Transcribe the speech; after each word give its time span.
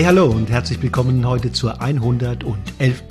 Hey, 0.00 0.06
hallo 0.06 0.30
und 0.30 0.48
herzlich 0.48 0.80
willkommen 0.80 1.26
heute 1.26 1.52
zur 1.52 1.82
111. 1.82 3.02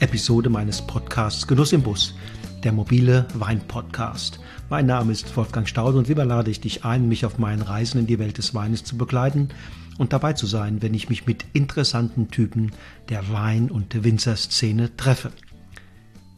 Episode 0.00 0.50
meines 0.50 0.82
Podcasts 0.82 1.46
Genuss 1.46 1.72
im 1.72 1.84
Bus, 1.84 2.16
der 2.64 2.72
mobile 2.72 3.28
Wein-Podcast. 3.34 4.40
Mein 4.68 4.86
Name 4.86 5.12
ist 5.12 5.36
Wolfgang 5.36 5.68
Staude 5.68 5.96
und 5.96 6.08
lieber 6.08 6.24
lade 6.24 6.50
ich 6.50 6.60
dich 6.60 6.84
ein, 6.84 7.08
mich 7.08 7.24
auf 7.24 7.38
meinen 7.38 7.62
Reisen 7.62 8.00
in 8.00 8.08
die 8.08 8.18
Welt 8.18 8.36
des 8.38 8.52
Weines 8.52 8.82
zu 8.82 8.98
begleiten 8.98 9.50
und 9.96 10.12
dabei 10.12 10.32
zu 10.32 10.46
sein, 10.46 10.82
wenn 10.82 10.92
ich 10.92 11.08
mich 11.08 11.24
mit 11.24 11.44
interessanten 11.52 12.28
Typen 12.32 12.72
der 13.10 13.30
Wein- 13.30 13.70
und 13.70 14.02
Winzerszene 14.02 14.96
treffe. 14.96 15.30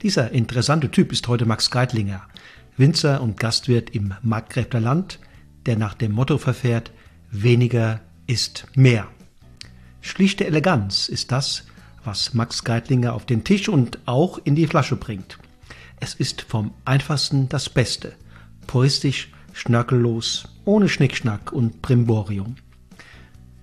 Dieser 0.02 0.30
interessante 0.30 0.90
Typ 0.90 1.10
ist 1.10 1.26
heute 1.26 1.46
Max 1.46 1.70
Geitlinger, 1.70 2.20
Winzer 2.76 3.22
und 3.22 3.40
Gastwirt 3.40 3.88
im 3.94 4.12
Markgräfler 4.20 4.80
Land, 4.80 5.20
der 5.64 5.78
nach 5.78 5.94
dem 5.94 6.12
Motto 6.12 6.36
verfährt, 6.36 6.92
weniger 7.30 8.00
ist 8.26 8.66
mehr. 8.74 9.08
Schlichte 10.06 10.46
Eleganz 10.46 11.08
ist 11.08 11.32
das, 11.32 11.64
was 12.04 12.32
Max 12.32 12.62
Geitlinger 12.62 13.12
auf 13.12 13.26
den 13.26 13.42
Tisch 13.42 13.68
und 13.68 13.98
auch 14.06 14.38
in 14.44 14.54
die 14.54 14.68
Flasche 14.68 14.94
bringt. 14.94 15.36
Es 15.98 16.14
ist 16.14 16.42
vom 16.42 16.72
einfachsten 16.84 17.48
das 17.48 17.68
Beste. 17.68 18.12
Puristisch, 18.68 19.32
schnörkellos, 19.52 20.48
ohne 20.64 20.88
Schnickschnack 20.88 21.52
und 21.52 21.82
Primborium. 21.82 22.54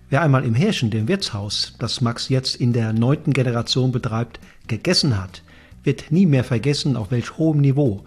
Wer 0.10 0.22
einmal 0.22 0.44
im 0.44 0.54
Herrschen, 0.54 0.92
dem 0.92 1.08
Wirtshaus, 1.08 1.76
das 1.80 2.02
Max 2.02 2.28
jetzt 2.28 2.58
in 2.58 2.74
der 2.74 2.92
neunten 2.92 3.32
Generation 3.32 3.94
betreibt, 3.94 4.42
gegessen 4.68 5.18
hat, 5.18 5.44
wird 5.84 6.12
nie 6.12 6.26
mehr 6.26 6.44
vergessen, 6.44 6.98
auf 6.98 7.10
welch 7.10 7.38
hohem 7.38 7.62
Niveau 7.62 8.04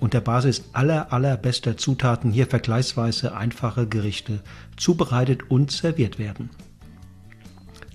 und 0.00 0.14
der 0.14 0.22
Basis 0.22 0.64
aller 0.72 1.12
allerbester 1.12 1.76
Zutaten 1.76 2.32
hier 2.32 2.46
vergleichsweise 2.46 3.36
einfache 3.36 3.86
Gerichte 3.86 4.40
zubereitet 4.78 5.50
und 5.50 5.70
serviert 5.70 6.18
werden. 6.18 6.48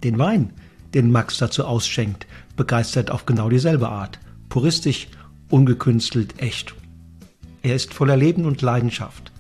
Den 0.03 0.17
Wein, 0.17 0.53
den 0.93 1.11
Max 1.11 1.37
dazu 1.37 1.65
ausschenkt, 1.65 2.27
begeistert 2.55 3.11
auf 3.11 3.25
genau 3.25 3.49
dieselbe 3.49 3.89
Art, 3.89 4.19
puristisch, 4.49 5.07
ungekünstelt, 5.49 6.41
echt. 6.41 6.75
Er 7.61 7.75
ist 7.75 7.93
voller 7.93 8.17
Leben 8.17 8.45
und 8.45 8.61
Leidenschaft. 8.61 9.31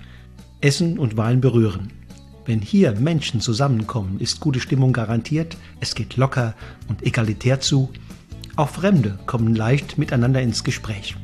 Essen 0.61 0.99
und 0.99 1.17
Wein 1.17 1.41
berühren. 1.41 1.91
Wenn 2.45 2.61
hier 2.61 2.93
Menschen 2.93 3.41
zusammenkommen, 3.41 4.19
ist 4.19 4.39
gute 4.39 4.59
Stimmung 4.59 4.93
garantiert, 4.93 5.57
es 5.79 5.95
geht 5.95 6.17
locker 6.17 6.53
und 6.87 7.03
egalitär 7.05 7.59
zu. 7.59 7.89
Auch 8.55 8.69
Fremde 8.69 9.17
kommen 9.25 9.55
leicht 9.55 9.97
miteinander 9.97 10.41
ins 10.41 10.63
Gespräch. 10.63 11.15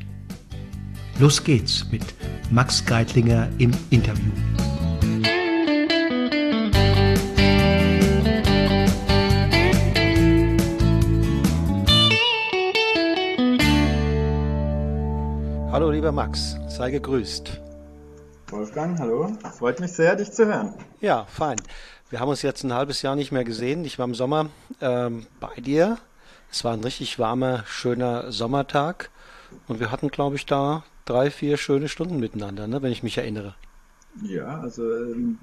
Los 1.18 1.44
geht's 1.44 1.86
mit 1.90 2.02
Max 2.50 2.84
Geitlinger 2.84 3.48
im 3.58 3.72
Interview. 3.90 4.32
Lieber 16.08 16.22
Max, 16.22 16.56
sei 16.68 16.90
gegrüßt. 16.90 17.60
Wolfgang, 18.48 18.98
hallo. 18.98 19.30
Freut 19.58 19.78
mich 19.78 19.92
sehr, 19.92 20.16
dich 20.16 20.32
zu 20.32 20.46
hören. 20.46 20.72
Ja, 21.02 21.26
fein. 21.26 21.58
Wir 22.08 22.20
haben 22.20 22.30
uns 22.30 22.40
jetzt 22.40 22.64
ein 22.64 22.72
halbes 22.72 23.02
Jahr 23.02 23.14
nicht 23.14 23.30
mehr 23.30 23.44
gesehen. 23.44 23.84
Ich 23.84 23.98
war 23.98 24.06
im 24.06 24.14
Sommer 24.14 24.48
ähm, 24.80 25.26
bei 25.38 25.60
dir. 25.60 25.98
Es 26.50 26.64
war 26.64 26.72
ein 26.72 26.82
richtig 26.82 27.18
warmer, 27.18 27.62
schöner 27.66 28.32
Sommertag. 28.32 29.10
Und 29.66 29.80
wir 29.80 29.92
hatten, 29.92 30.08
glaube 30.08 30.36
ich, 30.36 30.46
da 30.46 30.82
drei, 31.04 31.30
vier 31.30 31.58
schöne 31.58 31.90
Stunden 31.90 32.18
miteinander, 32.18 32.66
ne, 32.66 32.80
wenn 32.80 32.92
ich 32.92 33.02
mich 33.02 33.18
erinnere. 33.18 33.54
Ja, 34.22 34.60
also 34.60 34.90
ähm, 34.90 35.38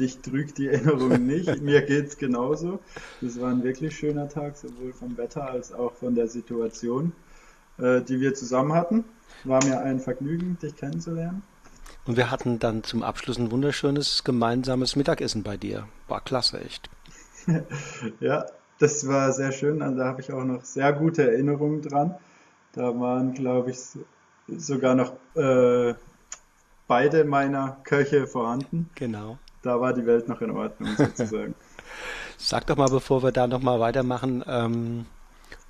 dich 0.00 0.18
trügt 0.18 0.58
die 0.58 0.66
Erinnerung 0.66 1.24
nicht. 1.26 1.62
Mir 1.62 1.82
geht's 1.82 2.18
genauso. 2.18 2.80
Das 3.20 3.40
war 3.40 3.52
ein 3.52 3.62
wirklich 3.62 3.96
schöner 3.96 4.28
Tag, 4.28 4.56
sowohl 4.56 4.92
vom 4.92 5.16
Wetter 5.16 5.48
als 5.48 5.72
auch 5.72 5.94
von 5.94 6.16
der 6.16 6.26
Situation, 6.26 7.12
äh, 7.80 8.00
die 8.02 8.20
wir 8.20 8.34
zusammen 8.34 8.72
hatten. 8.72 9.04
War 9.44 9.64
mir 9.64 9.80
ein 9.80 10.00
Vergnügen, 10.00 10.58
dich 10.62 10.76
kennenzulernen. 10.76 11.42
Und 12.06 12.16
wir 12.16 12.30
hatten 12.30 12.58
dann 12.58 12.82
zum 12.82 13.02
Abschluss 13.02 13.38
ein 13.38 13.50
wunderschönes 13.50 14.24
gemeinsames 14.24 14.96
Mittagessen 14.96 15.42
bei 15.42 15.56
dir. 15.56 15.86
War 16.08 16.20
klasse, 16.20 16.60
echt. 16.60 16.90
ja, 18.20 18.46
das 18.78 19.06
war 19.06 19.32
sehr 19.32 19.52
schön. 19.52 19.82
Also 19.82 19.98
da 19.98 20.06
habe 20.06 20.20
ich 20.20 20.32
auch 20.32 20.44
noch 20.44 20.64
sehr 20.64 20.92
gute 20.92 21.30
Erinnerungen 21.30 21.82
dran. 21.82 22.14
Da 22.72 22.98
waren, 22.98 23.34
glaube 23.34 23.70
ich, 23.70 23.78
sogar 24.48 24.94
noch 24.94 25.12
äh, 25.34 25.94
beide 26.86 27.24
meiner 27.24 27.76
Köche 27.84 28.26
vorhanden. 28.26 28.90
Genau. 28.94 29.38
Da 29.62 29.80
war 29.80 29.92
die 29.92 30.06
Welt 30.06 30.28
noch 30.28 30.40
in 30.40 30.50
Ordnung, 30.50 30.88
sozusagen. 30.96 31.54
Sag 32.38 32.66
doch 32.66 32.76
mal, 32.76 32.88
bevor 32.88 33.22
wir 33.22 33.32
da 33.32 33.46
nochmal 33.46 33.78
weitermachen, 33.80 34.42
ähm, 34.46 35.06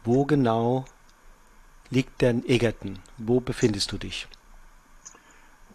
wo 0.05 0.25
genau 0.25 0.85
liegt 1.91 2.23
denn 2.23 2.45
Egerton? 2.47 2.99
Wo 3.19 3.41
befindest 3.41 3.93
du 3.93 3.99
dich? 3.99 4.29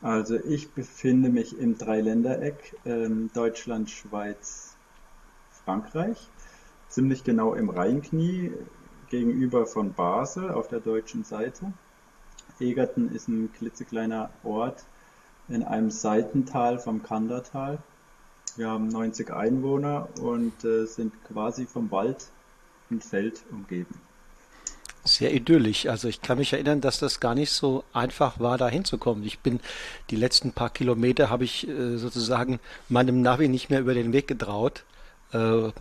Also 0.01 0.35
ich 0.35 0.71
befinde 0.71 1.29
mich 1.29 1.57
im 1.57 1.77
Dreiländereck 1.77 2.75
ähm, 2.85 3.29
Deutschland, 3.33 3.89
Schweiz, 3.89 4.75
Frankreich. 5.63 6.29
Ziemlich 6.89 7.23
genau 7.23 7.53
im 7.53 7.69
Rheinknie 7.69 8.51
gegenüber 9.09 9.65
von 9.65 9.93
Basel 9.93 10.51
auf 10.51 10.67
der 10.67 10.79
deutschen 10.79 11.23
Seite. 11.23 11.73
Egerton 12.59 13.09
ist 13.11 13.27
ein 13.27 13.51
klitzekleiner 13.53 14.29
Ort 14.43 14.85
in 15.47 15.63
einem 15.63 15.91
Seitental 15.91 16.79
vom 16.79 17.03
Kandertal. 17.03 17.79
Wir 18.55 18.69
haben 18.69 18.87
90 18.87 19.31
Einwohner 19.31 20.07
und 20.21 20.63
äh, 20.63 20.85
sind 20.85 21.13
quasi 21.25 21.65
vom 21.65 21.91
Wald 21.91 22.29
und 22.89 23.03
Feld 23.03 23.43
umgeben. 23.51 24.04
Sehr 25.05 25.33
idyllisch. 25.33 25.85
Also 25.85 26.07
ich 26.07 26.21
kann 26.21 26.39
mich 26.39 26.51
erinnern, 26.53 26.81
dass 26.81 26.99
das 26.99 27.19
gar 27.19 27.35
nicht 27.35 27.51
so 27.51 27.83
einfach 27.93 28.39
war, 28.39 28.57
da 28.57 28.67
hinzukommen. 28.67 29.23
Ich 29.23 29.39
bin 29.39 29.59
die 30.09 30.15
letzten 30.15 30.51
paar 30.51 30.71
Kilometer 30.71 31.29
habe 31.29 31.43
ich 31.43 31.67
äh, 31.67 31.97
sozusagen 31.97 32.59
meinem 32.89 33.21
Navi 33.21 33.47
nicht 33.47 33.69
mehr 33.69 33.81
über 33.81 33.93
den 33.93 34.13
Weg 34.13 34.27
getraut. 34.27 34.83
Äh, 35.31 35.71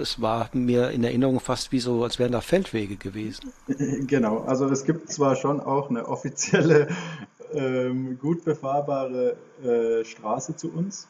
es 0.00 0.20
war 0.22 0.48
mir 0.52 0.90
in 0.90 1.04
Erinnerung 1.04 1.40
fast 1.40 1.72
wie 1.72 1.80
so, 1.80 2.02
als 2.02 2.18
wären 2.18 2.32
da 2.32 2.40
Feldwege 2.40 2.96
gewesen. 2.96 3.52
Genau, 4.06 4.40
also 4.44 4.68
es 4.68 4.84
gibt 4.84 5.10
zwar 5.10 5.36
schon 5.36 5.60
auch 5.60 5.90
eine 5.90 6.06
offizielle, 6.06 6.88
ähm, 7.52 8.18
gut 8.18 8.44
befahrbare 8.44 9.36
äh, 9.62 10.04
Straße 10.04 10.56
zu 10.56 10.72
uns, 10.72 11.08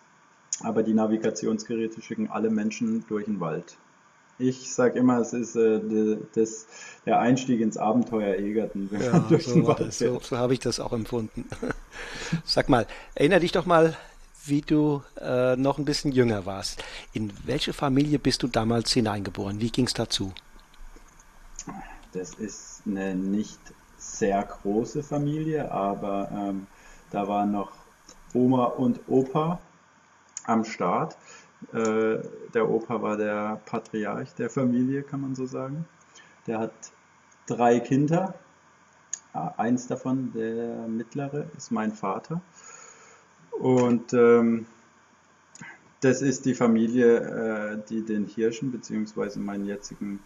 aber 0.63 0.83
die 0.83 0.95
Navigationsgeräte 0.95 2.03
schicken 2.03 2.29
alle 2.29 2.51
Menschen 2.51 3.05
durch 3.09 3.27
den 3.27 3.41
Wald. 3.41 3.77
Ich 4.39 4.73
sage 4.73 4.99
immer, 4.99 5.19
es 5.19 5.33
ist 5.33 5.55
äh, 5.55 6.17
das, 6.35 6.67
der 7.07 7.21
Einstieg 7.21 7.61
ins 7.61 7.77
Abenteuer 7.77 8.35
Egerton. 8.35 8.91
Ja, 8.93 9.25
so, 9.39 9.77
so, 9.91 10.21
so 10.21 10.37
habe 10.37 10.55
ich 10.55 10.61
das 10.61 10.81
auch 10.81 10.93
empfunden. 10.93 11.47
Sag 12.45 12.69
mal, 12.69 12.87
erinnere 13.15 13.41
dich 13.41 13.53
doch 13.53 13.67
mal 13.67 13.97
wie 14.47 14.61
du 14.61 15.03
äh, 15.21 15.57
noch 15.57 15.79
ein 15.79 15.85
bisschen 15.85 16.13
jünger 16.13 16.47
warst. 16.47 16.83
In 17.13 17.33
welche 17.47 17.73
Familie 17.73 18.19
bist 18.19 18.43
du 18.43 18.49
damals 18.49 18.93
hineingeboren? 18.93 19.61
Wie 19.61 19.71
ging 19.71 19.87
es 19.87 19.95
dazu? 19.95 20.33
Das 22.13 22.35
ist 22.35 22.83
eine 22.87 23.15
nicht 23.15 23.59
sehr 23.97 24.43
große 24.43 25.03
Familie, 25.03 25.71
aber 25.71 26.31
ähm, 26.31 26.67
da 27.11 27.27
waren 27.27 27.53
noch 27.53 27.73
Oma 28.35 28.67
und 28.67 29.01
Opa 29.09 29.59
am 30.45 30.65
Start. 30.65 31.17
Äh, 31.73 32.23
der 32.53 32.69
Opa 32.69 33.03
war 33.03 33.17
der 33.17 33.61
Patriarch 33.67 34.35
der 34.35 34.51
Familie, 34.51 35.03
kann 35.03 35.21
man 35.21 35.35
so 35.35 35.47
sagen. 35.47 35.87
Der 36.47 36.59
hat 36.59 36.73
drei 37.47 37.81
Kinder. 37.81 38.35
Eins 39.33 39.89
davon, 39.89 40.33
der 40.33 40.87
mittlere, 40.87 41.47
ist 41.57 41.73
mein 41.73 41.93
Vater. 41.93 42.41
Und 43.51 44.13
ähm, 44.13 44.67
das 46.01 46.23
ist 46.23 46.45
die 46.45 46.55
Familie, 46.55 47.17
äh, 47.17 47.79
die 47.89 48.03
den 48.03 48.27
Hirschen 48.27 48.71
beziehungsweise 48.71 49.41
meinen 49.41 49.65
jetzigen 49.65 50.21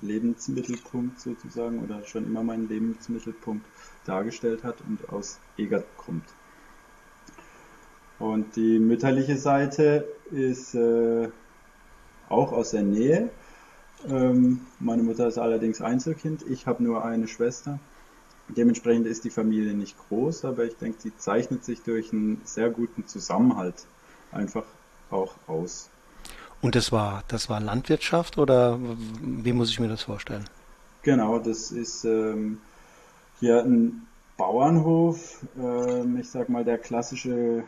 Lebensmittelpunkt 0.00 1.20
sozusagen 1.20 1.82
oder 1.82 2.04
schon 2.04 2.24
immer 2.24 2.42
meinen 2.42 2.68
Lebensmittelpunkt 2.68 3.66
dargestellt 4.04 4.64
hat 4.64 4.80
und 4.88 5.08
aus 5.10 5.38
Egert 5.56 5.86
kommt. 5.96 6.24
Und 8.18 8.56
die 8.56 8.78
mütterliche 8.78 9.36
Seite 9.36 10.08
ist 10.30 10.74
äh, 10.74 11.28
auch 12.28 12.52
aus 12.52 12.70
der 12.70 12.82
Nähe. 12.82 13.30
Ähm, 14.08 14.60
meine 14.80 15.02
Mutter 15.02 15.26
ist 15.26 15.38
allerdings 15.38 15.80
Einzelkind, 15.80 16.42
ich 16.48 16.66
habe 16.66 16.82
nur 16.82 17.04
eine 17.04 17.28
Schwester 17.28 17.78
Dementsprechend 18.48 19.06
ist 19.06 19.24
die 19.24 19.30
Familie 19.30 19.74
nicht 19.74 19.96
groß, 20.08 20.44
aber 20.44 20.64
ich 20.64 20.76
denke, 20.76 21.00
sie 21.00 21.16
zeichnet 21.16 21.64
sich 21.64 21.82
durch 21.82 22.12
einen 22.12 22.40
sehr 22.44 22.70
guten 22.70 23.06
Zusammenhalt 23.06 23.86
einfach 24.30 24.64
auch 25.10 25.34
aus. 25.48 25.90
Und 26.62 26.74
das 26.74 26.92
war, 26.92 27.24
das 27.28 27.48
war 27.48 27.60
Landwirtschaft 27.60 28.38
oder 28.38 28.78
wie 29.20 29.52
muss 29.52 29.70
ich 29.70 29.80
mir 29.80 29.88
das 29.88 30.02
vorstellen? 30.02 30.44
Genau, 31.02 31.38
das 31.38 31.72
ist 31.72 32.04
ähm, 32.04 32.58
hier 33.40 33.62
ein 33.62 34.06
Bauernhof, 34.36 35.44
ähm, 35.58 36.18
ich 36.18 36.30
sag 36.30 36.48
mal 36.48 36.64
der 36.64 36.78
klassische 36.78 37.64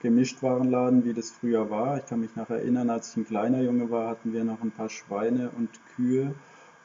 Gemischtwarenladen, 0.00 1.04
wie 1.04 1.12
das 1.12 1.30
früher 1.30 1.70
war. 1.70 1.98
Ich 1.98 2.06
kann 2.06 2.20
mich 2.20 2.34
noch 2.36 2.50
erinnern, 2.50 2.90
als 2.90 3.10
ich 3.10 3.16
ein 3.18 3.26
kleiner 3.26 3.60
Junge 3.62 3.90
war, 3.90 4.08
hatten 4.08 4.32
wir 4.32 4.44
noch 4.44 4.62
ein 4.62 4.70
paar 4.70 4.88
Schweine 4.88 5.50
und 5.56 5.68
Kühe 5.94 6.34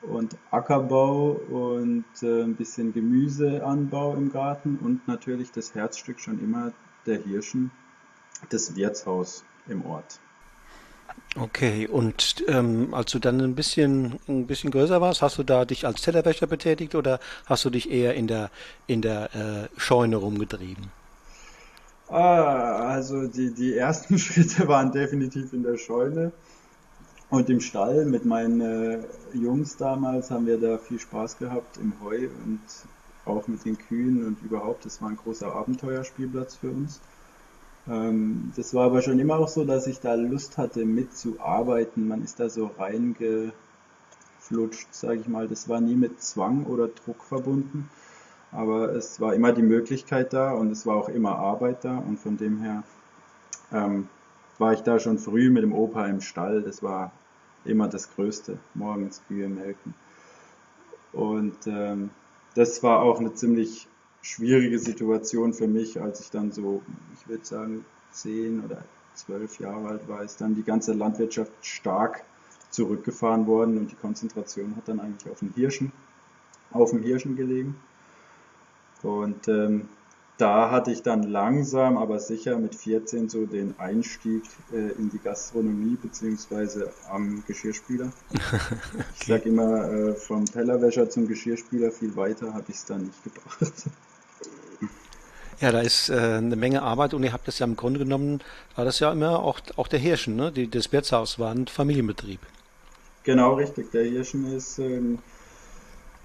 und 0.01 0.37
Ackerbau 0.51 1.31
und 1.49 2.05
äh, 2.21 2.43
ein 2.43 2.55
bisschen 2.55 2.93
Gemüseanbau 2.93 4.15
im 4.15 4.31
Garten 4.31 4.77
und 4.81 5.07
natürlich 5.07 5.51
das 5.51 5.75
Herzstück 5.75 6.19
schon 6.19 6.39
immer 6.39 6.71
der 7.05 7.21
Hirschen, 7.21 7.71
das 8.49 8.75
Wirtshaus 8.75 9.43
im 9.67 9.85
Ort. 9.85 10.19
Okay, 11.35 11.87
und 11.87 12.43
ähm, 12.47 12.93
als 12.93 13.11
du 13.11 13.19
dann 13.19 13.39
ein 13.41 13.55
bisschen, 13.55 14.19
ein 14.27 14.47
bisschen 14.47 14.71
größer 14.71 14.99
warst, 15.01 15.21
hast 15.21 15.37
du 15.37 15.43
da 15.43 15.65
dich 15.65 15.85
als 15.85 16.01
Tellerwäscher 16.01 16.47
betätigt 16.47 16.95
oder 16.95 17.19
hast 17.45 17.65
du 17.65 17.69
dich 17.69 17.91
eher 17.91 18.15
in 18.15 18.27
der, 18.27 18.49
in 18.87 19.01
der 19.01 19.35
äh, 19.35 19.79
Scheune 19.79 20.15
rumgetrieben? 20.17 20.98
Ah, 22.09 22.89
also 22.89 23.27
die, 23.27 23.53
die 23.53 23.75
ersten 23.75 24.17
Schritte 24.19 24.67
waren 24.67 24.91
definitiv 24.91 25.53
in 25.53 25.63
der 25.63 25.77
Scheune 25.77 26.31
und 27.29 27.49
im 27.49 27.61
Stall. 27.61 28.05
Mit 28.05 28.25
meinen 28.25 28.61
äh, 28.61 28.99
Jungs 29.33 29.77
damals 29.77 30.31
haben 30.31 30.47
wir 30.47 30.59
da 30.59 30.77
viel 30.79 30.99
Spaß 30.99 31.37
gehabt 31.37 31.77
im 31.77 31.93
Heu 32.01 32.29
und 32.45 32.61
auch 33.25 33.47
mit 33.47 33.63
den 33.63 33.77
Kühen 33.77 34.25
und 34.25 34.41
überhaupt. 34.41 34.85
Das 34.85 35.01
war 35.01 35.09
ein 35.09 35.17
großer 35.17 35.53
Abenteuerspielplatz 35.53 36.55
für 36.55 36.71
uns. 36.71 36.99
Ähm, 37.87 38.53
das 38.55 38.73
war 38.73 38.85
aber 38.87 39.03
schon 39.03 39.19
immer 39.19 39.37
auch 39.37 39.47
so, 39.47 39.63
dass 39.63 39.85
ich 39.85 39.99
da 39.99 40.15
Lust 40.15 40.57
hatte 40.57 40.85
mitzuarbeiten. 40.85 42.07
Man 42.07 42.23
ist 42.23 42.39
da 42.39 42.49
so 42.49 42.71
reingeflutscht, 42.77 43.53
sage 44.91 45.19
ich 45.21 45.27
mal. 45.27 45.47
Das 45.47 45.69
war 45.69 45.79
nie 45.79 45.95
mit 45.95 46.23
Zwang 46.23 46.65
oder 46.65 46.87
Druck 46.87 47.23
verbunden. 47.23 47.87
Aber 48.51 48.95
es 48.95 49.19
war 49.19 49.33
immer 49.33 49.51
die 49.51 49.61
Möglichkeit 49.61 50.33
da 50.33 50.51
und 50.51 50.71
es 50.71 50.85
war 50.85 50.95
auch 50.95 51.09
immer 51.09 51.35
Arbeit 51.37 51.85
da 51.85 51.97
und 51.97 52.19
von 52.19 52.37
dem 52.37 52.61
her 52.61 52.83
ähm, 53.71 54.07
war 54.57 54.73
ich 54.73 54.81
da 54.81 54.99
schon 54.99 55.19
früh 55.19 55.49
mit 55.49 55.63
dem 55.63 55.73
Opa 55.73 56.07
im 56.07 56.21
Stall. 56.21 56.61
Das 56.61 56.81
war 56.81 57.11
immer 57.65 57.87
das 57.87 58.13
Größte, 58.13 58.57
morgens 58.73 59.21
Kühe 59.27 59.47
melken. 59.47 59.93
Und 61.13 61.67
ähm, 61.67 62.09
das 62.55 62.81
war 62.83 63.01
auch 63.01 63.19
eine 63.19 63.33
ziemlich 63.33 63.87
schwierige 64.21 64.79
Situation 64.79 65.53
für 65.53 65.67
mich, 65.67 66.01
als 66.01 66.19
ich 66.19 66.31
dann 66.31 66.51
so, 66.51 66.81
ich 67.15 67.27
würde 67.27 67.45
sagen, 67.45 67.85
zehn 68.11 68.63
oder 68.65 68.83
zwölf 69.13 69.59
Jahre 69.59 69.89
alt 69.89 70.07
war, 70.07 70.23
ist 70.23 70.41
dann 70.41 70.55
die 70.55 70.63
ganze 70.63 70.93
Landwirtschaft 70.93 71.51
stark 71.61 72.23
zurückgefahren 72.69 73.47
worden 73.47 73.77
und 73.77 73.91
die 73.91 73.95
Konzentration 73.95 74.75
hat 74.75 74.87
dann 74.87 74.99
eigentlich 74.99 75.31
auf 75.31 75.39
den 75.39 75.53
Hirschen, 75.53 75.91
auf 76.71 76.91
dem 76.91 77.01
Hirschen 77.01 77.35
gelegen. 77.35 77.75
Und 79.03 79.47
ähm, 79.47 79.89
da 80.37 80.71
hatte 80.71 80.91
ich 80.91 81.03
dann 81.03 81.23
langsam, 81.23 81.97
aber 81.97 82.19
sicher 82.19 82.57
mit 82.57 82.73
14 82.73 83.27
so 83.27 83.45
den 83.45 83.75
Einstieg 83.77 84.43
äh, 84.71 84.91
in 84.97 85.09
die 85.09 85.19
Gastronomie 85.19 85.97
beziehungsweise 86.01 86.91
am 87.09 87.43
Geschirrspüler. 87.45 88.11
okay. 88.33 89.03
Ich 89.19 89.27
sag 89.27 89.45
immer, 89.45 89.91
äh, 89.91 90.13
vom 90.13 90.45
Tellerwäscher 90.45 91.09
zum 91.09 91.27
Geschirrspüler 91.27 91.91
viel 91.91 92.15
weiter 92.15 92.53
habe 92.53 92.65
ich 92.69 92.75
es 92.75 92.85
dann 92.85 93.03
nicht 93.03 93.23
gebracht. 93.23 93.73
Ja, 95.59 95.73
da 95.73 95.81
ist 95.81 96.09
äh, 96.09 96.13
eine 96.13 96.55
Menge 96.55 96.83
Arbeit 96.83 97.13
und 97.13 97.23
ihr 97.23 97.33
habt 97.33 97.49
das 97.49 97.59
ja 97.59 97.65
im 97.65 97.75
Grunde 97.75 97.99
genommen, 97.99 98.39
war 98.77 98.85
das 98.85 98.99
ja 98.99 99.11
immer 99.11 99.39
auch, 99.39 99.59
auch 99.75 99.89
der 99.89 99.99
Hirschen, 99.99 100.37
ne? 100.37 100.53
Die, 100.53 100.69
das 100.69 100.93
Wirtshaus 100.93 101.37
war 101.37 101.51
ein 101.51 101.67
Familienbetrieb. 101.67 102.39
Genau, 103.23 103.55
richtig. 103.55 103.91
Der 103.91 104.05
Hirschen 104.05 104.45
ist 104.55 104.79
ähm, 104.79 105.19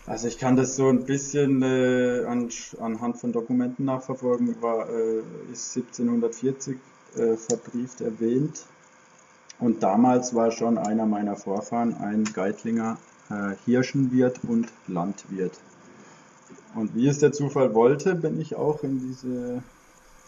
also 0.06 0.28
ich 0.28 0.38
kann 0.38 0.56
das 0.56 0.76
so 0.76 0.88
ein 0.88 1.04
bisschen 1.04 1.62
äh, 1.62 2.24
an, 2.26 2.50
anhand 2.80 3.18
von 3.18 3.32
Dokumenten 3.32 3.84
nachverfolgen, 3.86 4.60
war, 4.60 4.88
äh, 4.88 5.20
ist 5.52 5.76
1740 5.76 6.76
äh, 7.16 7.36
verbrieft 7.36 8.00
erwähnt. 8.00 8.60
Und 9.58 9.82
damals 9.82 10.34
war 10.34 10.50
schon 10.50 10.78
einer 10.78 11.06
meiner 11.06 11.36
Vorfahren 11.36 11.94
ein 11.94 12.24
Geitlinger 12.24 12.98
äh, 13.30 13.54
Hirschenwirt 13.64 14.40
und 14.42 14.68
Landwirt. 14.88 15.58
Und 16.74 16.94
wie 16.94 17.06
es 17.06 17.20
der 17.20 17.32
Zufall 17.32 17.72
wollte, 17.72 18.14
bin 18.14 18.40
ich 18.40 18.56
auch 18.56 18.82
in 18.82 19.00
diese 19.00 19.62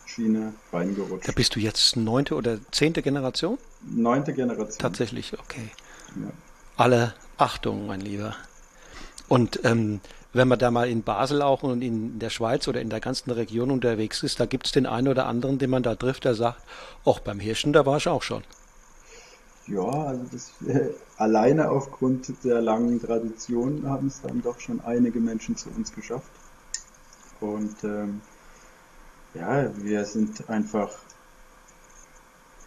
Schiene 0.07 0.55
reingerutscht. 0.73 1.29
Da 1.29 1.33
bist 1.33 1.57
du 1.57 1.61
jetzt 1.61 1.97
neunte 1.97 2.37
oder 2.37 2.59
zehnte 2.71 3.03
Generation? 3.03 3.59
Neunte 3.83 4.33
Generation. 4.33 4.79
Tatsächlich, 4.79 5.35
okay. 5.39 5.71
Ja. 6.15 6.31
Alle 6.77 7.15
Achtung, 7.37 7.87
mein 7.87 8.01
Lieber. 8.01 8.37
Und 9.29 9.61
ähm, 9.65 10.01
wenn 10.33 10.49
man 10.49 10.59
da 10.59 10.71
mal 10.71 10.89
in 10.89 11.03
Basel 11.03 11.43
auch 11.43 11.63
und 11.63 11.83
in 11.83 12.19
der 12.19 12.31
Schweiz 12.31 12.69
oder 12.69 12.81
in 12.81 12.91
der 12.91 13.01
ganzen 13.01 13.31
Region 13.31 13.71
unterwegs 13.71 14.23
ist, 14.23 14.39
da 14.39 14.47
gibt 14.47 14.67
es 14.67 14.73
den 14.73 14.87
einen 14.87 15.09
oder 15.09 15.27
anderen, 15.27 15.59
den 15.59 15.71
man 15.71 15.83
da 15.83 15.95
trifft, 15.95 16.25
der 16.25 16.35
sagt, 16.35 16.63
ach, 17.05 17.21
beim 17.21 17.41
Hirschen, 17.41 17.73
da 17.73 17.87
war 17.87 17.97
ich 17.97 18.09
auch 18.09 18.23
schon. 18.23 18.43
Ja, 19.67 19.83
also 19.83 20.25
das 20.31 20.53
äh, 20.69 20.91
alleine 21.17 21.71
aufgrund 21.71 22.33
der 22.45 22.61
langen 22.61 23.01
Tradition 23.01 23.89
haben 23.89 24.07
es 24.07 24.23
dann 24.23 24.43
doch 24.43 24.61
schon 24.61 24.81
einige 24.83 25.19
Menschen 25.19 25.57
zu 25.57 25.71
uns 25.71 25.93
geschafft. 25.93 26.31
Und 27.41 27.83
ähm, 27.83 28.21
ja, 29.35 29.71
wir 29.79 30.05
sind 30.05 30.49
einfach 30.49 30.91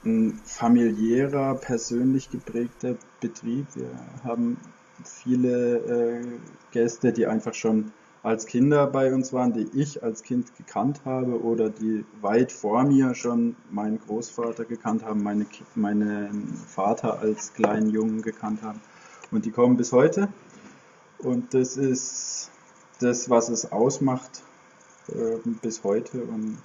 ein 0.03 0.39
familiärer, 0.45 1.56
persönlich 1.56 2.29
geprägter 2.29 2.95
Betrieb. 3.21 3.67
Wir 3.75 3.89
haben 4.23 4.57
viele 5.04 5.78
äh, 5.78 6.25
Gäste, 6.72 7.12
die 7.12 7.28
einfach 7.28 7.54
schon 7.54 7.92
als 8.22 8.46
Kinder 8.46 8.86
bei 8.88 9.13
uns 9.13 9.31
waren, 9.31 9.54
die 9.54 9.69
ich 9.74 10.04
als 10.04 10.24
Kind 10.24 10.56
gekannt 10.57 11.01
habe 11.06 11.42
oder 11.42 11.69
die 11.69 12.06
weit 12.22 12.51
vor 12.51 12.84
mir 12.84 13.16
schon 13.16 13.56
meinen 13.72 14.00
Großvater 14.00 14.66
gekannt 14.66 15.04
haben, 15.06 15.24
meine, 15.24 15.46
meinen 15.75 16.54
Vater 16.68 17.19
als 17.19 17.54
kleinen 17.54 17.90
Jungen 17.90 18.22
gekannt 18.22 18.62
haben. 18.62 18.81
Und 19.31 19.46
die 19.46 19.51
kommen 19.51 19.78
bis 19.78 19.94
heute. 19.94 20.28
Und 21.19 21.54
das 21.54 21.78
ist 21.78 22.52
das, 23.00 23.30
was 23.30 23.50
es 23.50 23.72
ausmacht 23.72 24.44
äh, 25.07 25.38
bis 25.62 25.84
heute 25.84 26.24
und 26.24 26.57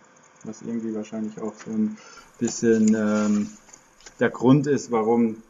was 0.45 0.63
irgendwie 0.63 0.95
wahrscheinlich 0.95 1.41
auch 1.41 1.55
so 1.55 1.71
ein 1.71 1.97
bisschen 2.39 2.95
ähm, 2.95 3.51
der 4.21 4.31
Grund 4.31 4.67
ist, 4.67 4.91
warum 4.91 5.43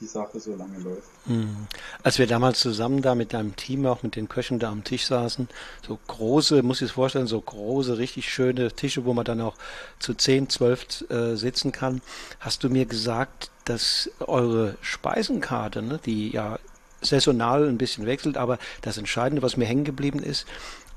die 0.00 0.06
Sache 0.06 0.38
so 0.40 0.54
lange 0.54 0.78
läuft. 0.78 1.08
Hm. 1.26 1.66
Als 2.02 2.18
wir 2.18 2.26
damals 2.26 2.60
zusammen 2.60 3.02
da 3.02 3.14
mit 3.14 3.32
deinem 3.32 3.56
Team, 3.56 3.86
auch 3.86 4.02
mit 4.02 4.16
den 4.16 4.28
Köchen 4.28 4.58
da 4.58 4.70
am 4.70 4.84
Tisch 4.84 5.06
saßen, 5.06 5.48
so 5.86 5.98
große, 6.06 6.62
muss 6.62 6.80
ich 6.80 6.88
es 6.88 6.92
vorstellen, 6.92 7.26
so 7.26 7.40
große, 7.40 7.98
richtig 7.98 8.32
schöne 8.32 8.70
Tische, 8.72 9.04
wo 9.04 9.14
man 9.14 9.24
dann 9.24 9.40
auch 9.40 9.56
zu 9.98 10.14
10, 10.14 10.48
12 10.48 11.10
äh, 11.10 11.36
sitzen 11.36 11.72
kann, 11.72 12.02
hast 12.40 12.62
du 12.64 12.68
mir 12.68 12.86
gesagt, 12.86 13.50
dass 13.64 14.10
eure 14.20 14.76
Speisenkarte, 14.80 15.82
ne, 15.82 15.98
die 16.04 16.30
ja 16.30 16.58
saisonal 17.00 17.68
ein 17.68 17.78
bisschen 17.78 18.06
wechselt, 18.06 18.36
aber 18.36 18.58
das 18.82 18.98
Entscheidende, 18.98 19.42
was 19.42 19.56
mir 19.56 19.66
hängen 19.66 19.84
geblieben 19.84 20.22
ist, 20.22 20.46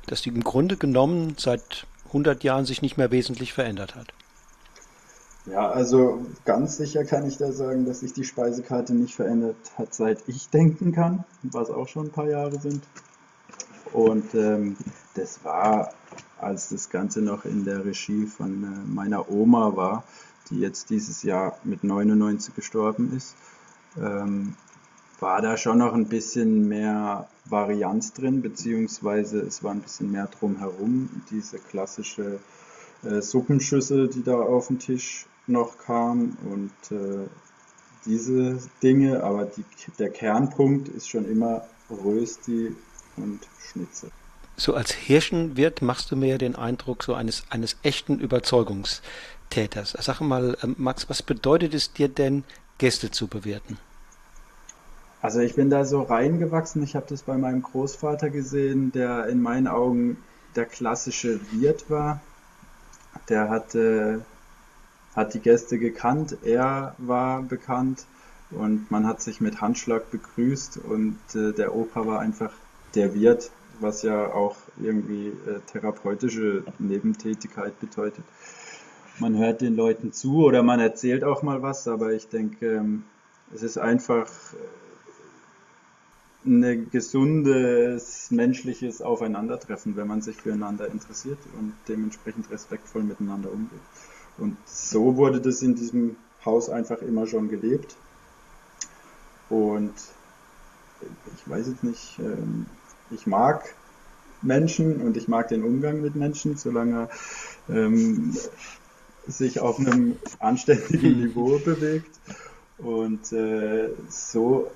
dass 0.05 0.21
die 0.21 0.29
im 0.29 0.43
Grunde 0.43 0.77
genommen 0.77 1.35
seit 1.37 1.85
100 2.07 2.43
Jahren 2.43 2.65
sich 2.65 2.81
nicht 2.81 2.97
mehr 2.97 3.11
wesentlich 3.11 3.53
verändert 3.53 3.95
hat. 3.95 4.13
Ja, 5.49 5.69
also 5.69 6.25
ganz 6.43 6.75
sicher 6.75 7.05
kann 7.05 7.25
ich 7.25 7.37
da 7.37 7.53
sagen, 7.53 7.85
dass 7.85 8.01
sich 8.01 8.11
die 8.11 8.25
Speisekarte 8.25 8.93
nicht 8.93 9.15
verändert 9.15 9.55
hat, 9.77 9.93
seit 9.93 10.27
ich 10.27 10.49
denken 10.49 10.91
kann, 10.91 11.23
was 11.41 11.69
auch 11.69 11.87
schon 11.87 12.07
ein 12.07 12.11
paar 12.11 12.29
Jahre 12.29 12.59
sind. 12.59 12.83
Und 13.93 14.35
ähm, 14.35 14.75
das 15.13 15.45
war, 15.45 15.93
als 16.37 16.69
das 16.69 16.89
Ganze 16.89 17.21
noch 17.21 17.45
in 17.45 17.63
der 17.63 17.85
Regie 17.85 18.25
von 18.25 18.63
äh, 18.63 18.93
meiner 18.93 19.31
Oma 19.31 19.75
war, 19.77 20.03
die 20.49 20.59
jetzt 20.59 20.89
dieses 20.89 21.23
Jahr 21.23 21.57
mit 21.63 21.83
99 21.83 22.53
gestorben 22.53 23.15
ist, 23.15 23.35
ähm, 23.97 24.55
war 25.19 25.41
da 25.41 25.55
schon 25.55 25.77
noch 25.77 25.93
ein 25.93 26.07
bisschen 26.07 26.67
mehr 26.67 27.27
Varianz 27.45 28.11
drin, 28.11 28.41
beziehungsweise 28.41 29.39
es 29.39 29.63
war 29.63 29.71
ein 29.71 29.81
bisschen 29.81 30.11
mehr 30.11 30.27
drumherum. 30.27 31.09
Diese 31.31 31.57
klassische 31.57 32.39
äh, 33.03 33.21
Suppenschüssel, 33.21 34.09
die 34.09 34.23
da 34.23 34.35
auf 34.35 34.67
dem 34.67 34.79
Tisch 34.79 35.25
noch 35.47 35.77
kam 35.79 36.37
und 36.45 36.71
äh, 36.95 37.27
diese 38.05 38.59
Dinge, 38.81 39.23
aber 39.23 39.45
die, 39.45 39.63
der 39.99 40.09
Kernpunkt 40.09 40.87
ist 40.89 41.09
schon 41.09 41.25
immer 41.29 41.65
Rösti 41.89 42.75
und 43.17 43.39
Schnitzel. 43.59 44.11
So 44.55 44.73
als 44.73 44.91
Hirschenwirt 44.91 45.81
machst 45.81 46.11
du 46.11 46.15
mir 46.15 46.37
den 46.37 46.55
Eindruck 46.55 47.03
so 47.03 47.13
eines, 47.13 47.43
eines 47.49 47.77
echten 47.83 48.19
Überzeugungstäters. 48.19 49.95
Sag 49.99 50.21
mal, 50.21 50.57
ähm, 50.63 50.75
Max, 50.79 51.09
was 51.09 51.21
bedeutet 51.21 51.73
es 51.73 51.93
dir 51.93 52.07
denn, 52.07 52.43
Gäste 52.77 53.11
zu 53.11 53.27
bewirten? 53.27 53.77
Also 55.21 55.39
ich 55.39 55.55
bin 55.55 55.69
da 55.69 55.83
so 55.83 56.01
reingewachsen. 56.03 56.83
Ich 56.83 56.95
habe 56.95 57.05
das 57.09 57.23
bei 57.23 57.37
meinem 57.37 57.61
Großvater 57.61 58.29
gesehen, 58.29 58.91
der 58.91 59.27
in 59.27 59.41
meinen 59.41 59.67
Augen 59.67 60.17
der 60.55 60.65
klassische 60.65 61.39
Wirt 61.51 61.89
war. 61.89 62.21
Der 63.29 63.49
hatte 63.49 64.25
hat 65.17 65.33
die 65.33 65.39
Gäste 65.39 65.79
gekannt, 65.79 66.37
er 66.43 66.95
war 66.99 67.41
bekannt 67.41 68.05
und 68.51 68.89
man 68.91 69.07
hat 69.07 69.19
sich 69.19 69.41
mit 69.41 69.59
Handschlag 69.59 70.11
begrüßt 70.11 70.77
und 70.77 71.17
äh, 71.33 71.53
der 71.53 71.75
Opa 71.75 72.05
war 72.05 72.19
einfach 72.19 72.51
der 72.93 73.15
Wirt, 73.15 73.49
was 73.79 74.03
ja 74.03 74.31
auch 74.31 74.55
irgendwie 74.79 75.29
äh, 75.29 75.59
therapeutische 75.71 76.63
Nebentätigkeit 76.77 77.79
bedeutet. 77.79 78.23
man 79.19 79.35
hört 79.37 79.61
den 79.61 79.75
Leuten 79.75 80.13
zu 80.13 80.45
oder 80.45 80.61
man 80.61 80.79
erzählt 80.79 81.23
auch 81.23 81.41
mal 81.41 81.63
was, 81.63 81.87
aber 81.87 82.13
ich 82.13 82.29
denke, 82.29 82.75
ähm, 82.75 83.03
es 83.53 83.63
ist 83.63 83.79
einfach 83.79 84.29
ein 86.45 86.89
gesundes 86.91 88.29
menschliches 88.29 89.01
Aufeinandertreffen, 89.01 89.95
wenn 89.97 90.07
man 90.07 90.21
sich 90.21 90.37
füreinander 90.37 90.87
interessiert 90.87 91.39
und 91.57 91.73
dementsprechend 91.87 92.51
respektvoll 92.51 93.03
miteinander 93.03 93.51
umgeht. 93.51 93.81
Und 94.37 94.57
so 94.65 95.15
wurde 95.15 95.41
das 95.41 95.61
in 95.61 95.75
diesem 95.75 96.15
Haus 96.45 96.69
einfach 96.69 97.01
immer 97.01 97.27
schon 97.27 97.49
gelebt. 97.49 97.95
Und 99.49 99.93
ich 101.35 101.49
weiß 101.49 101.67
jetzt 101.67 101.83
nicht, 101.83 102.19
ähm, 102.19 102.65
ich 103.11 103.27
mag 103.27 103.73
Menschen 104.41 105.01
und 105.01 105.17
ich 105.17 105.27
mag 105.27 105.47
den 105.47 105.63
Umgang 105.63 106.01
mit 106.01 106.15
Menschen, 106.15 106.57
solange 106.57 107.09
er 107.67 107.75
ähm, 107.75 108.35
sich 109.27 109.59
auf 109.59 109.79
einem 109.79 110.17
anständigen 110.39 111.19
Niveau 111.23 111.59
bewegt. 111.59 112.19
Und 112.77 113.31
äh, 113.31 113.89
so 114.09 114.69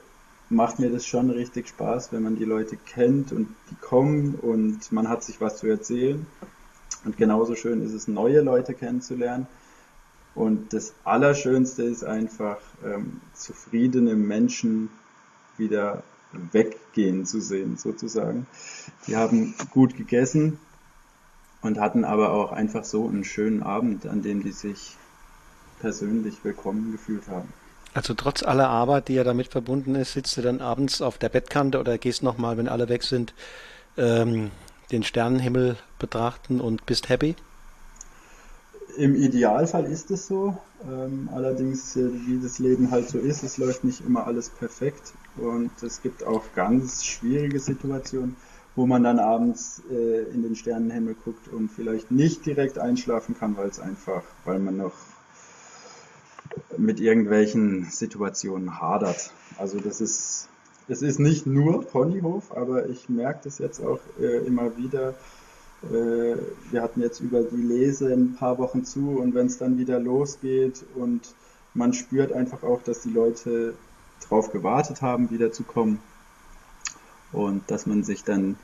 macht 0.50 0.80
mir 0.80 0.90
das 0.90 1.06
schon 1.06 1.30
richtig 1.30 1.70
Spaß, 1.70 2.12
wenn 2.12 2.24
man 2.24 2.36
die 2.36 2.46
Leute 2.46 2.76
kennt 2.76 3.32
und 3.32 3.48
die 3.70 3.76
kommen 3.76 4.36
und 4.36 4.92
man 4.92 5.08
hat 5.08 5.24
sich 5.24 5.40
was 5.40 5.58
zu 5.58 5.68
erzählen. 5.68 6.26
Und 7.06 7.18
genauso 7.18 7.56
schön 7.56 7.84
ist 7.84 7.94
es, 7.94 8.08
neue 8.08 8.42
Leute 8.42 8.74
kennenzulernen. 8.74 9.48
Und 10.36 10.74
das 10.74 10.94
Allerschönste 11.04 11.84
ist 11.84 12.04
einfach, 12.04 12.58
ähm, 12.86 13.22
zufriedene 13.34 14.16
Menschen 14.16 14.90
wieder 15.58 16.04
weggehen 16.52 17.26
zu 17.26 17.42
sehen, 17.42 17.78
sozusagen. 17.78 18.48
Die 19.08 19.18
haben 19.18 19.54
gut 19.72 19.98
gegessen 19.98 20.60
und 21.62 21.80
hatten 21.80 22.06
aber 22.06 22.32
auch 22.32 22.52
einfach 22.52 22.86
so 22.86 23.08
einen 23.08 23.24
schönen 23.24 23.62
Abend, 23.64 24.08
an 24.08 24.22
dem 24.22 24.42
die 24.44 24.52
sich 24.52 24.96
persönlich 25.80 26.44
willkommen 26.44 26.92
gefühlt 26.92 27.28
haben. 27.28 27.52
Also 27.94 28.14
trotz 28.14 28.44
aller 28.44 28.70
Arbeit, 28.70 29.10
die 29.10 29.16
ja 29.16 29.26
damit 29.26 29.50
verbunden 29.50 29.96
ist, 29.96 30.14
sitzt 30.14 30.38
du 30.38 30.42
dann 30.42 30.62
abends 30.62 31.02
auf 31.02 31.18
der 31.18 31.28
Bettkante 31.28 31.80
oder 31.80 31.98
gehst 31.98 32.24
nochmal, 32.24 32.58
wenn 32.58 32.70
alle 32.70 32.88
weg 32.88 33.04
sind, 33.04 33.34
ähm, 33.98 34.52
den 34.92 35.04
Sternenhimmel 35.04 35.78
betrachten 36.00 36.62
und 36.62 36.86
bist 36.86 37.10
happy? 37.10 37.36
Im 38.98 39.16
Idealfall 39.16 39.86
ist 39.86 40.12
es 40.12 40.28
so. 40.28 40.58
Ähm, 40.84 41.30
allerdings, 41.34 41.96
äh, 41.96 42.10
wie 42.26 42.40
das 42.42 42.60
Leben 42.60 42.92
halt 42.92 43.10
so 43.10 43.20
ist, 43.20 43.44
es 43.44 43.58
läuft 43.58 43.84
nicht 43.84 44.02
immer 44.06 44.26
alles 44.26 44.50
perfekt 44.50 45.14
und 45.38 45.72
es 45.84 46.02
gibt 46.02 46.24
auch 46.24 46.44
ganz 46.56 47.06
schwierige 47.06 47.60
Situationen, 47.60 48.36
wo 48.76 48.86
man 48.86 49.04
dann 49.04 49.20
abends 49.20 49.82
äh, 49.92 50.24
in 50.34 50.42
den 50.42 50.56
Sternenhimmel 50.56 51.16
guckt 51.16 51.48
und 51.50 51.70
vielleicht 51.70 52.12
nicht 52.12 52.46
direkt 52.46 52.80
einschlafen 52.80 53.38
kann, 53.38 53.56
weil 53.58 53.70
es 53.70 53.80
einfach, 53.80 54.24
weil 54.44 54.60
man 54.60 54.78
noch 54.78 54.94
mit 56.78 57.00
irgendwelchen 57.00 57.86
Situationen 57.86 58.82
hadert. 58.82 59.32
Also 59.58 59.80
das 59.80 60.02
ist, 60.02 60.50
es 60.92 61.02
ist 61.02 61.20
nicht 61.20 61.48
nur 61.48 61.86
Ponyhof, 61.88 62.52
aber 62.56 62.90
ich 62.90 63.08
merke 63.08 63.46
das 63.46 63.60
jetzt 63.60 63.80
auch 63.80 64.00
äh, 64.20 64.46
immer 64.46 64.76
wieder. 64.76 65.16
Äh, 65.84 66.36
wir 66.70 66.82
hatten 66.82 67.00
jetzt 67.00 67.22
über 67.22 67.44
die 67.44 67.62
Lese 67.62 68.12
ein 68.12 68.36
paar 68.36 68.58
Wochen 68.58 68.84
zu 68.84 69.18
und 69.18 69.34
wenn 69.34 69.48
es 69.48 69.58
dann 69.58 69.78
wieder 69.78 70.02
losgeht 70.02 70.84
und 70.96 71.34
man 71.74 71.94
spürt 71.94 72.34
einfach 72.34 72.64
auch, 72.64 72.84
dass 72.84 73.00
die 73.00 73.10
Leute 73.10 73.74
drauf 74.28 74.52
gewartet 74.52 75.02
haben, 75.02 75.32
wieder 75.32 75.54
zu 75.54 75.64
kommen 75.64 76.00
und 77.32 77.72
dass 77.72 77.86
man 77.86 78.04
sich 78.04 78.26
dann 78.26 78.58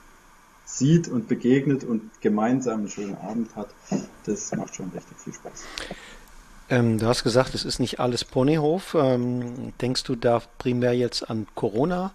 sieht 0.65 1.07
und 1.07 1.29
begegnet 1.29 1.85
und 1.85 2.11
gemeinsam 2.19 2.79
einen 2.79 2.89
schönen 2.89 3.15
Abend 3.15 3.55
hat, 3.55 3.69
das 4.25 4.53
macht 4.53 4.75
schon 4.75 4.89
richtig 4.89 5.17
viel 5.17 5.33
Spaß. 5.33 5.63
Ähm, 6.69 6.97
du 6.97 7.07
hast 7.07 7.23
gesagt, 7.23 7.55
es 7.55 7.63
ist 7.63 7.79
nicht 7.79 7.99
alles 7.99 8.25
Ponyhof. 8.25 8.95
Ähm, 8.99 9.73
denkst 9.81 10.03
du 10.03 10.15
da 10.15 10.41
primär 10.57 10.93
jetzt 10.93 11.29
an 11.29 11.47
Corona 11.55 12.11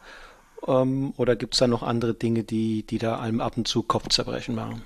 ähm, 0.66 1.14
oder 1.16 1.36
gibt 1.36 1.54
es 1.54 1.60
da 1.60 1.66
noch 1.66 1.82
andere 1.82 2.14
Dinge, 2.14 2.44
die, 2.44 2.82
die 2.82 2.98
da 2.98 3.18
einem 3.18 3.40
ab 3.40 3.56
und 3.56 3.66
zu 3.66 3.82
Kopfzerbrechen 3.82 4.54
machen? 4.54 4.82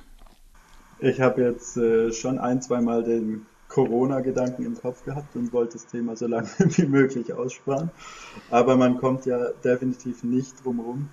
Ich 1.01 1.21
habe 1.21 1.43
jetzt 1.43 1.77
äh, 1.77 2.13
schon 2.13 2.39
ein, 2.39 2.63
zwei 2.63 2.81
Mal 2.81 3.03
den 3.03 3.47
Corona-Gedanken 3.69 4.65
im 4.65 4.81
Kopf 4.81 5.05
gehabt 5.05 5.35
und 5.35 5.53
wollte 5.53 5.75
das 5.75 5.87
Thema 5.87 6.17
so 6.17 6.27
lange 6.27 6.49
wie 6.59 6.87
möglich 6.87 7.33
aussparen. 7.33 7.91
Aber 8.51 8.77
man 8.77 8.99
kommt 8.99 9.27
ja 9.27 9.49
definitiv 9.65 10.23
nicht 10.23 10.65
drum 10.65 10.81
rum. 10.81 11.09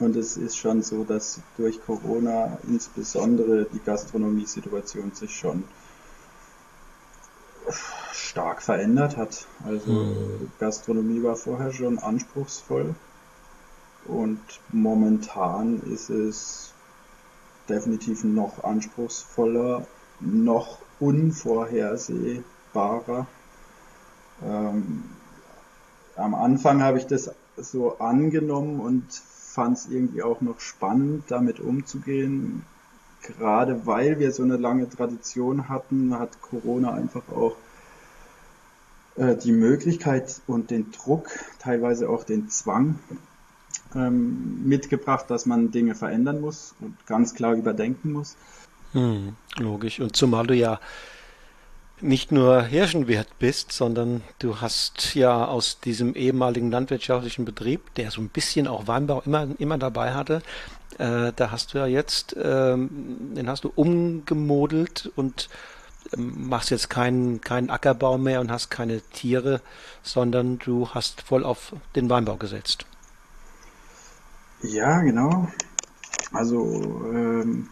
Und 0.00 0.16
es 0.16 0.36
ist 0.36 0.56
schon 0.56 0.82
so, 0.82 1.04
dass 1.04 1.40
durch 1.56 1.80
Corona 1.84 2.58
insbesondere 2.66 3.66
die 3.72 3.78
Gastronomie-Situation 3.78 5.12
sich 5.12 5.36
schon 5.36 5.62
stark 8.12 8.62
verändert 8.62 9.16
hat. 9.16 9.46
Also 9.64 9.90
mhm. 9.90 10.52
Gastronomie 10.58 11.22
war 11.22 11.36
vorher 11.36 11.72
schon 11.72 11.98
anspruchsvoll 11.98 12.94
und 14.06 14.40
momentan 14.70 15.80
ist 15.82 16.10
es 16.10 16.72
definitiv 17.68 18.24
noch 18.24 18.64
anspruchsvoller, 18.64 19.86
noch 20.20 20.78
unvorhersehbarer. 21.00 23.26
Ähm, 24.42 25.04
am 26.16 26.34
Anfang 26.34 26.82
habe 26.82 26.98
ich 26.98 27.06
das 27.06 27.30
so 27.56 27.98
angenommen 27.98 28.80
und 28.80 29.04
fand 29.12 29.78
es 29.78 29.86
irgendwie 29.86 30.22
auch 30.22 30.40
noch 30.40 30.58
spannend, 30.60 31.24
damit 31.28 31.60
umzugehen 31.60 32.64
gerade 33.24 33.86
weil 33.86 34.18
wir 34.18 34.32
so 34.32 34.42
eine 34.42 34.56
lange 34.56 34.88
Tradition 34.88 35.68
hatten, 35.68 36.18
hat 36.18 36.40
Corona 36.40 36.92
einfach 36.92 37.22
auch 37.30 37.56
äh, 39.16 39.36
die 39.36 39.52
Möglichkeit 39.52 40.40
und 40.46 40.70
den 40.70 40.92
Druck, 40.92 41.28
teilweise 41.58 42.08
auch 42.08 42.24
den 42.24 42.48
Zwang 42.48 42.98
ähm, 43.94 44.66
mitgebracht, 44.66 45.26
dass 45.28 45.46
man 45.46 45.70
Dinge 45.70 45.94
verändern 45.94 46.40
muss 46.40 46.74
und 46.80 47.06
ganz 47.06 47.34
klar 47.34 47.54
überdenken 47.54 48.12
muss. 48.12 48.36
Hm, 48.92 49.36
logisch. 49.56 50.00
Und 50.00 50.16
zumal 50.16 50.46
du 50.46 50.54
ja 50.54 50.80
nicht 52.00 52.32
nur 52.32 52.62
Hirschenwirt 52.62 53.38
bist, 53.38 53.72
sondern 53.72 54.22
du 54.38 54.60
hast 54.60 55.14
ja 55.14 55.46
aus 55.46 55.80
diesem 55.80 56.14
ehemaligen 56.14 56.70
landwirtschaftlichen 56.70 57.44
Betrieb, 57.44 57.94
der 57.94 58.10
so 58.10 58.20
ein 58.20 58.28
bisschen 58.28 58.66
auch 58.66 58.86
Weinbau 58.86 59.22
immer, 59.24 59.48
immer 59.58 59.78
dabei 59.78 60.12
hatte, 60.12 60.42
äh, 60.98 61.32
da 61.34 61.50
hast 61.50 61.74
du 61.74 61.78
ja 61.78 61.86
jetzt, 61.86 62.36
ähm, 62.40 63.34
den 63.34 63.48
hast 63.48 63.64
du 63.64 63.72
umgemodelt 63.74 65.10
und 65.16 65.48
ähm, 66.16 66.48
machst 66.48 66.70
jetzt 66.70 66.90
keinen, 66.90 67.40
keinen 67.40 67.70
Ackerbau 67.70 68.18
mehr 68.18 68.40
und 68.40 68.50
hast 68.50 68.70
keine 68.70 69.00
Tiere, 69.00 69.60
sondern 70.02 70.58
du 70.58 70.88
hast 70.90 71.22
voll 71.22 71.44
auf 71.44 71.74
den 71.94 72.10
Weinbau 72.10 72.36
gesetzt. 72.36 72.86
Ja, 74.62 75.00
genau. 75.02 75.48
Also 76.32 76.64
ähm, 77.12 77.68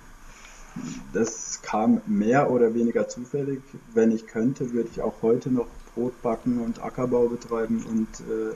das 1.12 1.60
kam 1.62 2.00
mehr 2.06 2.50
oder 2.50 2.74
weniger 2.74 3.08
zufällig. 3.08 3.60
Wenn 3.92 4.10
ich 4.10 4.26
könnte, 4.26 4.72
würde 4.72 4.88
ich 4.92 5.00
auch 5.00 5.22
heute 5.22 5.50
noch 5.50 5.66
Brot 5.94 6.20
backen 6.22 6.60
und 6.62 6.82
Ackerbau 6.82 7.28
betreiben 7.28 7.84
und 7.88 8.08
äh, 8.20 8.54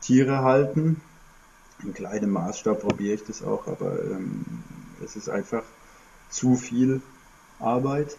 Tiere 0.00 0.38
halten. 0.38 1.00
In 1.84 1.94
kleinem 1.94 2.30
Maßstab 2.30 2.80
probiere 2.80 3.14
ich 3.14 3.24
das 3.24 3.42
auch, 3.42 3.66
aber 3.66 4.02
ähm, 4.04 4.44
es 5.04 5.16
ist 5.16 5.28
einfach 5.28 5.64
zu 6.30 6.56
viel 6.56 7.02
Arbeit. 7.58 8.16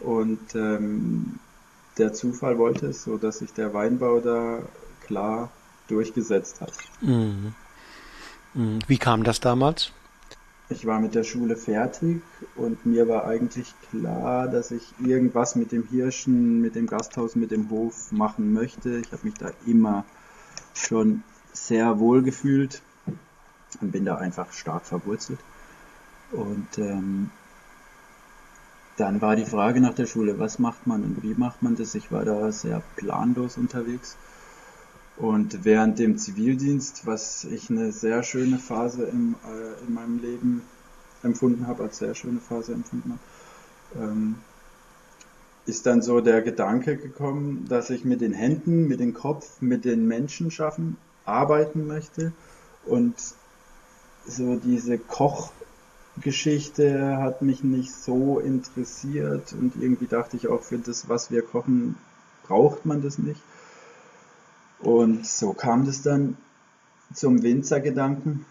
Und 0.00 0.54
ähm, 0.54 1.38
der 1.98 2.12
Zufall 2.12 2.58
wollte 2.58 2.86
es 2.86 3.04
so, 3.04 3.18
dass 3.18 3.38
sich 3.38 3.52
der 3.52 3.74
Weinbau 3.74 4.20
da 4.20 4.60
klar 5.04 5.50
durchgesetzt 5.88 6.60
hat. 6.60 6.72
Mhm. 7.00 7.54
mhm. 8.54 8.78
Wie 8.86 8.98
kam 8.98 9.24
das 9.24 9.40
damals? 9.40 9.92
Ich 10.68 10.86
war 10.86 11.00
mit 11.00 11.14
der 11.14 11.24
Schule 11.24 11.56
fertig 11.56 12.22
und 12.56 12.86
mir 12.86 13.06
war 13.06 13.26
eigentlich 13.26 13.74
klar, 13.90 14.48
dass 14.48 14.70
ich 14.70 14.94
irgendwas 15.04 15.54
mit 15.54 15.70
dem 15.70 15.86
Hirschen, 15.86 16.62
mit 16.62 16.76
dem 16.76 16.86
Gasthaus, 16.86 17.36
mit 17.36 17.50
dem 17.50 17.68
Hof 17.68 18.10
machen 18.10 18.54
möchte. 18.54 18.98
Ich 18.98 19.12
habe 19.12 19.24
mich 19.24 19.34
da 19.34 19.50
immer 19.66 20.06
schon 20.72 21.24
sehr 21.52 21.98
wohl 21.98 22.22
gefühlt 22.22 22.80
und 23.80 23.92
bin 23.92 24.04
da 24.04 24.16
einfach 24.16 24.52
stark 24.52 24.84
verwurzelt. 24.84 25.40
Und 26.32 26.78
ähm, 26.78 27.30
dann 28.96 29.20
war 29.20 29.36
die 29.36 29.46
Frage 29.46 29.80
nach 29.80 29.94
der 29.94 30.06
Schule, 30.06 30.38
was 30.38 30.58
macht 30.58 30.86
man 30.86 31.02
und 31.02 31.22
wie 31.22 31.34
macht 31.34 31.62
man 31.62 31.76
das? 31.76 31.94
Ich 31.94 32.12
war 32.12 32.24
da 32.24 32.52
sehr 32.52 32.82
planlos 32.96 33.56
unterwegs 33.56 34.16
und 35.16 35.64
während 35.64 35.98
dem 35.98 36.18
Zivildienst, 36.18 37.06
was 37.06 37.44
ich 37.44 37.70
eine 37.70 37.92
sehr 37.92 38.22
schöne 38.22 38.58
Phase 38.58 39.04
im, 39.04 39.36
äh, 39.46 39.86
in 39.86 39.94
meinem 39.94 40.20
Leben 40.20 40.62
empfunden 41.22 41.66
habe, 41.66 41.84
als 41.84 41.98
sehr 41.98 42.14
schöne 42.14 42.40
Phase 42.40 42.72
empfunden 42.72 43.18
habe, 43.94 44.04
ähm, 44.04 44.36
ist 45.66 45.86
dann 45.86 46.02
so 46.02 46.20
der 46.20 46.42
Gedanke 46.42 46.96
gekommen, 46.96 47.66
dass 47.68 47.90
ich 47.90 48.04
mit 48.04 48.20
den 48.20 48.32
Händen, 48.32 48.88
mit 48.88 49.00
dem 49.00 49.14
Kopf, 49.14 49.60
mit 49.60 49.84
den 49.84 50.08
Menschen 50.08 50.50
schaffen, 50.50 50.96
arbeiten 51.24 51.86
möchte 51.86 52.32
und 52.84 53.14
so 54.26 54.56
diese 54.56 55.00
Geschichte 56.20 57.16
hat 57.18 57.42
mich 57.42 57.64
nicht 57.64 57.92
so 57.92 58.38
interessiert 58.38 59.52
und 59.52 59.74
irgendwie 59.80 60.06
dachte 60.06 60.36
ich 60.36 60.48
auch 60.48 60.62
für 60.62 60.78
das, 60.78 61.08
was 61.08 61.30
wir 61.30 61.42
kochen, 61.42 61.96
braucht 62.46 62.84
man 62.84 63.02
das 63.02 63.18
nicht. 63.18 63.40
Und 64.80 65.26
so 65.26 65.52
kam 65.52 65.86
das 65.86 66.02
dann 66.02 66.36
zum 67.14 67.42
Winzergedanken 67.42 68.44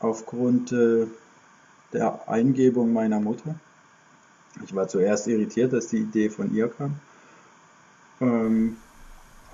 aufgrund 0.00 0.72
äh, 0.72 1.06
der 1.92 2.28
Eingebung 2.28 2.92
meiner 2.92 3.20
Mutter. 3.20 3.54
Ich 4.64 4.74
war 4.74 4.88
zuerst 4.88 5.26
irritiert, 5.26 5.72
dass 5.72 5.88
die 5.88 5.98
Idee 5.98 6.28
von 6.30 6.54
ihr 6.54 6.68
kam. 6.68 6.96
Ähm, 8.20 8.76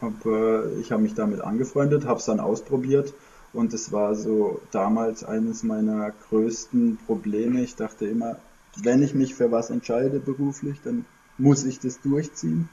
aber 0.00 0.72
ich 0.80 0.90
habe 0.90 1.02
mich 1.02 1.14
damit 1.14 1.40
angefreundet, 1.40 2.06
habe 2.06 2.18
es 2.18 2.26
dann 2.26 2.40
ausprobiert 2.40 3.14
und 3.54 3.72
es 3.72 3.92
war 3.92 4.14
so 4.14 4.60
damals 4.72 5.24
eines 5.24 5.62
meiner 5.62 6.12
größten 6.28 6.98
Probleme. 7.06 7.62
Ich 7.62 7.76
dachte 7.76 8.06
immer, 8.06 8.36
wenn 8.82 9.02
ich 9.02 9.14
mich 9.14 9.34
für 9.34 9.52
was 9.52 9.70
entscheide 9.70 10.18
beruflich, 10.18 10.80
dann 10.82 11.04
muss 11.38 11.64
ich 11.64 11.78
das 11.78 12.00
durchziehen. 12.00 12.68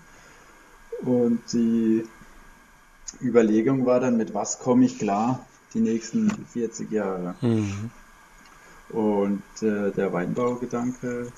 Und 1.04 1.42
die 1.54 2.04
Überlegung 3.22 3.86
war 3.86 4.00
dann, 4.00 4.18
mit 4.18 4.34
was 4.34 4.60
komme 4.60 4.86
ich 4.86 4.98
klar 4.98 5.46
die 5.74 5.80
nächsten 5.80 6.30
40 6.48 6.92
Jahre. 6.92 7.36
Mhm. 7.42 7.92
Und 8.90 9.44
äh, 9.62 9.92
der 9.92 10.12
Weinbaugedanke 10.12 11.32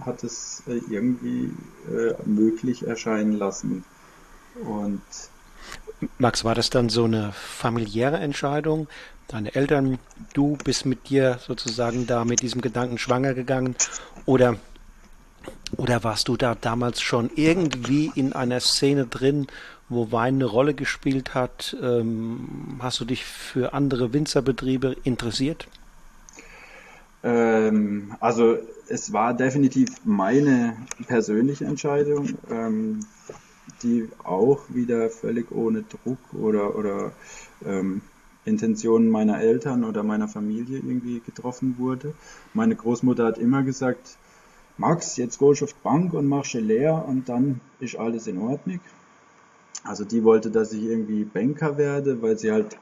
hat 0.00 0.24
es 0.24 0.62
äh, 0.66 0.80
irgendwie 0.90 1.52
äh, 1.88 2.14
möglich 2.26 2.86
erscheinen 2.86 3.32
lassen. 3.32 3.84
Und 4.62 5.02
Max, 6.18 6.44
war 6.44 6.54
das 6.54 6.70
dann 6.70 6.88
so 6.88 7.04
eine 7.04 7.32
familiäre 7.32 8.18
Entscheidung? 8.18 8.88
Deine 9.28 9.54
Eltern, 9.54 9.98
du 10.34 10.56
bist 10.64 10.86
mit 10.86 11.08
dir 11.08 11.38
sozusagen 11.44 12.06
da 12.06 12.24
mit 12.24 12.42
diesem 12.42 12.60
Gedanken 12.60 12.98
schwanger 12.98 13.34
gegangen 13.34 13.74
oder 14.26 14.56
oder 15.76 16.04
warst 16.04 16.28
du 16.28 16.36
da 16.36 16.54
damals 16.54 17.02
schon 17.02 17.30
irgendwie 17.34 18.10
in 18.14 18.32
einer 18.32 18.60
Szene 18.60 19.06
drin, 19.06 19.46
wo 19.88 20.10
Wein 20.12 20.36
eine 20.36 20.46
Rolle 20.46 20.74
gespielt 20.74 21.34
hat? 21.34 21.76
Ähm, 21.82 22.78
hast 22.80 23.00
du 23.00 23.04
dich 23.04 23.24
für 23.24 23.74
andere 23.74 24.12
Winzerbetriebe 24.12 24.96
interessiert? 25.04 25.66
Ähm, 27.22 28.14
also 28.20 28.58
es 28.88 29.12
war 29.12 29.34
definitiv 29.34 29.88
meine 30.04 30.76
persönliche 31.06 31.64
Entscheidung. 31.64 32.38
Ähm, 32.50 33.00
die 33.84 34.08
auch 34.24 34.62
wieder 34.68 35.10
völlig 35.10 35.52
ohne 35.52 35.82
Druck 35.82 36.18
oder, 36.32 36.76
oder 36.76 37.12
ähm, 37.64 38.00
Intentionen 38.44 39.10
meiner 39.10 39.40
Eltern 39.40 39.84
oder 39.84 40.02
meiner 40.02 40.28
Familie 40.28 40.78
irgendwie 40.78 41.20
getroffen 41.20 41.76
wurde. 41.78 42.14
Meine 42.52 42.74
Großmutter 42.74 43.24
hat 43.24 43.38
immer 43.38 43.62
gesagt, 43.62 44.16
Max, 44.76 45.16
jetzt 45.16 45.38
gehst 45.38 45.60
du 45.60 45.64
auf 45.66 45.72
die 45.72 45.82
Bank 45.84 46.14
und 46.14 46.26
machst 46.26 46.54
leer 46.54 47.04
und 47.06 47.28
dann 47.28 47.60
ist 47.78 47.96
alles 47.96 48.26
in 48.26 48.38
Ordnung. 48.38 48.80
Also 49.84 50.04
die 50.04 50.24
wollte, 50.24 50.50
dass 50.50 50.72
ich 50.72 50.82
irgendwie 50.82 51.24
Banker 51.24 51.78
werde, 51.78 52.20
weil 52.22 52.38
sie 52.38 52.50
halt 52.50 52.76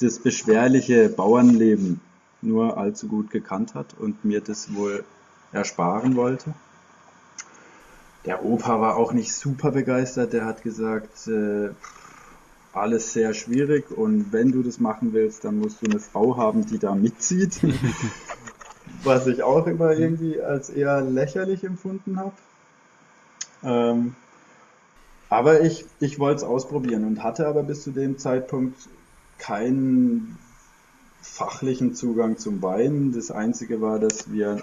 das 0.00 0.18
beschwerliche 0.18 1.08
Bauernleben 1.08 2.00
nur 2.42 2.76
allzu 2.76 3.08
gut 3.08 3.30
gekannt 3.30 3.74
hat 3.74 3.94
und 3.98 4.24
mir 4.24 4.40
das 4.40 4.74
wohl 4.74 5.04
ersparen 5.52 6.16
wollte. 6.16 6.54
Der 8.24 8.44
Opa 8.44 8.80
war 8.80 8.96
auch 8.96 9.12
nicht 9.12 9.34
super 9.34 9.72
begeistert. 9.72 10.32
Der 10.32 10.44
hat 10.44 10.62
gesagt, 10.62 11.26
äh, 11.26 11.70
alles 12.72 13.12
sehr 13.12 13.34
schwierig 13.34 13.90
und 13.90 14.32
wenn 14.32 14.52
du 14.52 14.62
das 14.62 14.80
machen 14.80 15.12
willst, 15.12 15.44
dann 15.44 15.58
musst 15.58 15.82
du 15.82 15.86
eine 15.86 15.98
Frau 15.98 16.36
haben, 16.36 16.64
die 16.66 16.78
da 16.78 16.94
mitzieht. 16.94 17.60
Was 19.04 19.26
ich 19.26 19.42
auch 19.42 19.66
immer 19.66 19.92
irgendwie 19.92 20.40
als 20.40 20.70
eher 20.70 21.00
lächerlich 21.00 21.64
empfunden 21.64 22.18
habe. 22.18 22.32
Ähm, 23.62 24.14
aber 25.28 25.62
ich, 25.62 25.86
ich 25.98 26.18
wollte 26.18 26.38
es 26.38 26.44
ausprobieren 26.44 27.04
und 27.04 27.22
hatte 27.22 27.46
aber 27.46 27.62
bis 27.62 27.82
zu 27.82 27.90
dem 27.90 28.18
Zeitpunkt 28.18 28.76
keinen 29.38 30.38
fachlichen 31.20 31.94
Zugang 31.94 32.38
zum 32.38 32.62
Wein. 32.62 33.12
Das 33.12 33.30
Einzige 33.30 33.80
war, 33.80 33.98
dass 33.98 34.30
wir 34.30 34.62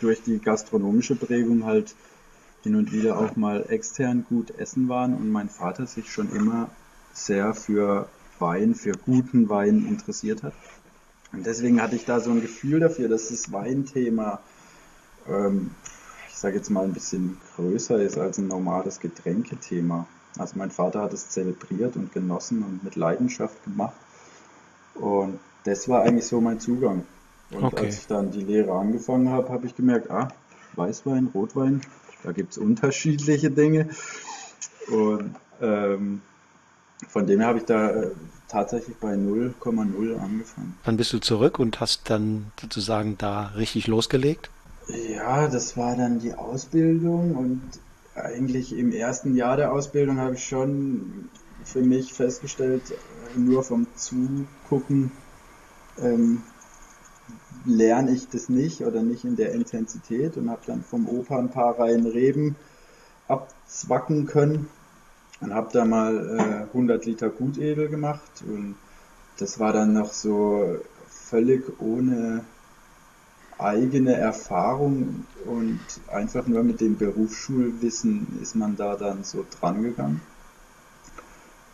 durch 0.00 0.22
die 0.22 0.38
gastronomische 0.38 1.14
Prägung 1.14 1.64
halt 1.64 1.94
hin 2.62 2.74
und 2.74 2.92
wieder 2.92 3.18
auch 3.18 3.36
mal 3.36 3.66
extern 3.68 4.24
gut 4.28 4.50
essen 4.58 4.88
waren 4.88 5.14
und 5.14 5.30
mein 5.30 5.48
Vater 5.48 5.86
sich 5.86 6.12
schon 6.12 6.30
immer 6.32 6.70
sehr 7.12 7.54
für 7.54 8.08
Wein, 8.38 8.74
für 8.74 8.92
guten 8.92 9.48
Wein 9.48 9.86
interessiert 9.86 10.42
hat. 10.42 10.52
Und 11.32 11.46
deswegen 11.46 11.82
hatte 11.82 11.96
ich 11.96 12.04
da 12.04 12.20
so 12.20 12.30
ein 12.30 12.40
Gefühl 12.40 12.80
dafür, 12.80 13.08
dass 13.08 13.28
das 13.28 13.52
Weinthema, 13.52 14.40
ähm, 15.28 15.72
ich 16.28 16.36
sage 16.36 16.56
jetzt 16.56 16.70
mal, 16.70 16.84
ein 16.84 16.94
bisschen 16.94 17.38
größer 17.56 18.00
ist 18.00 18.16
als 18.16 18.38
ein 18.38 18.48
normales 18.48 19.00
Getränkethema. 19.00 20.06
Also 20.38 20.56
mein 20.56 20.70
Vater 20.70 21.02
hat 21.02 21.12
es 21.12 21.28
zelebriert 21.28 21.96
und 21.96 22.12
genossen 22.12 22.62
und 22.62 22.84
mit 22.84 22.96
Leidenschaft 22.96 23.62
gemacht. 23.64 23.96
Und 24.94 25.38
das 25.64 25.88
war 25.88 26.02
eigentlich 26.02 26.26
so 26.26 26.40
mein 26.40 26.60
Zugang. 26.60 27.04
Und 27.50 27.64
okay. 27.64 27.86
als 27.86 27.98
ich 27.98 28.06
dann 28.06 28.30
die 28.30 28.42
Lehre 28.42 28.72
angefangen 28.72 29.30
habe, 29.30 29.48
habe 29.50 29.66
ich 29.66 29.74
gemerkt, 29.74 30.10
ah, 30.10 30.28
Weißwein, 30.76 31.30
Rotwein, 31.34 31.80
da 32.22 32.32
gibt 32.32 32.52
es 32.52 32.58
unterschiedliche 32.58 33.50
Dinge. 33.50 33.88
Und 34.90 35.34
ähm, 35.60 36.22
von 37.08 37.26
dem 37.26 37.40
her 37.40 37.48
habe 37.48 37.58
ich 37.58 37.64
da 37.64 37.90
äh, 37.90 38.10
tatsächlich 38.48 38.96
bei 38.96 39.14
0,0 39.14 40.18
angefangen. 40.18 40.76
Dann 40.84 40.96
bist 40.96 41.12
du 41.12 41.18
zurück 41.18 41.58
und 41.58 41.80
hast 41.80 42.10
dann 42.10 42.52
sozusagen 42.60 43.16
da 43.18 43.52
richtig 43.56 43.86
losgelegt? 43.86 44.50
Ja, 44.88 45.48
das 45.48 45.76
war 45.76 45.96
dann 45.96 46.18
die 46.18 46.34
Ausbildung 46.34 47.36
und 47.36 47.62
eigentlich 48.14 48.76
im 48.76 48.90
ersten 48.90 49.36
Jahr 49.36 49.56
der 49.56 49.72
Ausbildung 49.72 50.18
habe 50.18 50.34
ich 50.34 50.46
schon 50.46 51.28
für 51.64 51.82
mich 51.82 52.14
festgestellt, 52.14 52.82
nur 53.36 53.62
vom 53.62 53.86
Zugucken 53.94 55.12
ähm, 56.00 56.42
lerne 57.64 58.12
ich 58.12 58.28
das 58.28 58.48
nicht 58.48 58.82
oder 58.82 59.02
nicht 59.02 59.24
in 59.24 59.36
der 59.36 59.52
Intensität 59.52 60.36
und 60.36 60.50
habe 60.50 60.62
dann 60.66 60.82
vom 60.82 61.08
Opa 61.08 61.38
ein 61.38 61.50
paar 61.50 61.78
Reihen 61.78 62.06
Reben 62.06 62.56
abzwacken 63.26 64.26
können 64.26 64.68
und 65.40 65.54
habe 65.54 65.68
da 65.72 65.84
mal 65.84 66.38
äh, 66.38 66.76
100 66.76 67.04
Liter 67.04 67.28
Gutedel 67.28 67.88
gemacht 67.88 68.42
und 68.46 68.76
das 69.38 69.58
war 69.58 69.72
dann 69.72 69.92
noch 69.92 70.12
so 70.12 70.78
völlig 71.08 71.80
ohne 71.80 72.44
eigene 73.58 74.14
Erfahrung 74.14 75.26
und 75.44 75.80
einfach 76.08 76.46
nur 76.46 76.62
mit 76.62 76.80
dem 76.80 76.96
Berufsschulwissen 76.96 78.38
ist 78.40 78.54
man 78.54 78.76
da 78.76 78.96
dann 78.96 79.24
so 79.24 79.44
dran 79.60 79.82
gegangen. 79.82 80.20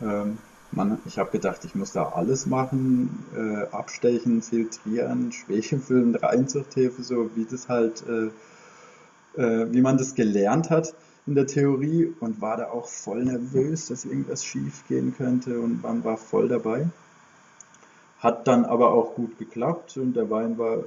Ähm, 0.00 0.38
man, 0.76 0.98
ich 1.06 1.18
habe 1.18 1.30
gedacht, 1.30 1.64
ich 1.64 1.74
muss 1.74 1.92
da 1.92 2.10
alles 2.10 2.46
machen, 2.46 3.24
äh, 3.36 3.66
abstechen, 3.74 4.42
filtrieren, 4.42 5.32
Schwächefüllen, 5.32 6.14
Reinzuchthilfe, 6.14 7.02
so 7.02 7.30
wie 7.34 7.44
das 7.44 7.68
halt, 7.68 8.04
äh, 8.08 9.40
äh, 9.40 9.72
wie 9.72 9.80
man 9.80 9.98
das 9.98 10.14
gelernt 10.14 10.70
hat 10.70 10.94
in 11.26 11.34
der 11.34 11.46
Theorie 11.46 12.12
und 12.20 12.40
war 12.40 12.56
da 12.56 12.70
auch 12.70 12.88
voll 12.88 13.24
nervös, 13.24 13.88
dass 13.88 14.04
irgendwas 14.04 14.44
schief 14.44 14.84
gehen 14.88 15.14
könnte 15.16 15.60
und 15.60 15.82
man 15.82 16.04
war 16.04 16.16
voll 16.16 16.48
dabei. 16.48 16.88
Hat 18.18 18.46
dann 18.46 18.64
aber 18.64 18.92
auch 18.92 19.14
gut 19.14 19.38
geklappt 19.38 19.96
und 19.96 20.14
der 20.14 20.30
Wein 20.30 20.58
war 20.58 20.84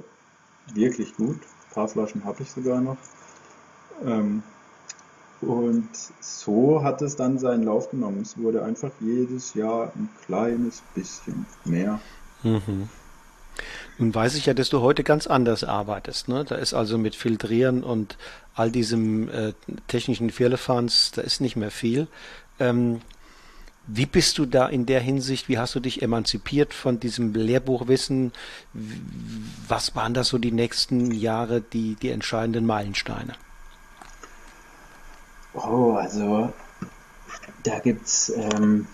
wirklich 0.74 1.16
gut. 1.16 1.36
Ein 1.36 1.74
paar 1.74 1.88
Flaschen 1.88 2.24
habe 2.24 2.42
ich 2.42 2.50
sogar 2.50 2.80
noch. 2.80 2.98
Ähm, 4.04 4.42
und 5.40 5.88
so 6.20 6.82
hat 6.82 7.02
es 7.02 7.16
dann 7.16 7.38
seinen 7.38 7.64
Lauf 7.64 7.90
genommen. 7.90 8.22
Es 8.22 8.36
wurde 8.38 8.64
einfach 8.64 8.90
jedes 9.00 9.54
Jahr 9.54 9.92
ein 9.94 10.08
kleines 10.24 10.82
bisschen 10.94 11.46
mehr. 11.64 12.00
Mhm. 12.42 12.88
Nun 13.98 14.14
weiß 14.14 14.36
ich 14.36 14.46
ja, 14.46 14.54
dass 14.54 14.68
du 14.68 14.80
heute 14.80 15.02
ganz 15.02 15.26
anders 15.26 15.64
arbeitest. 15.64 16.28
Ne? 16.28 16.44
Da 16.44 16.54
ist 16.54 16.74
also 16.74 16.98
mit 16.98 17.16
Filtrieren 17.16 17.82
und 17.82 18.16
all 18.54 18.70
diesem 18.70 19.28
äh, 19.28 19.52
technischen 19.88 20.30
Firlefanz, 20.30 21.10
da 21.12 21.22
ist 21.22 21.40
nicht 21.40 21.56
mehr 21.56 21.72
viel. 21.72 22.06
Ähm, 22.60 23.00
wie 23.88 24.06
bist 24.06 24.38
du 24.38 24.44
da 24.44 24.68
in 24.68 24.86
der 24.86 25.00
Hinsicht, 25.00 25.48
wie 25.48 25.58
hast 25.58 25.74
du 25.74 25.80
dich 25.80 26.02
emanzipiert 26.02 26.74
von 26.74 27.00
diesem 27.00 27.32
Lehrbuchwissen? 27.32 28.32
Was 29.66 29.96
waren 29.96 30.14
da 30.14 30.24
so 30.24 30.38
die 30.38 30.52
nächsten 30.52 31.10
Jahre, 31.10 31.60
die, 31.60 31.96
die 31.96 32.10
entscheidenden 32.10 32.66
Meilensteine? 32.66 33.32
Oh, 35.54 35.92
also 35.92 36.52
da 37.62 37.78
gibt's 37.78 38.30
ähm, 38.34 38.86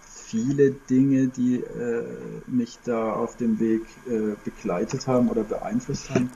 viele 0.00 0.70
Dinge, 0.70 1.28
die 1.28 1.62
äh, 1.62 2.42
mich 2.46 2.78
da 2.84 3.12
auf 3.12 3.36
dem 3.36 3.60
Weg 3.60 3.82
äh, 4.06 4.34
begleitet 4.44 5.06
haben 5.06 5.28
oder 5.28 5.44
beeinflusst 5.44 6.10
haben. 6.10 6.30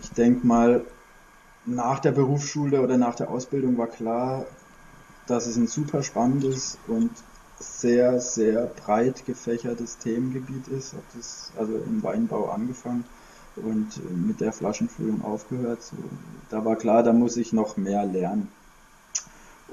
Ich 0.00 0.12
denke 0.12 0.46
mal, 0.46 0.84
nach 1.66 2.00
der 2.00 2.12
Berufsschule 2.12 2.80
oder 2.80 2.96
nach 2.96 3.14
der 3.14 3.30
Ausbildung 3.30 3.76
war 3.76 3.88
klar, 3.88 4.46
dass 5.26 5.46
es 5.46 5.56
ein 5.56 5.66
super 5.66 6.02
spannendes 6.02 6.78
und 6.86 7.10
sehr, 7.58 8.20
sehr 8.20 8.66
breit 8.66 9.26
gefächertes 9.26 9.98
Themengebiet 9.98 10.66
ist. 10.68 10.94
Ob 10.94 11.04
das, 11.14 11.52
also 11.56 11.76
im 11.76 12.02
Weinbau 12.02 12.48
angefangen, 12.48 13.04
und 13.56 13.88
mit 14.26 14.40
der 14.40 14.52
Flaschenfüllung 14.52 15.24
aufgehört. 15.24 15.80
Da 16.50 16.64
war 16.64 16.76
klar, 16.76 17.02
da 17.02 17.12
muss 17.12 17.36
ich 17.36 17.52
noch 17.52 17.76
mehr 17.76 18.04
lernen. 18.06 18.48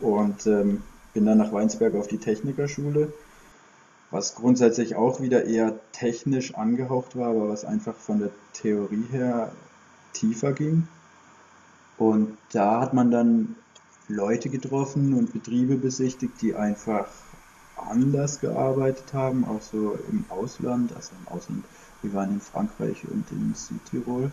Und 0.02 0.46
ähm, 0.48 0.84
bin 1.14 1.26
dann 1.26 1.38
nach 1.38 1.52
Weinsberg 1.52 1.96
auf 1.96 2.08
die 2.08 2.20
Technikerschule, 2.20 3.12
was 4.12 4.36
grundsätzlich 4.36 4.96
auch 4.96 5.20
wieder 5.22 5.46
eher 5.46 5.80
technisch 5.92 6.56
angehaucht 6.56 7.16
war, 7.16 7.30
aber 7.30 7.50
was 7.50 7.66
einfach 7.66 7.96
von 7.96 8.20
der 8.20 8.30
Theorie 8.54 9.06
her 9.12 9.52
tiefer 10.14 10.54
ging. 10.54 10.88
Und 11.98 12.38
da 12.52 12.82
hat 12.82 12.94
man 12.94 13.10
dann 13.10 13.56
Leute 14.08 14.50
getroffen 14.50 15.14
und 15.14 15.34
Betriebe 15.34 15.76
besichtigt, 15.76 16.42
die 16.42 16.56
einfach 16.56 17.08
anders 17.76 18.40
gearbeitet 18.40 19.14
haben, 19.14 19.46
auch 19.46 19.62
so 19.62 19.98
im 20.10 20.26
Ausland, 20.30 20.96
also 20.96 21.12
im 21.20 21.28
Ausland, 21.28 21.66
wir 22.02 22.14
waren 22.14 22.32
in 22.32 22.42
Frankreich 22.42 23.04
und 23.10 23.32
in 23.32 23.54
Südtirol. 23.56 24.32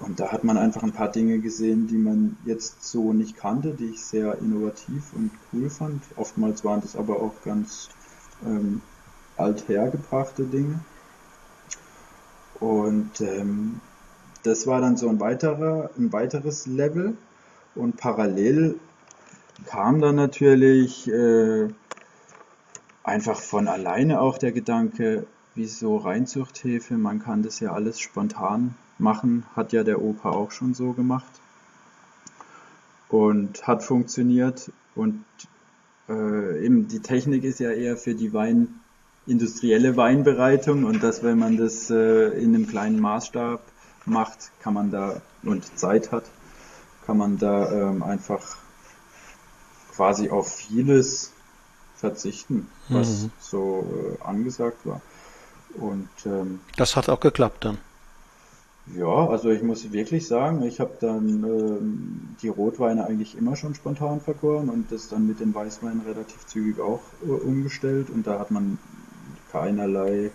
Und 0.00 0.18
da 0.18 0.32
hat 0.32 0.44
man 0.44 0.56
einfach 0.56 0.82
ein 0.82 0.92
paar 0.92 1.10
Dinge 1.10 1.40
gesehen, 1.40 1.86
die 1.86 1.98
man 1.98 2.36
jetzt 2.46 2.84
so 2.84 3.12
nicht 3.12 3.36
kannte, 3.36 3.74
die 3.74 3.90
ich 3.90 4.04
sehr 4.04 4.38
innovativ 4.38 5.12
und 5.14 5.30
cool 5.52 5.68
fand. 5.68 6.02
Oftmals 6.16 6.64
waren 6.64 6.80
das 6.80 6.96
aber 6.96 7.20
auch 7.20 7.34
ganz 7.44 7.90
ähm, 8.44 8.80
althergebrachte 9.36 10.44
Dinge. 10.44 10.80
Und 12.60 13.20
ähm, 13.20 13.80
das 14.42 14.66
war 14.66 14.80
dann 14.80 14.96
so 14.96 15.08
ein 15.08 15.20
weiterer, 15.20 15.90
ein 15.98 16.12
weiteres 16.12 16.66
Level. 16.66 17.16
Und 17.74 17.98
parallel 17.98 18.76
kam 19.66 20.00
dann 20.00 20.16
natürlich 20.16 21.08
äh, 21.08 21.68
einfach 23.02 23.40
von 23.40 23.68
alleine 23.68 24.20
auch 24.20 24.38
der 24.38 24.52
Gedanke, 24.52 25.26
wieso 25.54 25.96
Reinzuchthäfe, 25.96 26.96
man 26.96 27.20
kann 27.20 27.42
das 27.42 27.60
ja 27.60 27.72
alles 27.72 28.00
spontan 28.00 28.74
machen, 28.98 29.44
hat 29.56 29.72
ja 29.72 29.84
der 29.84 30.02
Opa 30.02 30.30
auch 30.30 30.50
schon 30.50 30.74
so 30.74 30.92
gemacht 30.92 31.32
und 33.08 33.66
hat 33.66 33.82
funktioniert 33.82 34.70
und 34.94 35.24
äh, 36.08 36.64
eben 36.64 36.88
die 36.88 37.00
Technik 37.00 37.44
ist 37.44 37.60
ja 37.60 37.70
eher 37.70 37.96
für 37.96 38.14
die 38.14 38.32
Wein, 38.32 38.80
industrielle 39.26 39.96
Weinbereitung 39.96 40.84
und 40.84 41.02
dass 41.02 41.22
wenn 41.22 41.38
man 41.38 41.56
das 41.56 41.90
äh, 41.90 42.28
in 42.40 42.54
einem 42.54 42.66
kleinen 42.66 43.00
Maßstab 43.00 43.60
macht, 44.06 44.50
kann 44.60 44.74
man 44.74 44.90
da 44.90 45.20
und 45.42 45.78
Zeit 45.78 46.12
hat, 46.12 46.24
kann 47.06 47.18
man 47.18 47.38
da 47.38 47.70
ähm, 47.70 48.02
einfach 48.02 48.56
quasi 49.94 50.30
auf 50.30 50.52
vieles 50.52 51.32
verzichten, 51.96 52.68
was 52.88 53.24
mhm. 53.24 53.30
so 53.38 54.18
äh, 54.20 54.24
angesagt 54.24 54.86
war. 54.86 55.00
Und 55.78 56.08
ähm, 56.26 56.60
das 56.76 56.96
hat 56.96 57.08
auch 57.08 57.20
geklappt 57.20 57.64
dann. 57.64 57.78
Ja, 58.96 59.28
also 59.28 59.50
ich 59.50 59.62
muss 59.62 59.92
wirklich 59.92 60.26
sagen, 60.26 60.62
ich 60.62 60.80
habe 60.80 60.92
dann 61.00 61.44
ähm, 61.44 62.36
die 62.42 62.48
Rotweine 62.48 63.06
eigentlich 63.06 63.36
immer 63.36 63.54
schon 63.54 63.74
spontan 63.74 64.20
vergoren 64.20 64.68
und 64.68 64.90
das 64.90 65.08
dann 65.08 65.26
mit 65.28 65.38
den 65.38 65.54
Weißweinen 65.54 66.00
relativ 66.00 66.46
zügig 66.46 66.80
auch 66.80 67.00
äh, 67.24 67.30
umgestellt 67.30 68.10
und 68.10 68.26
da 68.26 68.38
hat 68.38 68.50
man 68.50 68.78
keinerlei 69.52 70.30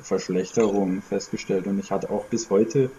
Verschlechterung 0.00 1.02
festgestellt 1.02 1.66
und 1.66 1.78
ich 1.80 1.90
hatte 1.90 2.10
auch 2.10 2.26
bis 2.26 2.50
heute 2.50 2.90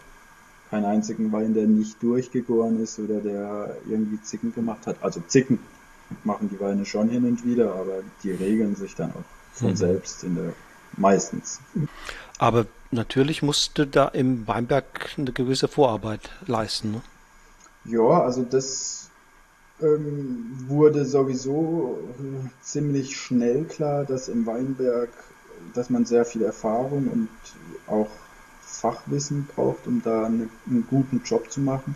keinen 0.70 0.86
einzigen 0.86 1.32
Wein, 1.32 1.54
der 1.54 1.66
nicht 1.66 2.02
durchgegoren 2.04 2.82
ist 2.82 3.00
oder 3.00 3.22
der 3.22 3.78
irgendwie 3.88 4.22
Zicken 4.22 4.54
gemacht 4.54 4.86
hat. 4.86 4.98
Also 5.02 5.22
Zicken 5.28 5.60
machen 6.24 6.50
die 6.50 6.60
Weine 6.60 6.86
schon 6.86 7.10
hin 7.10 7.26
und 7.26 7.46
wieder, 7.46 7.74
aber 7.76 8.02
die 8.24 8.32
regeln 8.32 8.76
sich 8.76 8.96
dann 8.96 9.12
auch 9.12 9.58
von 9.58 9.72
mhm. 9.72 9.76
selbst 9.78 10.24
in 10.24 10.36
der 10.36 10.54
meistens. 11.00 11.60
Aber 12.38 12.66
natürlich 12.92 13.42
musste 13.42 13.88
da 13.88 14.08
im 14.08 14.48
Weinberg 14.48 15.10
eine 15.18 15.32
gewisse 15.32 15.68
Vorarbeit 15.68 16.30
leisten. 16.46 16.92
Ne? 16.92 17.02
Ja, 17.86 18.22
also 18.22 18.44
das 18.44 19.10
ähm, 19.82 20.66
wurde 20.68 21.06
sowieso 21.06 22.00
äh, 22.20 22.50
ziemlich 22.62 23.18
schnell 23.18 23.66
klar, 23.66 24.06
dass 24.06 24.28
im 24.28 24.46
Weinberg, 24.46 25.10
dass 25.74 25.90
man 25.90 26.06
sehr 26.06 26.26
viel 26.26 26.44
Erfahrung 26.44 27.08
und 27.08 27.30
auch 27.88 28.10
Fachwissen 28.62 29.48
braucht, 29.56 29.88
um 29.88 30.02
da 30.04 30.26
eine, 30.26 30.50
einen 30.68 30.86
guten 30.90 31.22
Job 31.24 31.52
zu 31.52 31.62
machen. 31.62 31.96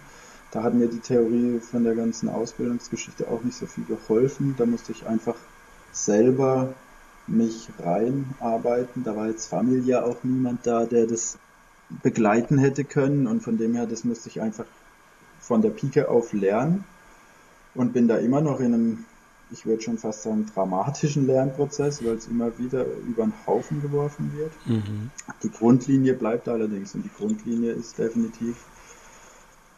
Da 0.52 0.64
hat 0.64 0.74
mir 0.74 0.88
die 0.88 1.00
Theorie 1.00 1.60
von 1.60 1.84
der 1.84 1.96
ganzen 1.96 2.30
Ausbildungsgeschichte 2.30 3.28
auch 3.28 3.44
nicht 3.44 3.58
so 3.58 3.66
viel 3.66 3.86
geholfen. 3.86 4.56
Da 4.58 4.66
musste 4.66 4.92
ich 4.92 5.06
einfach 5.08 5.36
selber 5.92 6.74
mich 7.28 7.70
reinarbeiten. 7.80 9.04
Da 9.04 9.16
war 9.16 9.28
jetzt 9.28 9.48
familiär 9.48 10.06
auch 10.06 10.24
niemand 10.24 10.66
da, 10.66 10.86
der 10.86 11.08
das 11.08 11.38
begleiten 12.02 12.58
hätte 12.58 12.84
können 12.84 13.28
und 13.28 13.42
von 13.42 13.58
dem 13.58 13.76
her, 13.76 13.86
das 13.86 14.04
musste 14.04 14.30
ich 14.30 14.42
einfach 14.42 14.66
von 15.40 15.62
der 15.62 15.70
Pike 15.70 16.10
auf 16.10 16.34
lernen 16.34 16.86
und 17.76 17.94
bin 17.94 18.08
da 18.08 18.18
immer 18.18 18.42
noch 18.42 18.60
in 18.60 18.74
einem, 18.74 19.06
ich 19.52 19.66
würde 19.66 19.84
schon 19.84 19.98
fast 19.98 20.24
sagen, 20.24 20.46
dramatischen 20.54 21.28
Lernprozess, 21.28 22.04
weil 22.04 22.16
es 22.16 22.28
immer 22.28 22.58
wieder 22.58 22.86
über 22.86 23.24
den 23.24 23.34
Haufen 23.46 23.82
geworfen 23.82 24.32
wird. 24.36 24.52
Mhm. 24.66 25.12
Die 25.44 25.52
Grundlinie 25.52 26.14
bleibt 26.14 26.48
allerdings 26.48 26.96
und 26.96 27.04
die 27.04 27.12
Grundlinie 27.16 27.72
ist 27.74 27.98
definitiv 27.98 28.56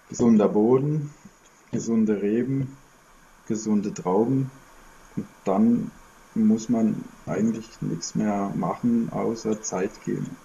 gesunder 0.10 0.48
Boden, 0.48 1.14
gesunde 1.72 2.22
Reben, 2.22 2.78
gesunde 3.48 3.94
Trauben 3.94 4.52
und 5.16 5.26
dann 5.44 5.92
muss 6.36 6.70
man 6.70 7.04
eigentlich 7.26 7.68
nichts 7.82 8.16
mehr 8.16 8.52
machen, 8.56 9.10
außer 9.12 9.62
Zeit 9.62 9.92
geben. 10.04 10.36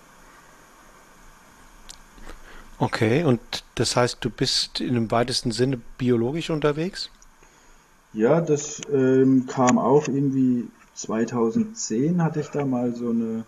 Okay, 2.78 3.24
und 3.24 3.40
das 3.74 3.96
heißt, 3.96 4.24
du 4.24 4.30
bist 4.30 4.80
in 4.80 4.94
dem 4.94 5.10
weitesten 5.10 5.52
Sinne 5.52 5.80
biologisch 5.98 6.48
unterwegs? 6.50 7.10
Ja, 8.12 8.40
das 8.40 8.80
ähm, 8.92 9.46
kam 9.46 9.78
auch 9.78 10.08
irgendwie 10.08 10.68
2010 10.94 12.22
hatte 12.22 12.40
ich 12.40 12.48
da 12.48 12.64
mal 12.64 12.94
so 12.94 13.10
eine 13.10 13.44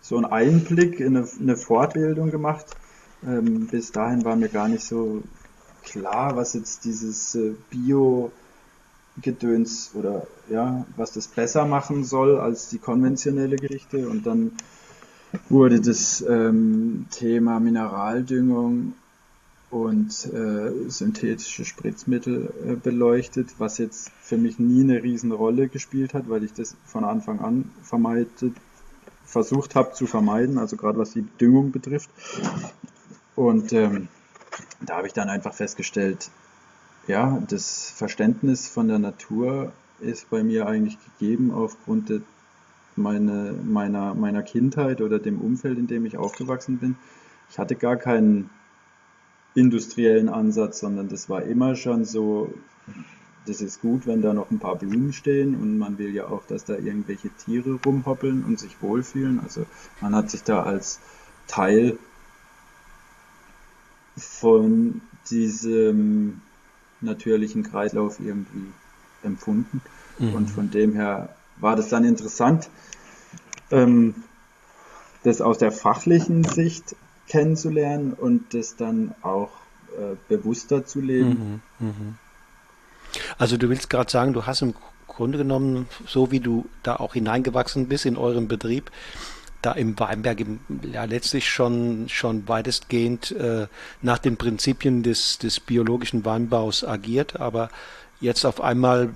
so 0.00 0.16
einen 0.16 0.26
Einblick 0.26 1.00
in 1.00 1.16
eine, 1.16 1.26
eine 1.40 1.56
Fortbildung 1.56 2.30
gemacht. 2.30 2.66
Ähm, 3.26 3.66
bis 3.68 3.90
dahin 3.90 4.24
war 4.24 4.36
mir 4.36 4.50
gar 4.50 4.68
nicht 4.68 4.84
so 4.84 5.22
klar, 5.82 6.36
was 6.36 6.52
jetzt 6.52 6.84
dieses 6.84 7.34
äh, 7.34 7.54
Bio 7.70 8.30
Gedöns 9.20 9.92
oder 9.94 10.26
ja, 10.48 10.84
was 10.96 11.12
das 11.12 11.28
besser 11.28 11.66
machen 11.66 12.04
soll 12.04 12.38
als 12.38 12.68
die 12.68 12.78
konventionelle 12.78 13.56
Gerichte. 13.56 14.08
Und 14.08 14.26
dann 14.26 14.52
wurde 15.48 15.80
das 15.80 16.24
ähm, 16.28 17.06
Thema 17.10 17.60
Mineraldüngung 17.60 18.94
und 19.70 20.26
äh, 20.32 20.88
synthetische 20.88 21.64
Spritzmittel 21.64 22.52
äh, 22.64 22.74
beleuchtet, 22.74 23.54
was 23.58 23.78
jetzt 23.78 24.10
für 24.20 24.36
mich 24.36 24.58
nie 24.58 24.82
eine 24.82 25.02
Riesenrolle 25.02 25.68
gespielt 25.68 26.14
hat, 26.14 26.28
weil 26.28 26.44
ich 26.44 26.52
das 26.52 26.76
von 26.84 27.04
Anfang 27.04 27.40
an 27.40 27.70
vermeidet, 27.82 28.54
versucht 29.24 29.74
habe 29.74 29.92
zu 29.92 30.06
vermeiden, 30.06 30.58
also 30.58 30.76
gerade 30.76 30.98
was 30.98 31.12
die 31.12 31.26
Düngung 31.40 31.72
betrifft. 31.72 32.10
Und 33.34 33.72
ähm, 33.72 34.08
da 34.80 34.98
habe 34.98 35.08
ich 35.08 35.12
dann 35.12 35.28
einfach 35.28 35.54
festgestellt, 35.54 36.30
ja, 37.06 37.42
das 37.48 37.90
Verständnis 37.90 38.68
von 38.68 38.88
der 38.88 38.98
Natur 38.98 39.72
ist 40.00 40.30
bei 40.30 40.42
mir 40.42 40.66
eigentlich 40.66 40.98
gegeben 41.18 41.50
aufgrund 41.50 42.08
de, 42.08 42.20
meine, 42.96 43.54
meiner, 43.64 44.14
meiner 44.14 44.42
Kindheit 44.42 45.00
oder 45.00 45.18
dem 45.18 45.40
Umfeld, 45.40 45.78
in 45.78 45.86
dem 45.86 46.06
ich 46.06 46.16
aufgewachsen 46.16 46.78
bin. 46.78 46.96
Ich 47.50 47.58
hatte 47.58 47.74
gar 47.74 47.96
keinen 47.96 48.50
industriellen 49.54 50.28
Ansatz, 50.28 50.80
sondern 50.80 51.08
das 51.08 51.28
war 51.28 51.42
immer 51.42 51.76
schon 51.76 52.04
so, 52.04 52.52
das 53.46 53.60
ist 53.60 53.80
gut, 53.80 54.06
wenn 54.06 54.22
da 54.22 54.32
noch 54.32 54.50
ein 54.50 54.58
paar 54.58 54.76
Blumen 54.76 55.12
stehen 55.12 55.54
und 55.54 55.78
man 55.78 55.98
will 55.98 56.14
ja 56.14 56.28
auch, 56.28 56.44
dass 56.46 56.64
da 56.64 56.74
irgendwelche 56.74 57.30
Tiere 57.30 57.78
rumhoppeln 57.84 58.44
und 58.44 58.58
sich 58.58 58.80
wohlfühlen. 58.80 59.40
Also 59.40 59.66
man 60.00 60.14
hat 60.14 60.30
sich 60.30 60.42
da 60.42 60.62
als 60.62 61.00
Teil 61.46 61.98
von 64.16 65.00
diesem 65.30 66.40
natürlichen 67.04 67.62
Kreislauf 67.62 68.20
irgendwie 68.20 68.72
empfunden. 69.22 69.80
Mhm. 70.18 70.34
Und 70.34 70.50
von 70.50 70.70
dem 70.70 70.94
her 70.94 71.34
war 71.56 71.76
das 71.76 71.88
dann 71.88 72.04
interessant, 72.04 72.68
ähm, 73.70 74.14
das 75.22 75.40
aus 75.40 75.58
der 75.58 75.72
fachlichen 75.72 76.44
Sicht 76.44 76.96
kennenzulernen 77.28 78.12
und 78.12 78.52
das 78.52 78.76
dann 78.76 79.14
auch 79.22 79.50
äh, 79.98 80.16
bewusster 80.28 80.84
zu 80.84 81.00
leben. 81.00 81.62
Mhm, 81.78 81.86
mh. 81.86 81.94
Also 83.38 83.56
du 83.56 83.68
willst 83.68 83.88
gerade 83.90 84.10
sagen, 84.10 84.32
du 84.32 84.44
hast 84.46 84.62
im 84.62 84.74
Grunde 85.06 85.38
genommen, 85.38 85.88
so 86.06 86.30
wie 86.30 86.40
du 86.40 86.66
da 86.82 86.96
auch 86.96 87.14
hineingewachsen 87.14 87.88
bist 87.88 88.04
in 88.04 88.16
euren 88.16 88.48
Betrieb, 88.48 88.90
da 89.64 89.72
im 89.72 89.98
Weinberg 89.98 90.44
ja 90.92 91.04
letztlich 91.04 91.48
schon 91.48 92.08
schon 92.08 92.48
weitestgehend 92.48 93.32
äh, 93.32 93.66
nach 94.02 94.18
den 94.18 94.36
Prinzipien 94.36 95.02
des 95.02 95.38
des 95.38 95.60
biologischen 95.60 96.24
Weinbaus 96.24 96.84
agiert, 96.84 97.40
aber 97.40 97.70
jetzt 98.20 98.44
auf 98.44 98.60
einmal 98.60 99.10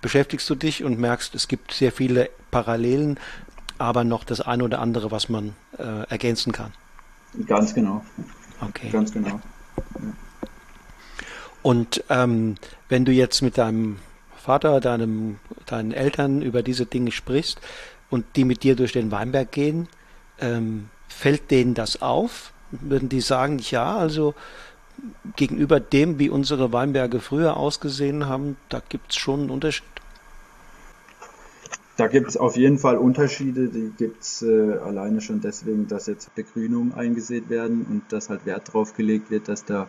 beschäftigst 0.00 0.48
du 0.50 0.54
dich 0.54 0.84
und 0.84 0.98
merkst, 0.98 1.34
es 1.34 1.48
gibt 1.48 1.72
sehr 1.72 1.92
viele 1.92 2.30
Parallelen, 2.50 3.18
aber 3.78 4.04
noch 4.04 4.24
das 4.24 4.40
eine 4.40 4.64
oder 4.64 4.80
andere, 4.80 5.10
was 5.10 5.28
man 5.28 5.54
äh, 5.78 6.08
ergänzen 6.08 6.52
kann. 6.52 6.72
Ganz 7.46 7.74
genau. 7.74 8.04
Okay. 8.60 8.90
Ganz 8.90 9.12
genau. 9.12 9.40
Ja. 9.94 10.12
Und 11.62 12.04
ähm, 12.08 12.56
wenn 12.88 13.04
du 13.04 13.12
jetzt 13.12 13.42
mit 13.42 13.58
deinem 13.58 13.98
Vater, 14.36 14.80
deinem, 14.80 15.38
deinen 15.66 15.92
Eltern 15.92 16.42
über 16.42 16.62
diese 16.62 16.86
Dinge 16.86 17.12
sprichst 17.12 17.60
und 18.10 18.24
die 18.36 18.44
mit 18.44 18.62
dir 18.62 18.76
durch 18.76 18.92
den 18.92 19.10
Weinberg 19.10 19.50
gehen, 19.52 19.88
ähm, 20.40 20.88
fällt 21.08 21.50
denen 21.50 21.74
das 21.74 22.02
auf? 22.02 22.52
Würden 22.70 23.08
die 23.08 23.20
sagen, 23.20 23.58
ja, 23.58 23.96
also 23.96 24.34
gegenüber 25.36 25.80
dem, 25.80 26.18
wie 26.18 26.28
unsere 26.28 26.72
Weinberge 26.72 27.20
früher 27.20 27.56
ausgesehen 27.56 28.26
haben, 28.26 28.56
da 28.68 28.82
gibt 28.86 29.12
es 29.12 29.16
schon 29.16 29.40
einen 29.40 29.50
Unterschied? 29.50 29.84
Da 31.96 32.06
gibt 32.06 32.28
es 32.28 32.36
auf 32.38 32.56
jeden 32.56 32.78
Fall 32.78 32.96
Unterschiede. 32.96 33.68
Die 33.68 33.92
gibt 33.96 34.22
es 34.22 34.40
äh, 34.40 34.72
alleine 34.78 35.20
schon 35.20 35.42
deswegen, 35.42 35.86
dass 35.86 36.06
jetzt 36.06 36.34
Begrünungen 36.34 36.94
eingesät 36.94 37.50
werden 37.50 37.84
und 37.90 38.10
dass 38.10 38.30
halt 38.30 38.46
Wert 38.46 38.72
drauf 38.72 38.94
gelegt 38.94 39.30
wird, 39.30 39.48
dass 39.48 39.66
da 39.66 39.86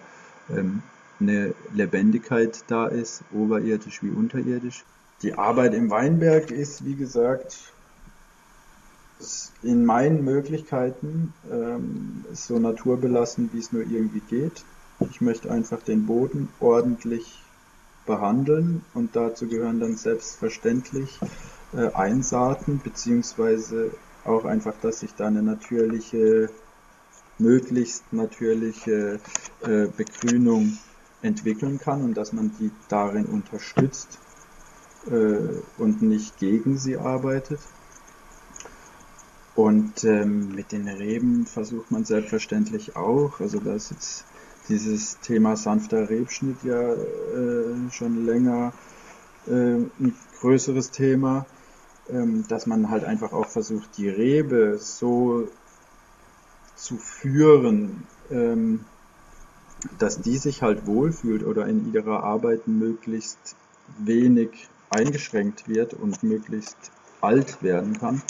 ähm, 0.49 0.83
eine 1.21 1.53
Lebendigkeit 1.73 2.65
da 2.67 2.87
ist, 2.87 3.23
oberirdisch 3.33 4.03
wie 4.03 4.09
unterirdisch. 4.09 4.83
Die 5.21 5.35
Arbeit 5.35 5.73
im 5.73 5.89
Weinberg 5.89 6.51
ist, 6.51 6.83
wie 6.83 6.95
gesagt, 6.95 7.55
in 9.63 9.85
meinen 9.85 10.23
Möglichkeiten 10.23 11.33
ähm, 11.51 12.25
so 12.33 12.59
naturbelassen, 12.59 13.49
wie 13.53 13.59
es 13.59 13.71
nur 13.71 13.83
irgendwie 13.83 14.21
geht. 14.21 14.63
Ich 15.09 15.21
möchte 15.21 15.49
einfach 15.51 15.81
den 15.81 16.05
Boden 16.05 16.49
ordentlich 16.59 17.41
behandeln 18.05 18.83
und 18.93 19.15
dazu 19.15 19.47
gehören 19.47 19.79
dann 19.79 19.95
selbstverständlich 19.95 21.19
äh, 21.73 21.91
Einsaaten, 21.93 22.81
beziehungsweise 22.83 23.91
auch 24.25 24.45
einfach, 24.45 24.73
dass 24.81 25.03
ich 25.03 25.15
da 25.15 25.27
eine 25.27 25.41
natürliche, 25.41 26.49
möglichst 27.37 28.11
natürliche 28.13 29.19
äh, 29.61 29.87
Begrünung 29.87 30.77
entwickeln 31.21 31.79
kann 31.79 32.03
und 32.03 32.15
dass 32.15 32.33
man 32.33 32.51
die 32.59 32.71
darin 32.89 33.25
unterstützt 33.25 34.19
äh, 35.09 35.37
und 35.77 36.01
nicht 36.01 36.37
gegen 36.37 36.77
sie 36.77 36.97
arbeitet. 36.97 37.59
Und 39.55 40.03
ähm, 40.05 40.55
mit 40.55 40.71
den 40.71 40.87
Reben 40.87 41.45
versucht 41.45 41.91
man 41.91 42.05
selbstverständlich 42.05 42.95
auch, 42.95 43.39
also 43.41 43.59
da 43.59 43.73
ist 43.75 43.91
jetzt 43.91 44.25
dieses 44.69 45.19
Thema 45.19 45.57
sanfter 45.57 46.09
Rebschnitt 46.09 46.63
ja 46.63 46.93
äh, 46.93 47.91
schon 47.91 48.25
länger 48.25 48.71
äh, 49.47 49.51
ein 49.51 50.15
größeres 50.39 50.91
Thema, 50.91 51.45
ähm, 52.09 52.45
dass 52.47 52.65
man 52.65 52.89
halt 52.89 53.03
einfach 53.03 53.33
auch 53.33 53.47
versucht, 53.47 53.97
die 53.97 54.07
Rebe 54.07 54.77
so 54.79 55.49
zu 56.75 56.97
führen, 56.97 58.07
ähm, 58.29 58.85
dass 59.99 60.21
die 60.21 60.37
sich 60.37 60.61
halt 60.61 60.85
wohlfühlt 60.87 61.43
oder 61.43 61.67
in 61.67 61.91
ihrer 61.93 62.23
Arbeit 62.23 62.67
möglichst 62.67 63.55
wenig 63.97 64.69
eingeschränkt 64.89 65.67
wird 65.67 65.93
und 65.93 66.23
möglichst 66.23 66.77
alt 67.19 67.61
werden 67.61 67.97
kann. 67.99 68.21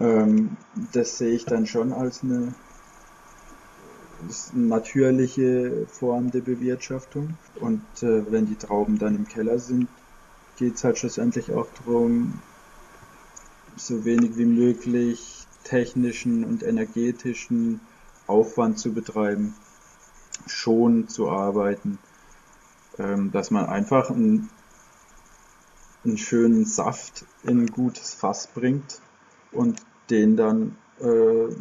Ähm, 0.00 0.56
das 0.92 1.18
sehe 1.18 1.34
ich 1.34 1.44
dann 1.44 1.66
schon 1.66 1.92
als 1.92 2.22
eine 2.22 2.54
natürliche 4.52 5.86
Form 5.86 6.30
der 6.30 6.40
Bewirtschaftung. 6.40 7.36
Und 7.60 7.82
äh, 8.02 8.30
wenn 8.30 8.46
die 8.46 8.56
Trauben 8.56 8.98
dann 8.98 9.16
im 9.16 9.28
Keller 9.28 9.58
sind, 9.58 9.88
geht 10.56 10.76
es 10.76 10.84
halt 10.84 10.98
schlussendlich 10.98 11.52
auch 11.52 11.68
darum, 11.84 12.40
so 13.76 14.04
wenig 14.04 14.36
wie 14.36 14.44
möglich 14.44 15.46
technischen 15.62 16.44
und 16.44 16.62
energetischen 16.62 17.80
Aufwand 18.26 18.78
zu 18.78 18.92
betreiben, 18.92 19.54
schon 20.46 21.08
zu 21.08 21.30
arbeiten, 21.30 21.98
ähm, 22.98 23.30
dass 23.30 23.50
man 23.50 23.66
einfach 23.66 24.10
einen, 24.10 24.50
einen 26.04 26.18
schönen 26.18 26.64
Saft 26.64 27.24
in 27.44 27.60
ein 27.60 27.66
gutes 27.68 28.14
Fass 28.14 28.48
bringt 28.48 29.00
und 29.52 29.80
den 30.10 30.36
dann 30.36 30.76
äh, 31.00 31.52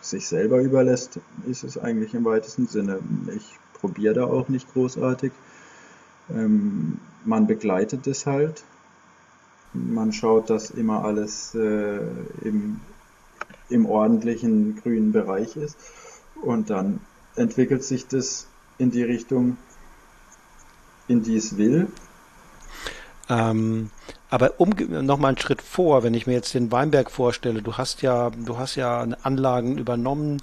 sich 0.00 0.28
selber 0.28 0.60
überlässt, 0.60 1.18
ist 1.46 1.64
es 1.64 1.78
eigentlich 1.78 2.14
im 2.14 2.24
weitesten 2.24 2.66
Sinne. 2.66 3.00
Ich 3.34 3.58
probiere 3.72 4.14
da 4.14 4.24
auch 4.24 4.48
nicht 4.48 4.72
großartig. 4.72 5.32
Ähm, 6.30 6.98
man 7.24 7.46
begleitet 7.46 8.06
es 8.06 8.26
halt. 8.26 8.64
Man 9.72 10.12
schaut, 10.12 10.50
dass 10.50 10.70
immer 10.70 11.04
alles 11.04 11.54
äh, 11.54 12.00
im, 12.42 12.80
im 13.68 13.86
ordentlichen 13.86 14.76
grünen 14.76 15.12
Bereich 15.12 15.56
ist. 15.56 15.76
Und 16.40 16.70
dann 16.70 17.00
entwickelt 17.36 17.82
sich 17.82 18.06
das 18.06 18.46
in 18.78 18.90
die 18.90 19.02
Richtung, 19.02 19.56
in 21.08 21.22
die 21.22 21.36
es 21.36 21.56
will. 21.56 21.88
Ähm, 23.28 23.90
aber 24.30 24.54
um 24.58 24.70
nochmal 24.70 25.30
einen 25.30 25.38
Schritt 25.38 25.62
vor, 25.62 26.02
wenn 26.02 26.14
ich 26.14 26.26
mir 26.26 26.34
jetzt 26.34 26.54
den 26.54 26.70
Weinberg 26.72 27.10
vorstelle, 27.10 27.62
du 27.62 27.76
hast 27.76 28.02
ja, 28.02 28.30
du 28.30 28.58
hast 28.58 28.74
ja 28.74 29.06
Anlagen 29.22 29.78
übernommen, 29.78 30.42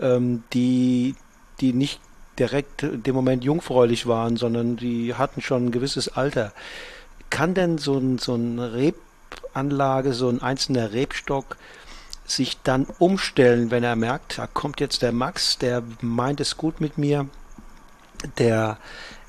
ähm, 0.00 0.44
die, 0.52 1.14
die 1.60 1.72
nicht 1.72 2.00
direkt 2.38 2.82
dem 2.82 3.14
Moment 3.14 3.44
jungfräulich 3.44 4.06
waren, 4.06 4.36
sondern 4.36 4.76
die 4.76 5.14
hatten 5.14 5.42
schon 5.42 5.66
ein 5.66 5.70
gewisses 5.70 6.08
Alter. 6.08 6.52
Kann 7.30 7.54
denn 7.54 7.78
so 7.78 7.98
ein, 7.98 8.18
so 8.18 8.34
ein 8.34 8.58
Rebanlage, 8.58 10.12
so 10.14 10.28
ein 10.28 10.40
einzelner 10.40 10.92
Rebstock 10.92 11.56
sich 12.24 12.58
dann 12.62 12.86
umstellen, 12.98 13.70
wenn 13.70 13.84
er 13.84 13.96
merkt, 13.96 14.38
da 14.38 14.46
kommt 14.46 14.80
jetzt 14.80 15.02
der 15.02 15.12
Max, 15.12 15.58
der 15.58 15.82
meint 16.00 16.40
es 16.40 16.56
gut 16.56 16.80
mit 16.80 16.96
mir, 16.96 17.26
der 18.38 18.78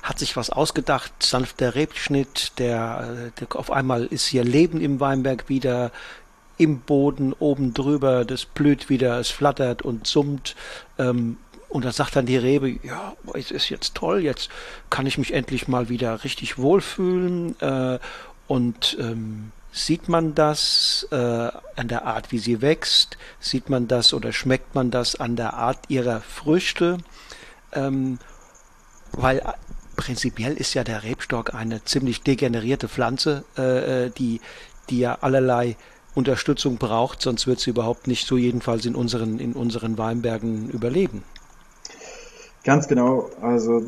hat 0.04 0.18
sich 0.18 0.36
was 0.36 0.50
ausgedacht, 0.50 1.12
sanfter 1.22 1.74
Rebschnitt, 1.74 2.52
der, 2.58 3.32
der 3.40 3.56
auf 3.56 3.70
einmal 3.70 4.04
ist 4.04 4.26
hier 4.26 4.44
Leben 4.44 4.80
im 4.80 5.00
Weinberg 5.00 5.48
wieder, 5.48 5.90
im 6.58 6.80
Boden 6.80 7.32
oben 7.32 7.72
drüber, 7.72 8.26
das 8.26 8.44
blüht 8.44 8.90
wieder, 8.90 9.18
es 9.18 9.30
flattert 9.30 9.80
und 9.80 10.06
summt. 10.06 10.56
Ähm, 10.98 11.38
und 11.70 11.86
dann 11.86 11.92
sagt 11.92 12.14
dann 12.14 12.26
die 12.26 12.36
Rebe, 12.36 12.76
ja, 12.82 13.14
es 13.32 13.50
ist 13.50 13.70
jetzt 13.70 13.94
toll, 13.94 14.20
jetzt 14.20 14.50
kann 14.90 15.06
ich 15.06 15.16
mich 15.16 15.32
endlich 15.32 15.68
mal 15.68 15.88
wieder 15.88 16.22
richtig 16.22 16.58
wohlfühlen. 16.58 17.58
Äh, 17.60 17.98
und 18.46 18.98
ähm, 19.00 19.52
sieht 19.72 20.10
man 20.10 20.34
das 20.34 21.08
äh, 21.12 21.16
an 21.16 21.88
der 21.88 22.04
Art, 22.04 22.30
wie 22.30 22.38
sie 22.38 22.60
wächst? 22.60 23.16
Sieht 23.40 23.70
man 23.70 23.88
das 23.88 24.12
oder 24.12 24.32
schmeckt 24.32 24.74
man 24.74 24.90
das 24.90 25.16
an 25.16 25.34
der 25.34 25.54
Art 25.54 25.78
ihrer 25.88 26.20
Früchte? 26.20 26.98
Ähm, 27.72 28.18
weil 29.12 29.42
prinzipiell 29.94 30.54
ist 30.54 30.74
ja 30.74 30.84
der 30.84 31.02
Rebstock 31.02 31.54
eine 31.54 31.84
ziemlich 31.84 32.22
degenerierte 32.22 32.88
Pflanze, 32.88 33.44
äh, 33.56 34.06
äh, 34.06 34.10
die, 34.10 34.40
die 34.90 34.98
ja 34.98 35.18
allerlei 35.20 35.76
Unterstützung 36.14 36.76
braucht, 36.76 37.22
sonst 37.22 37.46
wird 37.46 37.60
sie 37.60 37.70
überhaupt 37.70 38.06
nicht 38.06 38.26
so 38.26 38.36
jedenfalls 38.36 38.86
in 38.86 38.94
unseren, 38.94 39.38
in 39.40 39.54
unseren 39.54 39.98
Weinbergen 39.98 40.70
überleben. 40.70 41.24
Ganz 42.62 42.88
genau, 42.88 43.30
also 43.40 43.82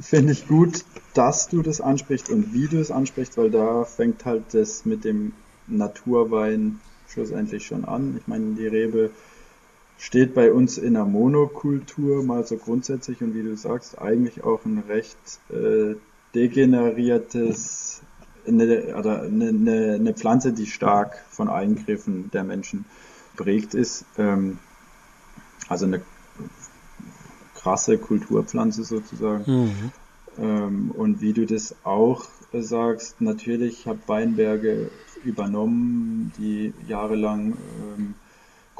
finde 0.00 0.32
ich 0.32 0.46
gut, 0.48 0.84
dass 1.14 1.48
du 1.48 1.62
das 1.62 1.80
ansprichst 1.80 2.28
und 2.28 2.52
wie 2.52 2.68
du 2.68 2.78
es 2.80 2.90
ansprichst, 2.90 3.36
weil 3.36 3.50
da 3.50 3.84
fängt 3.84 4.24
halt 4.24 4.52
das 4.52 4.84
mit 4.84 5.04
dem 5.04 5.32
Naturwein 5.66 6.80
schlussendlich 7.08 7.66
schon 7.66 7.84
an. 7.84 8.16
Ich 8.20 8.26
meine, 8.26 8.54
die 8.54 8.66
Rebe 8.66 9.10
steht 10.00 10.32
bei 10.34 10.50
uns 10.50 10.78
in 10.78 10.94
der 10.94 11.04
Monokultur 11.04 12.24
mal 12.24 12.46
so 12.46 12.56
grundsätzlich 12.56 13.22
und 13.22 13.34
wie 13.34 13.42
du 13.42 13.54
sagst, 13.54 14.00
eigentlich 14.00 14.42
auch 14.42 14.64
ein 14.64 14.82
recht 14.88 15.18
äh, 15.50 15.94
degeneriertes, 16.34 18.00
eine, 18.48 18.96
oder 18.96 19.22
eine, 19.22 19.48
eine, 19.48 19.94
eine 19.94 20.14
Pflanze, 20.14 20.54
die 20.54 20.66
stark 20.66 21.22
von 21.28 21.50
Eingriffen 21.50 22.30
der 22.30 22.44
Menschen 22.44 22.86
prägt 23.36 23.74
ist. 23.74 24.06
Ähm, 24.16 24.58
also 25.68 25.84
eine 25.84 26.00
krasse 27.54 27.98
Kulturpflanze 27.98 28.84
sozusagen. 28.84 29.44
Mhm. 29.46 29.92
Ähm, 30.38 30.90
und 30.92 31.20
wie 31.20 31.34
du 31.34 31.44
das 31.44 31.76
auch 31.84 32.24
sagst, 32.54 33.20
natürlich 33.20 33.86
habe 33.86 34.00
Weinberge 34.06 34.90
übernommen, 35.24 36.32
die 36.38 36.72
jahrelang 36.88 37.58
ähm, 37.98 38.14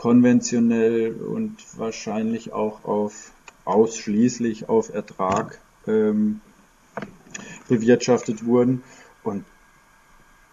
konventionell 0.00 1.12
und 1.12 1.58
wahrscheinlich 1.76 2.54
auch 2.54 2.84
auf 2.86 3.32
ausschließlich 3.66 4.66
auf 4.66 4.88
Ertrag 4.94 5.58
ähm, 5.86 6.40
bewirtschaftet 7.68 8.46
wurden. 8.46 8.82
Und 9.22 9.44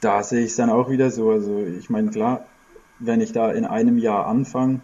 da 0.01 0.21
sehe 0.21 0.41
ich 0.41 0.51
es 0.51 0.57
dann 0.57 0.69
auch 0.69 0.89
wieder 0.89 1.11
so. 1.11 1.31
Also 1.31 1.59
ich 1.59 1.89
meine, 1.89 2.11
klar, 2.11 2.45
wenn 2.99 3.21
ich 3.21 3.31
da 3.31 3.49
in 3.49 3.63
einem 3.63 3.97
Jahr 3.97 4.27
anfange, 4.27 4.81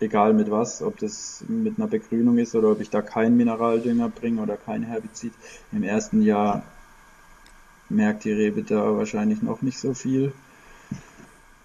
egal 0.00 0.32
mit 0.32 0.50
was, 0.50 0.80
ob 0.80 0.98
das 0.98 1.44
mit 1.46 1.78
einer 1.78 1.86
Begrünung 1.86 2.38
ist 2.38 2.54
oder 2.54 2.70
ob 2.70 2.80
ich 2.80 2.88
da 2.88 3.02
keinen 3.02 3.36
Mineraldünger 3.36 4.08
bringe 4.08 4.40
oder 4.40 4.56
kein 4.56 4.82
Herbizid, 4.82 5.34
im 5.72 5.82
ersten 5.82 6.22
Jahr 6.22 6.62
merkt 7.90 8.24
die 8.24 8.32
Rebe 8.32 8.62
da 8.62 8.96
wahrscheinlich 8.96 9.42
noch 9.42 9.60
nicht 9.60 9.78
so 9.78 9.92
viel. 9.92 10.32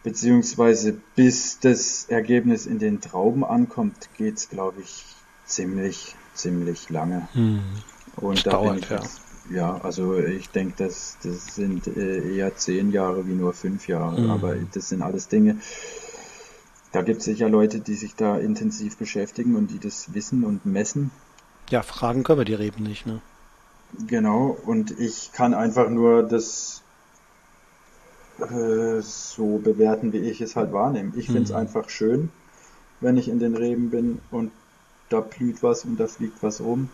Beziehungsweise 0.03 0.97
bis 1.15 1.59
das 1.59 2.05
Ergebnis 2.05 2.65
in 2.65 2.79
den 2.79 3.01
Trauben 3.01 3.43
ankommt, 3.43 4.09
geht's, 4.17 4.49
glaube 4.49 4.81
ich, 4.81 5.05
ziemlich, 5.45 6.15
ziemlich 6.33 6.89
lange. 6.89 7.27
Hm. 7.33 7.61
Und 8.15 8.45
da 8.45 8.57
bin 8.57 8.59
dauert, 8.59 8.77
ich 8.79 8.89
ja. 8.89 9.01
ja, 9.51 9.81
also 9.81 10.17
ich 10.17 10.49
denke, 10.49 10.73
das, 10.77 11.17
das 11.23 11.55
sind 11.55 11.87
äh, 11.87 12.35
eher 12.35 12.55
zehn 12.55 12.91
Jahre 12.91 13.27
wie 13.27 13.33
nur 13.33 13.53
fünf 13.53 13.87
Jahre, 13.87 14.21
Mhm. 14.21 14.29
aber 14.31 14.55
das 14.73 14.89
sind 14.89 15.01
alles 15.01 15.27
Dinge. 15.27 15.57
Da 16.91 17.01
gibt 17.03 17.19
es 17.19 17.25
sicher 17.25 17.49
Leute, 17.49 17.79
die 17.79 17.93
sich 17.93 18.15
da 18.15 18.37
intensiv 18.37 18.97
beschäftigen 18.97 19.55
und 19.55 19.67
die 19.67 19.79
das 19.79 20.13
wissen 20.13 20.43
und 20.43 20.65
messen. 20.65 21.11
Ja, 21.69 21.83
fragen 21.83 22.23
können 22.23 22.39
wir 22.39 22.45
die 22.45 22.55
Reben 22.55 22.83
nicht, 22.83 23.05
ne? 23.05 23.21
Genau, 24.07 24.57
und 24.65 24.99
ich 24.99 25.31
kann 25.33 25.53
einfach 25.53 25.89
nur 25.89 26.23
das 26.23 26.81
äh, 28.41 29.01
so 29.01 29.57
bewerten, 29.57 30.13
wie 30.13 30.19
ich 30.19 30.41
es 30.41 30.55
halt 30.55 30.71
wahrnehme. 30.73 31.11
Ich 31.15 31.27
finde 31.27 31.43
es 31.43 31.49
Mhm. 31.49 31.55
einfach 31.55 31.89
schön, 31.89 32.29
wenn 33.01 33.17
ich 33.17 33.27
in 33.29 33.39
den 33.39 33.55
Reben 33.55 33.89
bin 33.89 34.19
und 34.31 34.51
da 35.09 35.21
blüht 35.21 35.63
was 35.63 35.85
und 35.85 35.99
da 35.99 36.07
fliegt 36.07 36.41
was 36.43 36.61
rum. 36.61 36.89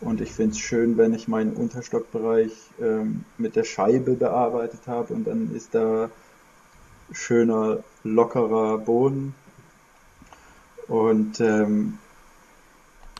Und 0.00 0.20
ich 0.20 0.32
finde 0.32 0.52
es 0.52 0.58
schön, 0.58 0.98
wenn 0.98 1.14
ich 1.14 1.28
meinen 1.28 1.54
Unterstockbereich 1.54 2.52
ähm, 2.80 3.24
mit 3.38 3.56
der 3.56 3.64
Scheibe 3.64 4.14
bearbeitet 4.14 4.80
habe 4.86 5.14
und 5.14 5.24
dann 5.26 5.54
ist 5.54 5.74
da 5.74 6.10
schöner, 7.12 7.78
lockerer 8.02 8.78
Boden. 8.78 9.34
Und 10.88 11.40
ähm, 11.40 11.98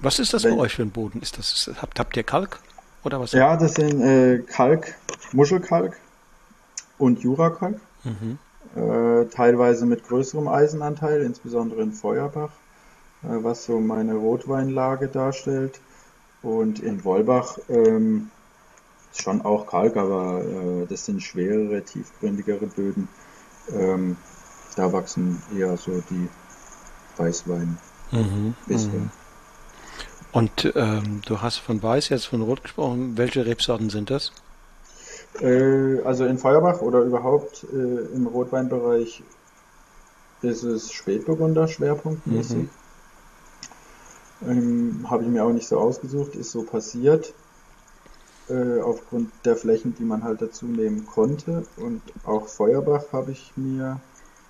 Was 0.03 0.19
ist 0.19 0.35
das 0.35 0.45
Wenn- 0.45 0.57
bei 0.57 0.63
euch 0.63 0.75
für 0.75 0.83
ein 0.83 0.91
Boden? 0.91 1.21
Ist 1.23 1.39
das, 1.39 1.71
habt, 1.81 1.99
habt 1.99 2.17
ihr 2.17 2.23
Kalk? 2.25 2.59
Oder 3.05 3.21
was? 3.21 3.33
ja, 3.33 3.57
das 3.57 3.75
sind 3.75 4.01
äh, 4.03 4.39
Kalk, 4.47 4.95
Muschelkalk 5.33 5.97
und 6.99 7.21
Jurakalk. 7.21 7.81
Mhm. 8.05 8.39
äh, 8.77 9.25
teilweise 9.27 9.87
mit 9.87 10.07
größerem 10.07 10.49
Eisenanteil, 10.49 11.23
insbesondere 11.23 11.83
in 11.83 11.93
Feuerbach, 11.93 12.51
äh, 13.23 13.29
was 13.43 13.65
so 13.65 13.81
meine 13.81 14.15
Rotweinlage 14.15 15.09
darstellt. 15.09 15.81
Und 16.43 16.81
in 16.81 17.05
Wolbach 17.05 17.59
ähm, 17.71 18.31
schon 19.15 19.43
auch 19.43 19.67
Kalk, 19.67 19.97
aber 19.97 20.43
äh, 20.45 20.87
das 20.87 21.07
sind 21.07 21.23
schwerere, 21.23 21.83
tiefgründigere 21.83 22.67
Böden. 22.67 23.09
Ähm, 23.73 24.17
da 24.77 24.93
wachsen 24.93 25.43
eher 25.57 25.77
so 25.77 26.03
die 26.11 26.29
Weißwein 27.17 27.79
Mhm. 28.11 28.55
bisher. 28.67 28.91
Mhm. 28.91 29.11
Und 30.33 30.73
ähm, 30.75 31.23
du 31.27 31.41
hast 31.41 31.59
von 31.59 31.83
Weiß 31.83 32.09
jetzt 32.09 32.27
von 32.27 32.43
Rot 32.43 32.63
gesprochen. 32.63 33.17
Welche 33.17 33.47
Rebsorten 33.47 33.89
sind 33.89 34.11
das? 34.11 34.33
Äh, 35.40 36.01
also 36.03 36.25
in 36.27 36.38
Feuerbach 36.38 36.81
oder 36.81 37.01
überhaupt 37.01 37.66
äh, 37.73 38.14
im 38.14 38.27
Rotweinbereich 38.27 39.23
ist 40.42 40.62
es 40.62 40.92
Spätburgunder 40.92 41.68
schwerpunktmäßig. 41.68 42.68
Mhm. 44.40 44.49
Ähm, 44.49 45.07
Habe 45.11 45.25
ich 45.25 45.29
mir 45.29 45.44
auch 45.44 45.53
nicht 45.53 45.66
so 45.66 45.79
ausgesucht, 45.79 46.37
ist 46.37 46.53
so 46.53 46.62
passiert. 46.62 47.35
Äh, 48.49 48.81
aufgrund 48.81 49.31
der 49.47 49.57
Flächen, 49.57 49.94
die 49.99 50.05
man 50.05 50.23
halt 50.23 50.42
dazu 50.42 50.66
nehmen 50.66 51.07
konnte. 51.07 51.64
Und 51.79 52.03
auch 52.25 52.47
Feuerbach 52.47 53.05
habe 53.12 53.33
ich 53.33 53.53
mir 53.57 54.01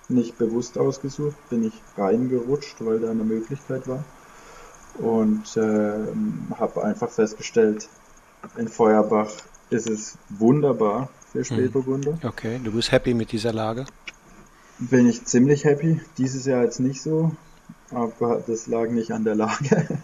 nicht 0.09 0.37
bewusst 0.37 0.77
ausgesucht, 0.77 1.37
bin 1.49 1.63
ich 1.63 1.73
reingerutscht, 1.97 2.75
weil 2.85 2.99
da 2.99 3.09
eine 3.09 3.23
Möglichkeit 3.23 3.87
war. 3.87 4.03
Und 4.99 5.55
ähm, 5.55 6.47
habe 6.59 6.83
einfach 6.83 7.09
festgestellt, 7.09 7.87
in 8.57 8.67
Feuerbach 8.67 9.31
ist 9.75 9.89
es 9.89 10.17
wunderbar 10.29 11.09
für 11.31 11.43
Spätburgunder. 11.43 12.17
Okay, 12.23 12.59
du 12.63 12.71
bist 12.71 12.91
happy 12.91 13.13
mit 13.13 13.31
dieser 13.31 13.53
Lage. 13.53 13.85
Bin 14.79 15.07
ich 15.07 15.25
ziemlich 15.25 15.63
happy. 15.63 16.01
Dieses 16.17 16.45
Jahr 16.45 16.63
jetzt 16.63 16.79
nicht 16.79 17.01
so, 17.01 17.31
aber 17.91 18.43
das 18.45 18.67
lag 18.67 18.89
nicht 18.89 19.11
an 19.11 19.23
der 19.23 19.35
Lage. 19.35 19.87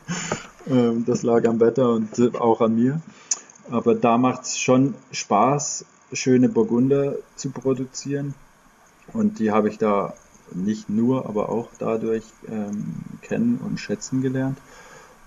Ähm, 0.68 1.06
das 1.06 1.24
lag 1.24 1.48
am 1.48 1.60
Wetter 1.60 1.90
und 1.90 2.40
auch 2.40 2.62
an 2.62 2.76
mir. 2.76 3.02
Aber 3.72 3.96
da 3.96 4.20
macht 4.20 4.44
es 4.44 4.60
schon 4.60 4.94
Spaß, 5.12 5.86
schöne 6.14 6.50
Burgunder 6.50 7.16
zu 7.36 7.50
produzieren. 7.50 8.36
Und 9.12 9.40
die 9.40 9.50
habe 9.50 9.70
ich 9.70 9.80
da 9.80 10.14
nicht 10.54 10.88
nur, 10.88 11.26
aber 11.26 11.50
auch 11.50 11.70
dadurch 11.80 12.26
ähm, 12.48 12.94
kennen 13.22 13.58
und 13.58 13.80
schätzen 13.80 14.22
gelernt. 14.22 14.60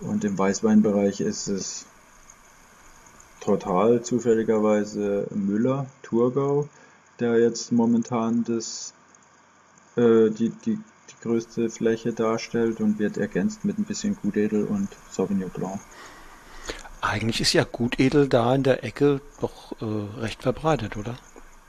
Und 0.00 0.24
im 0.24 0.38
Weißweinbereich 0.38 1.20
ist 1.20 1.48
es 1.48 1.87
total 3.44 4.02
zufälligerweise 4.02 5.26
Müller, 5.35 5.87
Thurgau, 6.02 6.68
der 7.20 7.38
jetzt 7.38 7.72
momentan 7.72 8.44
das 8.44 8.94
äh, 9.96 10.30
die, 10.30 10.50
die, 10.64 10.76
die 10.76 11.22
größte 11.22 11.70
Fläche 11.70 12.12
darstellt 12.12 12.80
und 12.80 12.98
wird 12.98 13.16
ergänzt 13.16 13.64
mit 13.64 13.78
ein 13.78 13.85
bisschen 13.85 14.16
Gutedel 14.20 14.64
und 14.64 14.88
Sauvignon 15.11 15.50
Blanc. 15.50 15.80
Eigentlich 17.00 17.40
ist 17.40 17.52
ja 17.52 17.64
Gutedel 17.64 18.28
da 18.28 18.54
in 18.54 18.62
der 18.62 18.83
Ecke 18.83 19.20
doch 19.40 19.72
äh, 19.80 20.20
recht 20.20 20.42
verbreitet, 20.42 20.96
oder? 20.96 21.18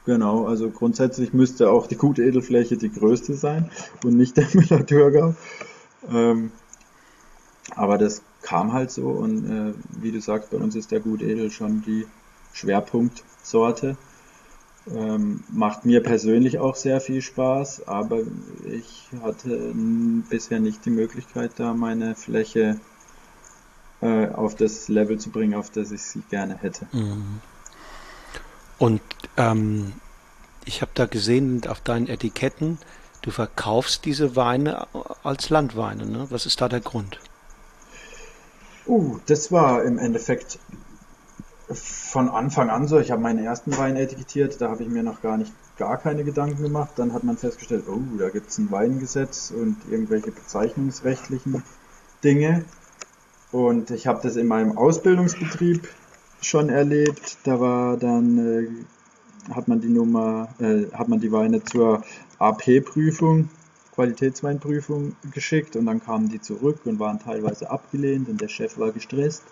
Genau, 0.05 0.45
also 0.45 0.69
grundsätzlich 0.69 1.33
müsste 1.33 1.69
auch 1.69 1.87
die 1.87 1.97
Gutedelfläche 1.97 2.77
die 2.77 2.91
größte 2.91 3.33
sein 3.33 3.69
und 4.03 4.15
nicht 4.15 4.37
der 4.37 4.47
Müller-Thurgau. 4.53 5.35
Ähm, 6.09 6.51
aber 7.75 7.97
das 7.97 8.21
kam 8.45 8.73
halt 8.73 8.91
so 8.91 9.07
und 9.09 9.49
äh, 9.49 9.73
wie 10.01 10.11
du 10.11 10.21
sagst, 10.21 10.51
bei 10.51 10.57
uns 10.57 10.75
ist 10.75 10.91
der 10.91 10.99
Gutedel 10.99 11.49
schon 11.49 11.81
die 11.81 12.05
Schwerpunktsorte. 12.53 13.97
Ähm, 14.87 15.43
macht 15.51 15.83
mir 15.83 16.03
persönlich 16.03 16.59
auch 16.59 16.75
sehr 16.75 17.01
viel 17.01 17.23
Spaß, 17.23 17.87
aber 17.87 18.19
ich 18.71 19.07
hatte 19.23 19.73
bisher 20.29 20.59
nicht 20.59 20.85
die 20.85 20.91
Möglichkeit, 20.91 21.53
da 21.55 21.73
meine 21.73 22.13
Fläche 22.13 22.79
äh, 24.01 24.27
auf 24.27 24.53
das 24.55 24.89
Level 24.89 25.17
zu 25.17 25.31
bringen, 25.31 25.55
auf 25.55 25.71
das 25.71 25.91
ich 25.91 26.03
sie 26.03 26.21
gerne 26.29 26.55
hätte. 26.55 26.85
Und 28.77 29.01
ähm, 29.37 29.93
ich 30.65 30.83
habe 30.83 30.91
da 30.93 31.07
gesehen 31.07 31.63
auf 31.67 31.81
deinen 31.81 32.07
Etiketten, 32.07 32.77
du 33.23 33.31
verkaufst 33.31 34.05
diese 34.05 34.35
Weine 34.35 34.85
als 35.23 35.49
Landweine. 35.49 36.05
Ne? 36.05 36.27
Was 36.29 36.45
ist 36.45 36.61
da 36.61 36.69
der 36.69 36.81
Grund? 36.81 37.19
Uh, 38.87 39.17
das 39.25 39.51
war 39.51 39.83
im 39.83 39.97
Endeffekt 39.97 40.59
von 41.73 42.29
Anfang 42.29 42.69
an 42.69 42.87
so. 42.87 42.99
Ich 42.99 43.11
habe 43.11 43.21
meinen 43.21 43.43
ersten 43.43 43.75
Wein 43.77 43.95
etikettiert, 43.95 44.61
da 44.61 44.69
habe 44.69 44.83
ich 44.83 44.89
mir 44.89 45.03
noch 45.03 45.21
gar 45.21 45.37
nicht 45.37 45.51
gar 45.77 45.97
keine 45.97 46.23
Gedanken 46.23 46.61
gemacht. 46.61 46.91
Dann 46.97 47.13
hat 47.13 47.23
man 47.23 47.37
festgestellt, 47.37 47.85
oh, 47.87 47.99
da 48.17 48.29
gibt 48.29 48.49
es 48.49 48.57
ein 48.57 48.71
Weingesetz 48.71 49.51
und 49.51 49.77
irgendwelche 49.89 50.31
bezeichnungsrechtlichen 50.31 51.63
Dinge. 52.23 52.65
Und 53.51 53.91
ich 53.91 54.07
habe 54.07 54.19
das 54.21 54.35
in 54.35 54.47
meinem 54.47 54.77
Ausbildungsbetrieb 54.77 55.87
schon 56.41 56.69
erlebt. 56.69 57.37
Da 57.43 57.59
war 57.59 57.97
dann 57.97 58.37
äh, 58.37 59.53
hat 59.53 59.67
man 59.67 59.81
die 59.81 59.89
Nummer, 59.89 60.49
äh, 60.59 60.85
hat 60.93 61.07
man 61.07 61.19
die 61.19 61.31
Weine 61.31 61.63
zur 61.63 62.03
AP-Prüfung, 62.39 63.49
Qualitätsweinprüfung 63.95 65.15
geschickt 65.31 65.75
und 65.75 65.85
dann 65.85 66.03
kamen 66.03 66.29
die 66.29 66.41
zurück 66.41 66.81
und 66.85 66.99
waren 66.99 67.19
teilweise 67.19 67.69
abgelehnt 67.69 68.29
und 68.29 68.41
der 68.41 68.49
Chef 68.49 68.77
war 68.77 68.91
gestresst 68.91 69.43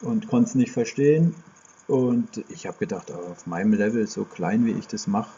und 0.00 0.28
konnte 0.28 0.50
es 0.50 0.54
nicht 0.54 0.72
verstehen. 0.72 1.34
Und 1.88 2.44
ich 2.48 2.66
habe 2.66 2.78
gedacht, 2.78 3.10
oh, 3.10 3.32
auf 3.32 3.46
meinem 3.46 3.72
Level, 3.72 4.06
so 4.06 4.24
klein 4.24 4.64
wie 4.64 4.72
ich 4.72 4.86
das 4.86 5.06
mache, 5.06 5.30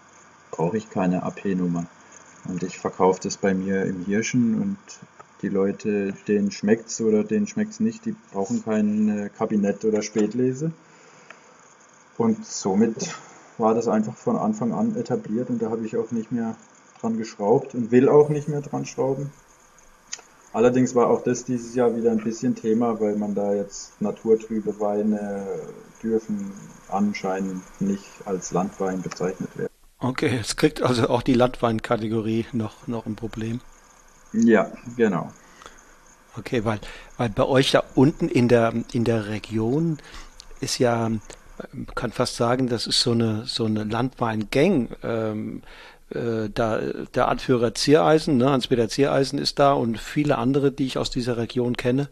brauche 0.51 0.77
ich 0.77 0.91
keine 0.91 1.23
AP-Nummer. 1.23 1.87
Und 2.45 2.63
ich 2.63 2.79
verkaufe 2.79 3.21
das 3.23 3.37
bei 3.37 3.55
mir 3.55 3.85
im 3.85 4.05
Hirschen 4.05 4.61
und 4.61 4.79
die 5.43 5.49
Leute, 5.49 6.12
denen 6.29 6.51
schmeckt's 6.51 7.01
oder 7.01 7.25
denen 7.25 7.47
schmeckt's 7.47 7.81
nicht, 7.81 8.05
die 8.05 8.14
brauchen 8.33 8.62
kein 8.62 9.09
äh, 9.09 9.31
Kabinett 9.31 9.85
oder 9.85 10.03
Spätlese. 10.03 10.73
Und 12.18 12.45
somit 12.45 13.14
war 13.57 13.75
das 13.75 13.89
einfach 13.89 14.16
von 14.16 14.37
Anfang 14.37 14.73
an 14.73 14.97
etabliert 14.97 15.49
und 15.49 15.62
da 15.62 15.71
habe 15.71 15.87
ich 15.87 15.97
auch 15.97 16.11
nicht 16.11 16.33
mehr 16.33 16.57
dran 17.01 17.18
geschraubt 17.18 17.74
und 17.74 17.90
will 17.90 18.09
auch 18.09 18.28
nicht 18.28 18.48
mehr 18.48 18.61
dran 18.61 18.86
schrauben. 18.86 19.30
Allerdings 20.53 20.94
war 20.94 21.09
auch 21.09 21.22
das 21.22 21.44
dieses 21.44 21.74
Jahr 21.74 21.94
wieder 21.96 22.11
ein 22.11 22.24
bisschen 22.24 22.57
Thema, 22.57 23.01
weil 23.01 23.14
man 23.14 23.34
da 23.34 23.55
jetzt 23.55 24.01
naturtrübe 24.01 24.80
Weine 24.80 25.46
dürfen 26.03 26.53
anscheinend 26.88 27.62
nicht 27.80 28.09
als 28.24 28.51
Landwein 28.51 29.01
bezeichnet 29.01 29.57
werden. 29.57 29.70
Okay, 30.01 30.34
jetzt 30.34 30.57
kriegt 30.57 30.82
also 30.82 31.09
auch 31.09 31.22
die 31.22 31.34
Landweinkategorie 31.34 32.46
noch, 32.53 32.88
noch 32.88 33.07
ein 33.07 33.16
Problem. 33.16 33.61
Ja, 34.32 34.72
genau. 34.96 35.30
Okay, 36.36 36.64
weil, 36.64 36.80
weil 37.16 37.28
bei 37.28 37.44
euch 37.44 37.70
da 37.70 37.84
unten 37.94 38.28
in 38.28 38.48
der, 38.48 38.72
in 38.92 39.05
der 39.05 39.28
Region 39.28 39.98
ist 40.61 40.78
ja, 40.78 41.11
man 41.72 41.86
kann 41.94 42.12
fast 42.12 42.36
sagen, 42.36 42.68
das 42.68 42.86
ist 42.86 43.01
so 43.01 43.12
eine, 43.12 43.44
so 43.46 43.66
eine 43.66 43.84
Landweingang. 43.84 44.88
Ähm, 45.03 45.62
äh, 46.15 46.49
da, 46.53 46.81
der 47.15 47.29
Anführer 47.29 47.75
Ziereisen, 47.75 48.37
ne, 48.37 48.51
Hans-Peter 48.51 48.89
Ziereisen 48.89 49.39
ist 49.39 49.59
da 49.59 49.73
und 49.73 49.99
viele 49.99 50.39
andere, 50.39 50.73
die 50.73 50.87
ich 50.87 50.99
aus 50.99 51.11
dieser 51.11 51.37
Region 51.37 51.77
kenne, 51.77 52.09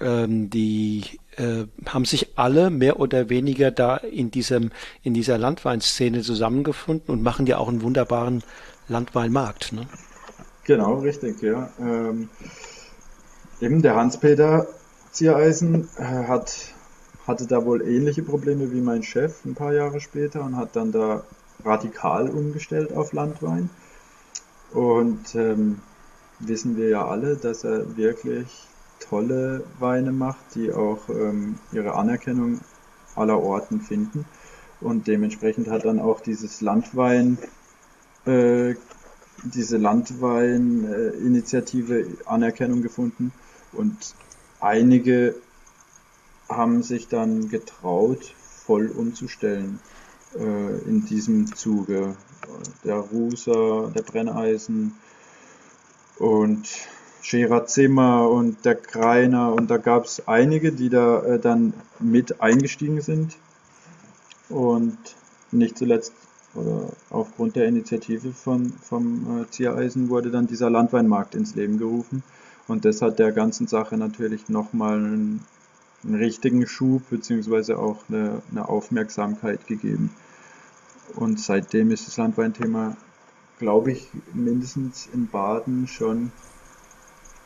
ähm, 0.00 0.50
die 0.50 1.04
äh, 1.36 1.64
haben 1.86 2.04
sich 2.04 2.36
alle 2.36 2.70
mehr 2.70 2.98
oder 2.98 3.28
weniger 3.28 3.70
da 3.70 3.96
in 3.96 4.30
diesem, 4.30 4.70
in 5.02 5.14
dieser 5.14 5.38
Landweinszene 5.38 6.22
zusammengefunden 6.22 7.12
und 7.12 7.22
machen 7.22 7.46
ja 7.46 7.58
auch 7.58 7.68
einen 7.68 7.82
wunderbaren 7.82 8.42
Landweinmarkt, 8.88 9.72
ne? 9.72 9.86
Genau, 10.64 10.94
richtig, 11.00 11.42
ja. 11.42 11.70
Ähm, 11.78 12.30
eben 13.60 13.82
der 13.82 13.96
Hans-Peter 13.96 14.66
Ziereisen 15.10 15.88
äh, 15.96 16.02
hat, 16.02 16.74
hatte 17.26 17.46
da 17.46 17.64
wohl 17.64 17.82
ähnliche 17.82 18.22
Probleme 18.22 18.72
wie 18.72 18.80
mein 18.80 19.02
Chef 19.02 19.44
ein 19.44 19.54
paar 19.54 19.74
Jahre 19.74 20.00
später 20.00 20.42
und 20.42 20.56
hat 20.56 20.74
dann 20.74 20.90
da 20.90 21.24
radikal 21.64 22.28
umgestellt 22.28 22.92
auf 22.92 23.12
Landwein. 23.12 23.70
Und 24.72 25.34
ähm, 25.34 25.80
wissen 26.40 26.76
wir 26.76 26.88
ja 26.88 27.06
alle, 27.06 27.36
dass 27.36 27.62
er 27.64 27.96
wirklich 27.96 28.66
tolle 29.00 29.64
Weine 29.78 30.12
macht, 30.12 30.54
die 30.54 30.72
auch 30.72 31.08
ähm, 31.08 31.58
ihre 31.72 31.94
Anerkennung 31.94 32.60
aller 33.14 33.40
Orten 33.40 33.80
finden. 33.80 34.26
Und 34.80 35.06
dementsprechend 35.06 35.68
hat 35.68 35.84
dann 35.84 36.00
auch 36.00 36.20
dieses 36.20 36.60
Landwein, 36.60 37.38
äh, 38.26 38.74
diese 39.44 39.76
Landwein-Initiative 39.76 42.06
Anerkennung 42.26 42.82
gefunden. 42.82 43.32
Und 43.72 44.14
einige 44.60 45.36
haben 46.48 46.82
sich 46.82 47.08
dann 47.08 47.48
getraut, 47.48 48.34
voll 48.66 48.88
umzustellen 48.88 49.78
äh, 50.38 50.88
in 50.88 51.04
diesem 51.06 51.54
Zuge. 51.54 52.16
Der 52.84 52.96
Ruser, 52.96 53.90
der 53.94 54.02
Brenneisen 54.02 54.94
und 56.18 56.68
Scherer 57.22 57.64
Zimmer 57.66 58.28
und 58.28 58.64
der 58.66 58.74
Kreiner 58.74 59.54
und 59.54 59.70
da 59.70 59.78
gab 59.78 60.04
es 60.04 60.28
einige, 60.28 60.72
die 60.72 60.90
da 60.90 61.22
äh, 61.22 61.38
dann 61.38 61.72
mit 61.98 62.42
eingestiegen 62.42 63.00
sind 63.00 63.36
und 64.50 64.98
nicht 65.50 65.78
zuletzt 65.78 66.12
oder 66.54 66.90
aufgrund 67.08 67.56
der 67.56 67.66
Initiative 67.66 68.32
von, 68.32 68.74
vom 68.74 69.42
äh, 69.42 69.50
Ziereisen 69.50 70.10
wurde 70.10 70.30
dann 70.30 70.46
dieser 70.46 70.68
Landweinmarkt 70.68 71.34
ins 71.34 71.54
Leben 71.54 71.78
gerufen 71.78 72.22
und 72.68 72.84
das 72.84 73.00
hat 73.00 73.18
der 73.18 73.32
ganzen 73.32 73.66
Sache 73.66 73.96
natürlich 73.96 74.50
nochmal 74.50 74.98
einen, 74.98 75.40
einen 76.04 76.16
richtigen 76.16 76.66
Schub 76.66 77.08
beziehungsweise 77.08 77.78
auch 77.78 78.04
eine, 78.08 78.42
eine 78.50 78.68
Aufmerksamkeit 78.68 79.66
gegeben. 79.66 80.10
Und 81.14 81.40
seitdem 81.40 81.90
ist 81.90 82.06
das 82.06 82.16
Landweinthema, 82.16 82.96
glaube 83.58 83.92
ich, 83.92 84.08
mindestens 84.32 85.08
in 85.12 85.28
Baden 85.28 85.86
schon 85.86 86.32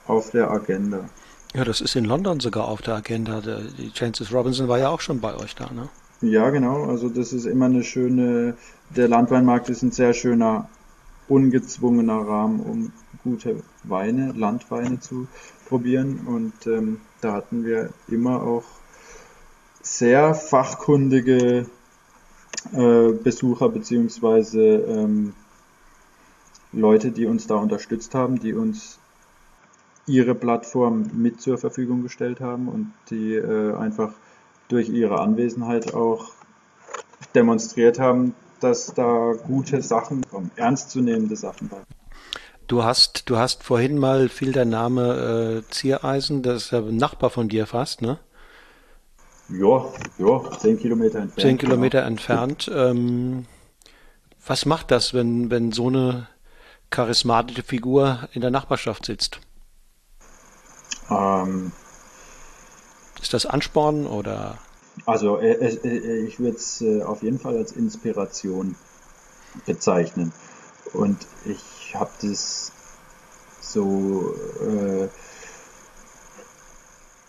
auf 0.06 0.30
der 0.30 0.50
Agenda. 0.50 1.08
Ja, 1.54 1.64
das 1.64 1.80
ist 1.80 1.96
in 1.96 2.04
London 2.04 2.40
sogar 2.40 2.68
auf 2.68 2.82
der 2.82 2.94
Agenda. 2.94 3.40
Die 3.40 3.90
Francis 3.94 4.32
Robinson 4.32 4.68
war 4.68 4.78
ja 4.78 4.88
auch 4.88 5.00
schon 5.00 5.20
bei 5.20 5.34
euch 5.34 5.54
da, 5.54 5.70
ne? 5.72 5.88
Ja, 6.20 6.50
genau. 6.50 6.84
Also 6.84 7.08
das 7.08 7.32
ist 7.32 7.46
immer 7.46 7.66
eine 7.66 7.84
schöne, 7.84 8.56
der 8.90 9.08
Landweinmarkt 9.08 9.68
ist 9.68 9.82
ein 9.82 9.92
sehr 9.92 10.14
schöner, 10.14 10.68
ungezwungener 11.28 12.26
Rahmen, 12.26 12.60
um 12.60 12.92
gute 13.22 13.62
Weine, 13.84 14.32
Landweine 14.32 14.98
zu 15.00 15.28
probieren. 15.68 16.20
Und 16.26 16.66
ähm, 16.66 17.00
da 17.20 17.34
hatten 17.34 17.64
wir 17.64 17.90
immer 18.08 18.42
auch 18.42 18.64
sehr 19.80 20.34
fachkundige 20.34 21.66
äh, 22.72 23.12
Besucher 23.12 23.68
beziehungsweise 23.68 24.60
ähm, 24.60 25.34
Leute, 26.72 27.10
die 27.10 27.26
uns 27.26 27.46
da 27.46 27.56
unterstützt 27.56 28.14
haben, 28.14 28.38
die 28.40 28.54
uns 28.54 28.98
ihre 30.06 30.34
Plattform 30.34 31.10
mit 31.12 31.40
zur 31.40 31.58
Verfügung 31.58 32.02
gestellt 32.02 32.40
haben 32.40 32.68
und 32.68 32.92
die 33.10 33.34
äh, 33.34 33.74
einfach 33.74 34.12
durch 34.68 34.88
ihre 34.88 35.20
Anwesenheit 35.20 35.94
auch 35.94 36.32
demonstriert 37.34 37.98
haben, 37.98 38.34
dass 38.60 38.92
da 38.94 39.34
gute 39.46 39.82
Sachen 39.82 40.22
kommen, 40.28 40.50
ernstzunehmende 40.56 41.36
Sachen 41.36 41.70
kommen. 41.70 41.84
Du 42.66 42.84
hast, 42.84 43.30
du 43.30 43.38
hast 43.38 43.62
vorhin 43.62 43.96
mal 43.98 44.28
viel 44.28 44.52
der 44.52 44.66
Name 44.66 45.62
äh, 45.64 45.70
Ziereisen, 45.70 46.42
das 46.42 46.64
ist 46.64 46.70
ja 46.72 46.80
ein 46.80 46.96
Nachbar 46.96 47.30
von 47.30 47.48
dir 47.48 47.66
fast, 47.66 48.02
ne? 48.02 48.18
Ja, 49.48 49.92
ja, 50.18 50.58
zehn 50.58 50.78
Kilometer 50.78 51.20
entfernt. 51.20 51.40
Zehn 51.40 51.58
Kilometer 51.58 51.98
genau. 51.98 52.08
entfernt. 52.08 52.70
Ähm, 52.72 53.46
was 54.46 54.66
macht 54.66 54.90
das, 54.90 55.14
wenn, 55.14 55.50
wenn 55.50 55.72
so 55.72 55.88
eine 55.88 56.28
charismatische 56.90 57.62
Figur 57.62 58.28
in 58.32 58.40
der 58.40 58.50
Nachbarschaft 58.50 59.06
sitzt? 59.06 59.40
Ähm, 61.10 61.72
ist 63.20 63.32
das 63.32 63.46
Ansporn 63.46 64.06
oder? 64.06 64.58
Also 65.06 65.38
äh, 65.38 65.52
äh, 65.52 65.76
äh 65.84 66.26
ich 66.26 66.38
würde 66.38 66.56
es 66.56 66.82
äh, 66.82 67.02
auf 67.02 67.22
jeden 67.22 67.38
Fall 67.38 67.56
als 67.56 67.72
Inspiration 67.72 68.76
bezeichnen. 69.64 70.32
Und 70.92 71.26
ich 71.44 71.94
habe 71.94 72.10
das 72.22 72.72
so 73.60 74.34
äh, 74.60 75.08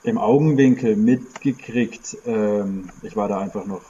im 0.10 0.18
Augenwinkel 0.18 0.96
mitgekriegt. 0.96 2.18
Ähm, 2.26 2.90
ich 3.04 3.16
war 3.16 3.28
da 3.28 3.40
einfach 3.40 3.66
noch 3.66 3.82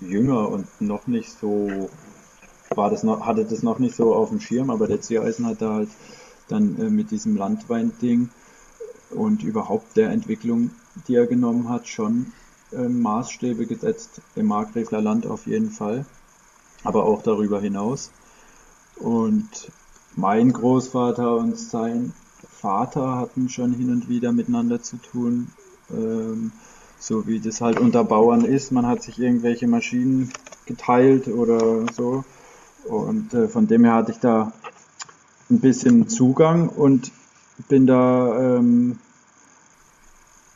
jünger 0.00 0.48
und 0.48 0.66
noch 0.80 1.06
nicht 1.06 1.30
so, 1.30 1.88
war 2.74 2.90
das 2.90 3.02
noch, 3.02 3.24
hatte 3.24 3.44
das 3.44 3.62
noch 3.62 3.78
nicht 3.78 3.94
so 3.94 4.14
auf 4.14 4.30
dem 4.30 4.40
Schirm, 4.40 4.70
aber 4.70 4.86
der 4.86 5.00
Ziereisen 5.00 5.46
hat 5.46 5.62
da 5.62 5.74
halt 5.74 5.90
dann 6.48 6.78
äh, 6.78 6.90
mit 6.90 7.10
diesem 7.10 7.36
Landwein-Ding 7.36 8.30
und 9.10 9.42
überhaupt 9.42 9.96
der 9.96 10.10
Entwicklung, 10.10 10.70
die 11.06 11.14
er 11.14 11.26
genommen 11.26 11.68
hat, 11.68 11.86
schon 11.88 12.32
äh, 12.72 12.88
Maßstäbe 12.88 13.66
gesetzt 13.66 14.20
im 14.34 14.46
Markgräfler 14.46 15.00
Land 15.00 15.26
auf 15.26 15.46
jeden 15.46 15.70
Fall, 15.70 16.04
aber 16.82 17.04
auch 17.04 17.22
darüber 17.22 17.60
hinaus. 17.60 18.10
Und 18.96 19.70
mein 20.16 20.52
Großvater 20.52 21.36
und 21.36 21.56
sein 21.58 22.12
Vater 22.64 23.18
hatten 23.18 23.50
schon 23.50 23.74
hin 23.74 23.90
und 23.90 24.08
wieder 24.08 24.32
miteinander 24.32 24.82
zu 24.82 24.96
tun, 24.96 25.48
ähm, 25.90 26.50
so 26.98 27.26
wie 27.26 27.38
das 27.38 27.60
halt 27.60 27.78
unter 27.78 28.04
Bauern 28.04 28.42
ist. 28.42 28.72
Man 28.72 28.86
hat 28.86 29.02
sich 29.02 29.18
irgendwelche 29.18 29.66
Maschinen 29.68 30.32
geteilt 30.64 31.28
oder 31.28 31.84
so. 31.92 32.24
Und 32.84 33.34
äh, 33.34 33.48
von 33.48 33.66
dem 33.66 33.84
her 33.84 33.92
hatte 33.92 34.12
ich 34.12 34.18
da 34.18 34.50
ein 35.50 35.60
bisschen 35.60 36.08
Zugang 36.08 36.70
und 36.70 37.12
bin 37.68 37.86
da 37.86 38.56
ähm, 38.56 38.98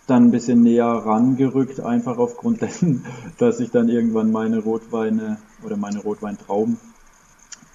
dann 0.06 0.28
ein 0.28 0.30
bisschen 0.30 0.62
näher 0.62 0.86
rangerückt, 0.86 1.80
einfach 1.80 2.16
aufgrund 2.16 2.62
dessen, 2.62 3.04
dass 3.36 3.60
ich 3.60 3.70
dann 3.70 3.90
irgendwann 3.90 4.32
meine 4.32 4.60
Rotweine 4.60 5.36
oder 5.62 5.76
meine 5.76 5.98
Rotweintrauben 5.98 6.78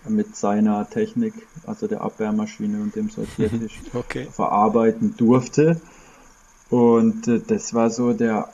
mit 0.08 0.36
seiner 0.36 0.90
Technik, 0.90 1.34
also 1.66 1.88
der 1.88 2.02
Abwehrmaschine 2.02 2.82
und 2.82 2.96
dem 2.96 3.10
Sortiertisch, 3.10 3.80
okay. 3.94 4.28
verarbeiten 4.32 5.16
durfte. 5.18 5.80
Und 6.70 7.28
äh, 7.28 7.40
das 7.46 7.74
war 7.74 7.90
so 7.90 8.14
der, 8.14 8.50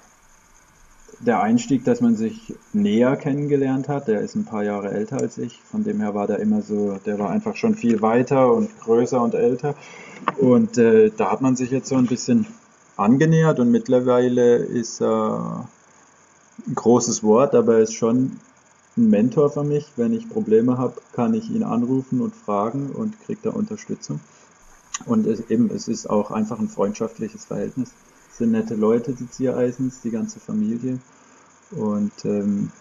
der 1.20 1.41
Einstieg, 1.41 1.84
dass 1.86 2.02
man 2.02 2.16
sich 2.16 2.54
näher 2.74 3.16
kennengelernt 3.16 3.88
hat. 3.88 4.08
Der 4.08 4.22
ist 4.22 4.36
ein 4.36 4.45
paar 4.45 4.64
Jahre 4.64 4.91
älter 4.91 5.18
als 5.18 5.38
ich, 5.38 5.62
von 5.70 5.84
dem 5.84 6.00
her 6.00 6.14
war 6.14 6.28
der 6.28 6.39
immer 6.39 6.62
so, 6.62 7.00
der 7.06 7.20
war 7.20 7.30
einfach 7.30 7.56
schon 7.56 7.76
viel 7.76 8.02
weiter 8.02 8.54
und 8.54 8.80
größer 8.82 9.22
und 9.22 9.34
älter. 9.34 9.76
Und 10.38 10.78
äh, 10.78 11.12
da 11.16 11.32
hat 11.32 11.41
man 11.41 11.56
sich 11.56 11.72
jetzt 11.72 11.89
so 11.89 11.95
ein 11.95 12.08
bisschen 12.08 12.45
angenähert 12.97 13.60
und 13.60 13.72
mittlerweile 13.72 14.58
ist 14.58 15.02
er 15.02 15.68
ein 16.68 16.76
großes 16.76 17.24
Wort, 17.24 17.56
aber 17.56 17.76
er 17.76 17.80
ist 17.82 17.93
schon 17.93 18.39
ein 19.00 19.10
Mentor 19.10 19.50
für 19.50 19.64
mich. 19.64 19.88
Wenn 19.95 20.14
ich 20.14 20.30
Probleme 20.30 20.78
habe, 20.78 21.02
kann 21.14 21.34
ich 21.34 21.50
ihn 21.50 21.64
anrufen 21.64 22.22
und 22.22 22.36
fragen 22.36 22.91
und 22.91 23.20
kriege 23.22 23.39
da 23.43 23.50
Unterstützung. 23.52 24.20
Und 25.06 25.26
es, 25.26 25.50
eben, 25.50 25.70
es 25.74 25.88
ist 25.88 26.10
auch 26.10 26.32
einfach 26.32 26.60
ein 26.60 26.68
freundschaftliches 26.68 27.45
Verhältnis. 27.45 27.91
Es 28.32 28.38
sind 28.38 28.52
nette 28.52 28.76
Leute, 28.76 29.14
die 29.14 29.30
Ziereisens, 29.30 30.02
die 30.02 30.12
ganze 30.12 30.39
Familie. 30.39 31.00
Und 31.72 32.12
ähm, 32.26 32.72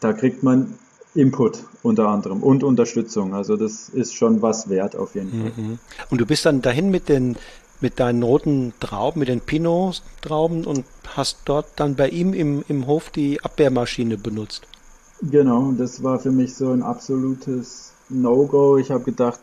da 0.00 0.12
kriegt 0.12 0.42
man 0.42 0.74
Input 1.14 1.64
unter 1.82 2.08
anderem 2.08 2.42
und 2.42 2.64
Unterstützung. 2.64 3.34
Also 3.34 3.56
das 3.56 3.88
ist 3.88 4.14
schon 4.14 4.42
was 4.42 4.68
wert 4.68 4.96
auf 4.96 5.14
jeden 5.14 5.30
Fall. 5.30 5.64
Mhm. 5.64 5.78
Und 6.10 6.20
du 6.20 6.26
bist 6.26 6.44
dann 6.44 6.60
dahin 6.60 6.90
mit 6.90 7.08
den 7.08 7.36
mit 7.80 8.00
deinen 8.00 8.22
roten 8.22 8.72
Trauben, 8.80 9.20
mit 9.20 9.28
den 9.28 9.40
Pinot-Trauben 9.40 10.64
und 10.64 10.86
hast 11.16 11.40
dort 11.44 11.66
dann 11.76 11.96
bei 11.96 12.08
ihm 12.08 12.32
im, 12.32 12.64
im 12.68 12.86
Hof 12.86 13.10
die 13.10 13.42
Abwehrmaschine 13.42 14.16
benutzt. 14.16 14.66
Genau, 15.22 15.72
das 15.72 16.02
war 16.02 16.18
für 16.18 16.30
mich 16.30 16.54
so 16.54 16.70
ein 16.70 16.82
absolutes 16.82 17.92
No-Go. 18.08 18.76
Ich 18.78 18.90
habe 18.90 19.04
gedacht, 19.04 19.40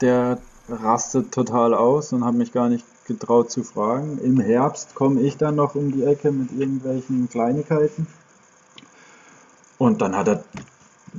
der 0.00 0.38
rastet 0.68 1.32
total 1.32 1.74
aus 1.74 2.12
und 2.12 2.24
habe 2.24 2.38
mich 2.38 2.52
gar 2.52 2.68
nicht 2.68 2.84
getraut 3.06 3.50
zu 3.50 3.62
fragen. 3.62 4.18
Im 4.18 4.40
Herbst 4.40 4.94
komme 4.94 5.20
ich 5.20 5.36
dann 5.36 5.56
noch 5.56 5.74
um 5.74 5.92
die 5.92 6.04
Ecke 6.04 6.32
mit 6.32 6.52
irgendwelchen 6.52 7.28
Kleinigkeiten. 7.28 8.06
Und 9.78 10.00
dann 10.00 10.16
hat 10.16 10.28
er 10.28 10.44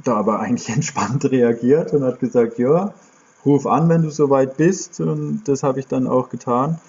da 0.03 0.15
aber 0.15 0.39
eigentlich 0.39 0.69
entspannt 0.75 1.25
reagiert 1.25 1.93
und 1.93 2.03
hat 2.03 2.19
gesagt, 2.19 2.57
ja, 2.57 2.93
ruf 3.45 3.67
an, 3.67 3.87
wenn 3.89 4.01
du 4.01 4.09
soweit 4.09 4.57
bist. 4.57 4.99
Und 4.99 5.43
das 5.45 5.63
habe 5.63 5.79
ich 5.79 5.87
dann 5.87 6.07
auch 6.07 6.29
getan. 6.29 6.79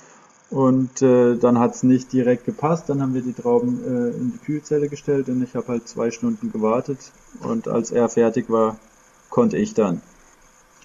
Und 0.51 1.03
äh, 1.03 1.37
dann 1.37 1.59
hat 1.59 1.75
es 1.75 1.83
nicht 1.83 2.13
direkt 2.13 2.45
gepasst. 2.45 2.89
Dann 2.89 3.03
haben 3.03 3.15
wir 3.15 3.23
die 3.23 3.33
Trauben 3.33 3.83
äh, 3.85 4.17
in 4.17 4.33
die 4.33 4.39
Kühlzelle 4.39 4.89
gestellt 4.89 5.29
und 5.29 5.43
ich 5.43 5.55
habe 5.55 5.69
halt 5.69 5.89
zwei 5.89 6.11
Stunden 6.11 6.53
gewartet. 6.53 6.99
Und 7.41 7.69
als 7.69 7.91
er 7.91 8.09
fertig 8.09 8.49
war, 8.49 8.79
konnte 9.29 9.57
ich 9.57 9.75
dann. 9.75 10.03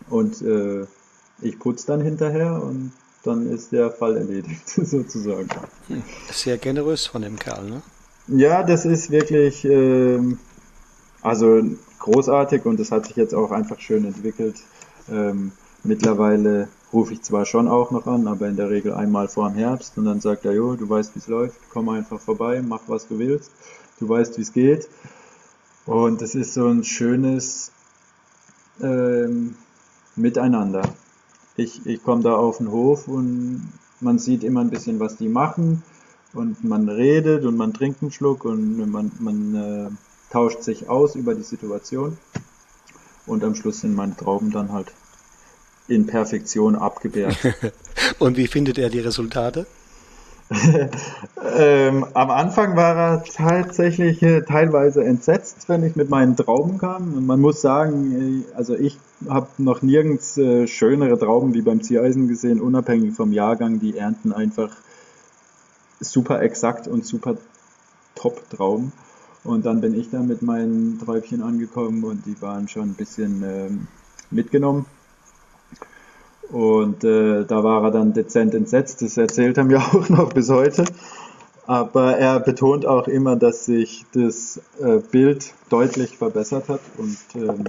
Und 0.09 0.41
äh, 0.41 0.85
ich 1.41 1.59
putze 1.59 1.87
dann 1.87 2.01
hinterher 2.01 2.61
und 2.61 2.91
dann 3.23 3.47
ist 3.51 3.71
der 3.71 3.91
Fall 3.91 4.17
erledigt, 4.17 4.67
sozusagen. 4.69 5.49
Sehr 6.31 6.57
generös 6.57 7.05
von 7.05 7.21
dem 7.21 7.37
Kerl, 7.37 7.69
ne? 7.69 7.81
Ja, 8.27 8.63
das 8.63 8.85
ist 8.85 9.11
wirklich, 9.11 9.65
äh, 9.65 10.19
also 11.21 11.61
großartig 11.99 12.65
und 12.65 12.79
das 12.79 12.91
hat 12.91 13.05
sich 13.07 13.15
jetzt 13.15 13.33
auch 13.33 13.51
einfach 13.51 13.79
schön 13.79 14.05
entwickelt. 14.05 14.55
Ähm, 15.11 15.51
mittlerweile 15.83 16.67
rufe 16.93 17.13
ich 17.13 17.21
zwar 17.21 17.45
schon 17.45 17.67
auch 17.67 17.91
noch 17.91 18.07
an, 18.07 18.27
aber 18.27 18.47
in 18.47 18.55
der 18.55 18.69
Regel 18.69 18.93
einmal 18.93 19.27
vor 19.27 19.49
dem 19.49 19.57
Herbst 19.57 19.97
und 19.97 20.05
dann 20.05 20.19
sagt 20.19 20.45
er, 20.45 20.53
jo, 20.53 20.75
du 20.75 20.89
weißt, 20.89 21.15
wie 21.15 21.19
es 21.19 21.27
läuft, 21.27 21.57
komm 21.69 21.89
einfach 21.89 22.19
vorbei, 22.19 22.61
mach 22.61 22.81
was 22.87 23.07
du 23.07 23.17
willst, 23.19 23.51
du 23.99 24.09
weißt, 24.09 24.37
wie 24.37 24.41
es 24.41 24.53
geht. 24.53 24.89
Und 25.85 26.21
es 26.21 26.35
ist 26.35 26.53
so 26.53 26.67
ein 26.67 26.83
schönes 26.83 27.71
ähm, 28.81 29.55
Miteinander. 30.15 30.83
Ich, 31.55 31.85
ich 31.85 32.03
komme 32.03 32.23
da 32.23 32.35
auf 32.35 32.57
den 32.57 32.71
Hof 32.71 33.07
und 33.07 33.71
man 33.99 34.19
sieht 34.19 34.43
immer 34.43 34.61
ein 34.61 34.69
bisschen, 34.69 34.99
was 34.99 35.17
die 35.17 35.29
machen 35.29 35.83
und 36.33 36.63
man 36.63 36.89
redet 36.89 37.45
und 37.45 37.57
man 37.57 37.73
trinkt 37.73 38.01
einen 38.01 38.11
Schluck 38.11 38.45
und 38.45 38.89
man, 38.89 39.11
man 39.19 39.55
äh, 39.55 39.89
tauscht 40.31 40.63
sich 40.63 40.89
aus 40.89 41.15
über 41.15 41.35
die 41.35 41.43
Situation 41.43 42.17
und 43.25 43.43
am 43.43 43.55
Schluss 43.55 43.81
sind 43.81 43.95
meine 43.95 44.15
Trauben 44.15 44.51
dann 44.51 44.71
halt 44.71 44.91
in 45.91 46.07
Perfektion 46.07 46.75
abgebärt. 46.75 47.37
und 48.19 48.37
wie 48.37 48.47
findet 48.47 48.77
er 48.77 48.89
die 48.89 48.99
Resultate? 48.99 49.65
ähm, 51.57 52.05
am 52.13 52.29
Anfang 52.29 52.75
war 52.75 52.95
er 52.95 53.23
tatsächlich 53.23 54.21
äh, 54.21 54.41
teilweise 54.41 55.03
entsetzt, 55.03 55.69
wenn 55.69 55.83
ich 55.83 55.95
mit 55.95 56.09
meinen 56.09 56.35
Trauben 56.35 56.77
kam. 56.77 57.13
Und 57.13 57.25
man 57.25 57.39
muss 57.39 57.61
sagen, 57.61 58.43
äh, 58.49 58.55
also 58.55 58.75
ich 58.75 58.97
habe 59.29 59.47
noch 59.57 59.81
nirgends 59.81 60.37
äh, 60.37 60.67
schönere 60.67 61.17
Trauben 61.17 61.53
wie 61.53 61.61
beim 61.61 61.81
Ziereisen 61.81 62.27
gesehen, 62.27 62.59
unabhängig 62.59 63.13
vom 63.15 63.31
Jahrgang. 63.31 63.79
Die 63.79 63.97
ernten 63.97 64.33
einfach 64.33 64.71
super 66.01 66.41
exakt 66.41 66.87
und 66.87 67.05
super 67.05 67.37
top 68.15 68.49
Trauben. 68.49 68.91
Und 69.43 69.65
dann 69.65 69.81
bin 69.81 69.97
ich 69.97 70.09
da 70.09 70.21
mit 70.21 70.41
meinen 70.41 70.99
Träubchen 70.99 71.41
angekommen 71.41 72.03
und 72.03 72.25
die 72.25 72.39
waren 72.41 72.67
schon 72.67 72.89
ein 72.89 72.93
bisschen 72.93 73.43
ähm, 73.43 73.87
mitgenommen. 74.29 74.85
Und 76.51 77.03
äh, 77.03 77.45
da 77.45 77.63
war 77.63 77.83
er 77.83 77.91
dann 77.91 78.13
dezent 78.13 78.53
entsetzt. 78.53 79.01
Das 79.01 79.17
erzählt 79.17 79.57
er 79.57 79.63
mir 79.63 79.79
auch 79.93 80.09
noch 80.09 80.33
bis 80.33 80.49
heute. 80.49 80.85
Aber 81.67 82.17
er 82.17 82.39
betont 82.39 82.85
auch 82.85 83.07
immer, 83.07 83.35
dass 83.35 83.65
sich 83.65 84.05
das 84.13 84.59
äh, 84.79 84.97
Bild 84.97 85.53
deutlich 85.69 86.17
verbessert 86.17 86.67
hat 86.67 86.81
und 86.97 87.17
ähm, 87.35 87.65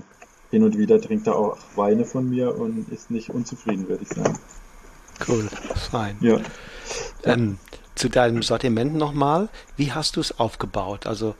hin 0.51 0.65
und 0.65 0.77
wieder 0.77 1.01
trinkt 1.01 1.27
er 1.27 1.37
auch 1.37 1.57
Weine 1.77 2.05
von 2.05 2.29
mir 2.29 2.59
und 2.59 2.91
ist 2.91 3.11
nicht 3.11 3.31
unzufrieden, 3.31 3.89
würde 3.89 4.03
ich 4.03 4.09
sagen. 4.09 4.39
Cool, 5.29 5.49
fein. 5.91 6.17
Ja. 6.21 6.41
Ähm, 7.25 7.59
zu 7.95 8.09
deinem 8.09 8.43
Sortiment 8.43 8.95
nochmal. 8.95 9.49
Wie 9.77 9.93
hast 9.93 10.17
du 10.17 10.21
es 10.21 10.39
aufgebaut? 10.39 11.07
Also 11.07 11.35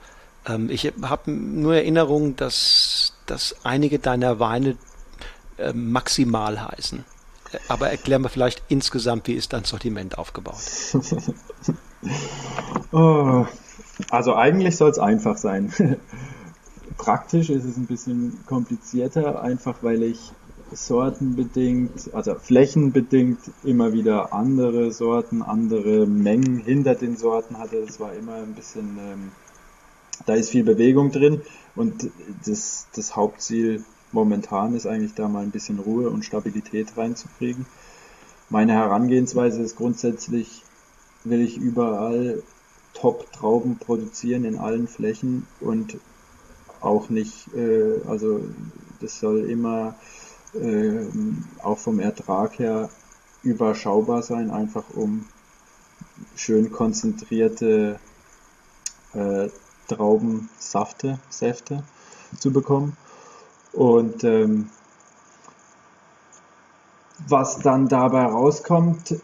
ähm, 0.47 0.69
ich 0.69 0.93
habe 1.01 1.31
nur 1.31 1.75
Erinnerung, 1.75 2.35
dass, 2.35 3.13
dass 3.25 3.55
einige 3.63 3.99
deiner 3.99 4.39
Weine 4.39 4.77
äh, 5.57 5.73
maximal 5.73 6.71
heißen. 6.71 7.03
Aber 7.67 7.89
erklär 7.89 8.19
mal 8.19 8.29
vielleicht 8.29 8.63
insgesamt, 8.67 9.27
wie 9.27 9.33
ist 9.33 9.53
dein 9.53 9.63
Sortiment 9.63 10.17
aufgebaut? 10.17 10.55
oh, 12.91 13.45
also 14.09 14.35
eigentlich 14.35 14.75
soll 14.77 14.91
es 14.91 14.99
einfach 14.99 15.37
sein. 15.37 15.73
Praktisch 16.97 17.49
ist 17.49 17.65
es 17.65 17.77
ein 17.77 17.87
bisschen 17.87 18.39
komplizierter, 18.45 19.41
einfach 19.41 19.77
weil 19.81 20.03
ich 20.03 20.31
sortenbedingt, 20.71 22.13
also 22.13 22.35
flächenbedingt 22.35 23.39
immer 23.63 23.93
wieder 23.93 24.33
andere 24.33 24.91
Sorten, 24.91 25.41
andere 25.41 26.05
Mengen 26.05 26.57
hinter 26.59 26.95
den 26.95 27.17
Sorten 27.17 27.57
hatte. 27.57 27.83
Das 27.85 27.99
war 27.99 28.13
immer 28.13 28.35
ein 28.35 28.53
bisschen, 28.53 28.97
ähm, 28.97 29.31
da 30.25 30.33
ist 30.33 30.49
viel 30.49 30.63
Bewegung 30.63 31.11
drin 31.11 31.41
und 31.75 32.09
das, 32.45 32.87
das 32.95 33.15
Hauptziel 33.15 33.83
momentan 34.13 34.75
ist 34.75 34.85
eigentlich 34.85 35.13
da 35.15 35.27
mal 35.27 35.43
ein 35.43 35.51
bisschen 35.51 35.79
Ruhe 35.79 36.09
und 36.09 36.23
Stabilität 36.23 36.95
reinzukriegen. 36.95 37.65
Meine 38.49 38.73
Herangehensweise 38.73 39.61
ist 39.61 39.75
grundsätzlich, 39.75 40.63
will 41.23 41.41
ich 41.41 41.57
überall 41.57 42.43
Top-Trauben 42.93 43.77
produzieren 43.77 44.45
in 44.45 44.57
allen 44.57 44.87
Flächen 44.87 45.47
und 45.59 45.97
auch 46.79 47.09
nicht, 47.09 47.53
äh, 47.55 48.01
also 48.07 48.41
das 48.99 49.19
soll 49.19 49.49
immer 49.49 49.95
äh, 50.53 51.05
auch 51.63 51.79
vom 51.79 51.99
Ertrag 51.99 52.59
her 52.59 52.89
überschaubar 53.41 54.21
sein, 54.21 54.51
einfach 54.51 54.83
um 54.93 55.25
schön 56.35 56.71
konzentrierte 56.71 57.99
äh, 59.13 59.49
Traubensafte, 59.87 61.19
Säfte 61.29 61.83
zu 62.39 62.51
bekommen. 62.51 62.95
Und 63.73 64.23
ähm, 64.23 64.69
was 67.27 67.59
dann 67.59 67.87
dabei 67.87 68.23
rauskommt, 68.25 69.15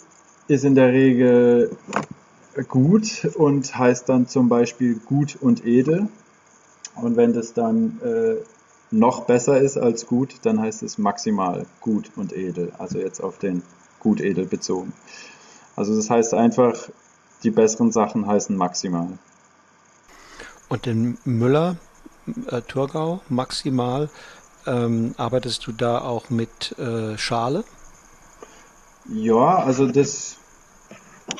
ist 0.47 0.64
in 0.64 0.76
der 0.76 0.91
Regel 0.91 1.76
gut 2.68 3.30
und 3.36 3.78
heißt 3.78 4.10
dann 4.10 4.28
zum 4.28 4.50
Beispiel 4.50 4.95
gut 4.95 5.38
und 5.39 5.66
edel. 5.66 6.08
Und 6.95 7.16
wenn 7.16 7.34
das 7.34 7.54
dann 7.54 8.00
äh, 8.02 8.36
noch 8.91 9.26
besser 9.26 9.60
ist 9.60 9.78
als 9.78 10.08
gut, 10.08 10.36
dann 10.41 10.60
heißt 10.60 10.84
es 10.84 10.97
maximal 10.97 11.66
gut 11.80 12.12
und 12.16 12.34
edel. 12.34 12.72
Also 12.78 12.97
jetzt 12.97 13.22
auf 13.22 13.38
den 13.38 13.62
gut 14.00 14.20
edel 14.22 14.45
bezogen. 14.45 14.93
Also 15.76 15.95
das 15.95 16.10
heißt 16.10 16.34
einfach, 16.34 16.89
die 17.43 17.52
besseren 17.52 17.91
Sachen 17.91 18.26
heißen 18.26 18.56
maximal. 18.56 19.18
Und 20.68 20.86
den 20.86 21.18
Müller, 21.24 21.78
äh, 22.47 22.62
Thurgau, 22.62 23.22
maximal, 23.30 24.10
ähm, 24.70 25.15
arbeitest 25.17 25.65
du 25.67 25.72
da 25.72 25.99
auch 26.01 26.30
mit 26.30 26.78
äh, 26.78 27.17
Schale? 27.17 27.63
Ja, 29.11 29.57
also 29.57 29.88
das 29.88 30.38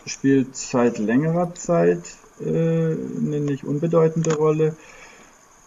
spielt 0.05 0.55
seit 0.55 0.97
längerer 0.97 1.53
Zeit 1.53 2.03
äh, 2.39 2.47
eine 2.47 3.39
nicht 3.39 3.63
unbedeutende 3.63 4.36
Rolle. 4.36 4.75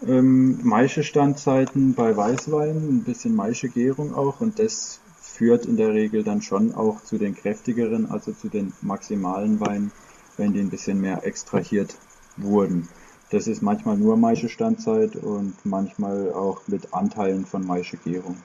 Ähm, 0.06 0.58
Maische-Standzeiten 0.62 1.94
bei 1.94 2.16
Weißwein, 2.16 2.76
ein 2.76 3.04
bisschen 3.04 3.36
Maische-Gärung 3.36 4.14
auch 4.14 4.40
und 4.40 4.58
das 4.58 4.98
führt 5.20 5.66
in 5.66 5.76
der 5.76 5.92
Regel 5.92 6.24
dann 6.24 6.42
schon 6.42 6.74
auch 6.74 7.02
zu 7.04 7.18
den 7.18 7.36
kräftigeren, 7.36 8.10
also 8.10 8.32
zu 8.32 8.48
den 8.48 8.72
maximalen 8.82 9.60
Weinen, 9.60 9.92
wenn 10.36 10.52
die 10.52 10.60
ein 10.60 10.70
bisschen 10.70 11.00
mehr 11.00 11.24
extrahiert 11.24 11.94
wurden. 12.36 12.88
Das 13.32 13.46
ist 13.46 13.62
manchmal 13.62 13.96
nur 13.96 14.18
Maische-Standzeit 14.18 15.16
und 15.16 15.54
manchmal 15.64 16.30
auch 16.32 16.60
mit 16.66 16.92
Anteilen 16.92 17.46
von 17.46 17.66
Maische-Gärung. 17.66 18.36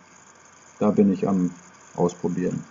Da 0.79 0.91
bin 0.91 1.11
ich 1.11 1.27
am 1.27 1.51
Ausprobieren. 1.97 2.63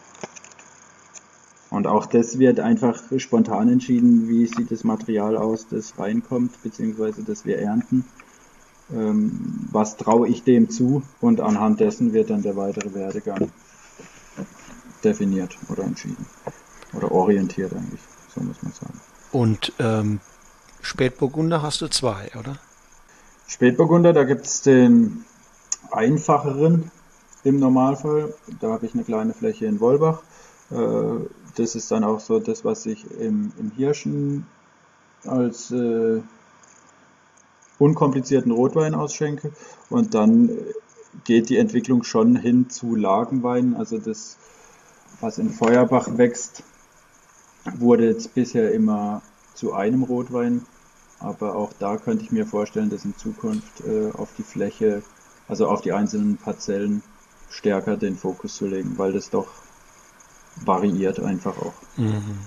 Und 1.69 1.87
auch 1.87 2.07
das 2.07 2.39
wird 2.39 2.59
einfach 2.59 3.03
spontan 3.19 3.69
entschieden, 3.69 4.29
wie 4.29 4.47
sieht 4.47 4.71
das 4.71 4.83
Material 4.83 5.37
aus, 5.37 5.67
das 5.69 5.99
reinkommt, 5.99 6.63
beziehungsweise 6.63 7.23
das 7.23 7.45
wir 7.45 7.59
ernten. 7.59 8.07
Ähm, 8.91 9.69
was 9.71 9.99
traue 9.99 10.27
ich 10.29 10.43
dem 10.43 10.71
zu 10.71 11.03
und 11.21 11.43
anhand 11.43 11.81
dessen 11.81 12.15
wird 12.15 12.31
dann 12.31 12.41
der 12.41 12.57
weitere 12.57 12.95
Werdegang 12.95 13.51
definiert 15.05 15.59
oder 15.69 15.85
entschieden. 15.85 16.25
Oder 16.95 17.13
orientiert 17.13 17.75
eigentlich, 17.75 18.01
so 18.35 18.41
muss 18.41 18.63
man 18.63 18.73
sagen. 18.73 19.01
Und 19.33 19.73
ähm, 19.81 20.21
Spätburgunder 20.87 21.63
hast 21.63 21.81
du 21.81 21.89
zwei, 21.89 22.31
oder? 22.39 22.59
Spätburgunder, 23.49 24.13
da 24.13 24.23
gibt 24.23 24.47
es 24.47 24.63
den 24.63 25.25
einfacheren 25.91 26.93
im 27.43 27.59
Normalfall. 27.59 28.33
Da 28.61 28.71
habe 28.71 28.87
ich 28.87 28.95
eine 28.95 29.03
kleine 29.03 29.35
Fläche 29.35 29.67
in 29.67 29.81
Wolbach. 29.81 30.23
Äh, 30.71 31.27
das 31.57 31.75
ist 31.75 31.91
dann 31.91 32.05
auch 32.05 32.21
so 32.21 32.39
das, 32.39 32.65
was 32.65 32.87
ich 32.87 33.05
im, 33.19 33.53
im 33.59 33.73
Hirschen 33.73 34.47
als 35.25 35.73
äh, 35.73 36.23
unkomplizierten 37.81 38.53
Rotwein 38.53 38.95
ausschenke. 38.95 39.51
Und 39.91 40.15
dann 40.15 40.51
geht 41.25 41.49
die 41.49 41.59
Entwicklung 41.59 42.05
schon 42.05 42.37
hin 42.37 42.71
zu 42.71 42.95
Lagenwein. 42.95 43.75
Also 43.75 43.99
das, 43.99 44.37
was 45.21 45.39
in 45.39 45.51
Feuerbach 45.51 46.17
wächst, 46.17 46.63
wurde 47.75 48.07
jetzt 48.07 48.35
bisher 48.35 48.73
immer 48.73 49.21
zu 49.55 49.75
einem 49.75 50.05
Rotwein 50.05 50.65
aber 51.19 51.57
auch 51.57 51.73
da 51.79 51.97
könnte 51.97 52.25
ich 52.25 52.31
mir 52.31 52.47
vorstellen, 52.47 52.91
dass 52.91 53.05
in 53.05 53.17
Zukunft 53.17 53.81
äh, 53.87 54.11
auf 54.13 54.29
die 54.37 54.43
Fläche, 54.43 55.03
also 55.49 55.69
auf 55.69 55.81
die 55.81 55.93
einzelnen 55.93 56.37
Parzellen 56.37 57.03
stärker 57.51 57.97
den 57.97 58.17
Fokus 58.17 58.57
zu 58.57 58.67
legen, 58.67 58.99
weil 58.99 59.13
das 59.13 59.31
doch 59.31 59.47
variiert 60.65 61.21
einfach 61.21 61.57
auch. 61.59 61.75
Mhm. 61.97 62.41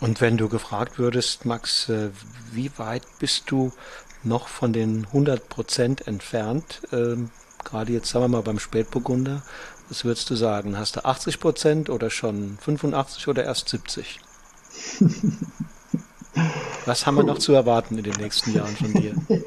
Und 0.00 0.20
wenn 0.20 0.36
du 0.36 0.48
gefragt 0.48 0.98
würdest, 0.98 1.44
Max, 1.44 1.88
äh, 1.88 2.10
wie 2.52 2.70
weit 2.76 3.06
bist 3.18 3.50
du 3.50 3.72
noch 4.22 4.48
von 4.48 4.72
den 4.72 5.06
100 5.06 5.48
Prozent 5.48 6.06
entfernt? 6.06 6.82
Ähm, 6.92 7.30
gerade 7.64 7.92
jetzt 7.92 8.10
sagen 8.10 8.24
wir 8.24 8.28
mal 8.28 8.42
beim 8.42 8.58
Spätburgunder, 8.58 9.42
Was 9.88 10.04
würdest 10.04 10.28
du 10.30 10.34
sagen? 10.34 10.76
Hast 10.76 10.96
du 10.96 11.04
80 11.04 11.38
Prozent 11.38 11.90
oder 11.90 12.10
schon 12.10 12.58
85% 12.58 13.28
oder 13.28 13.44
erst 13.44 13.68
70? 13.68 14.20
Was 16.84 17.06
haben 17.06 17.16
wir 17.16 17.24
noch 17.24 17.38
zu 17.38 17.52
erwarten 17.52 17.98
in 17.98 18.04
den 18.04 18.14
nächsten 18.14 18.54
Jahren 18.54 18.76
von 18.76 18.92
dir? 18.92 19.14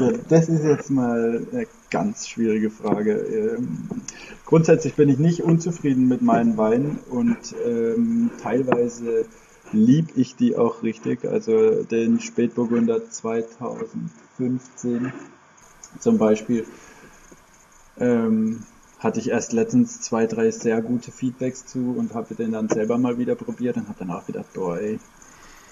ja, 0.00 0.12
das 0.28 0.48
ist 0.48 0.64
jetzt 0.64 0.90
mal 0.90 1.46
eine 1.52 1.66
ganz 1.90 2.28
schwierige 2.28 2.70
Frage. 2.70 3.12
Ähm, 3.12 3.88
grundsätzlich 4.44 4.94
bin 4.94 5.08
ich 5.08 5.18
nicht 5.18 5.42
unzufrieden 5.42 6.08
mit 6.08 6.22
meinen 6.22 6.56
Weinen 6.56 6.98
und 7.08 7.38
ähm, 7.66 8.30
teilweise 8.42 9.26
lieb 9.72 10.10
ich 10.16 10.36
die 10.36 10.56
auch 10.56 10.82
richtig. 10.82 11.24
Also 11.24 11.84
den 11.84 12.20
Spätburgunder 12.20 13.08
2015 13.08 15.12
zum 16.00 16.18
Beispiel 16.18 16.66
ähm, 17.98 18.64
hatte 18.98 19.20
ich 19.20 19.30
erst 19.30 19.52
letztens 19.52 20.00
zwei, 20.00 20.26
drei 20.26 20.50
sehr 20.50 20.82
gute 20.82 21.12
Feedbacks 21.12 21.66
zu 21.66 21.94
und 21.96 22.14
habe 22.14 22.34
den 22.34 22.52
dann 22.52 22.68
selber 22.68 22.98
mal 22.98 23.18
wieder 23.18 23.34
probiert 23.34 23.76
und 23.76 23.88
habe 23.88 23.98
danach 23.98 24.26
gedacht, 24.26 24.52
boah, 24.54 24.78
ey, 24.78 24.98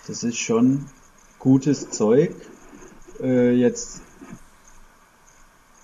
das 0.07 0.25
ist 0.25 0.39
schon 0.39 0.87
gutes 1.39 1.91
Zeug. 1.91 2.35
Äh, 3.21 3.53
jetzt 3.53 4.03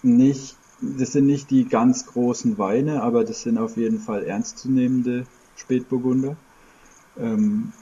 nicht, 0.02 0.56
das 0.80 1.12
sind 1.12 1.26
nicht 1.26 1.50
die 1.50 1.68
ganz 1.68 2.06
großen 2.06 2.58
Weine, 2.58 3.02
aber 3.02 3.24
das 3.24 3.42
sind 3.42 3.58
auf 3.58 3.76
jeden 3.76 3.98
Fall 3.98 4.24
ernstzunehmende 4.24 5.24
Spätburgunder. 5.56 6.36
Ähm, 7.16 7.72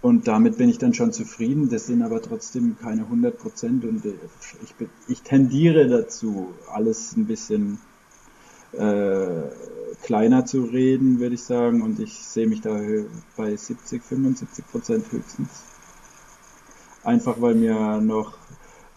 und 0.00 0.28
damit 0.28 0.58
bin 0.58 0.68
ich 0.68 0.78
dann 0.78 0.94
schon 0.94 1.12
zufrieden. 1.12 1.68
Das 1.70 1.86
sind 1.86 2.02
aber 2.02 2.22
trotzdem 2.22 2.76
keine 2.78 3.02
100 3.02 3.36
Prozent 3.36 3.84
und 3.84 4.04
äh, 4.04 4.14
ich, 4.62 4.74
ich 5.08 5.22
tendiere 5.22 5.88
dazu, 5.88 6.54
alles 6.72 7.16
ein 7.16 7.26
bisschen 7.26 7.78
äh, 8.72 9.42
kleiner 10.02 10.46
zu 10.46 10.64
reden, 10.64 11.20
würde 11.20 11.34
ich 11.34 11.42
sagen. 11.42 11.82
Und 11.82 12.00
ich 12.00 12.14
sehe 12.14 12.46
mich 12.46 12.60
da 12.60 12.78
bei 13.36 13.54
70, 13.54 14.02
75 14.02 14.66
Prozent 14.68 15.04
höchstens. 15.10 15.48
Einfach 17.04 17.40
weil 17.40 17.54
mir 17.54 18.00
noch 18.00 18.36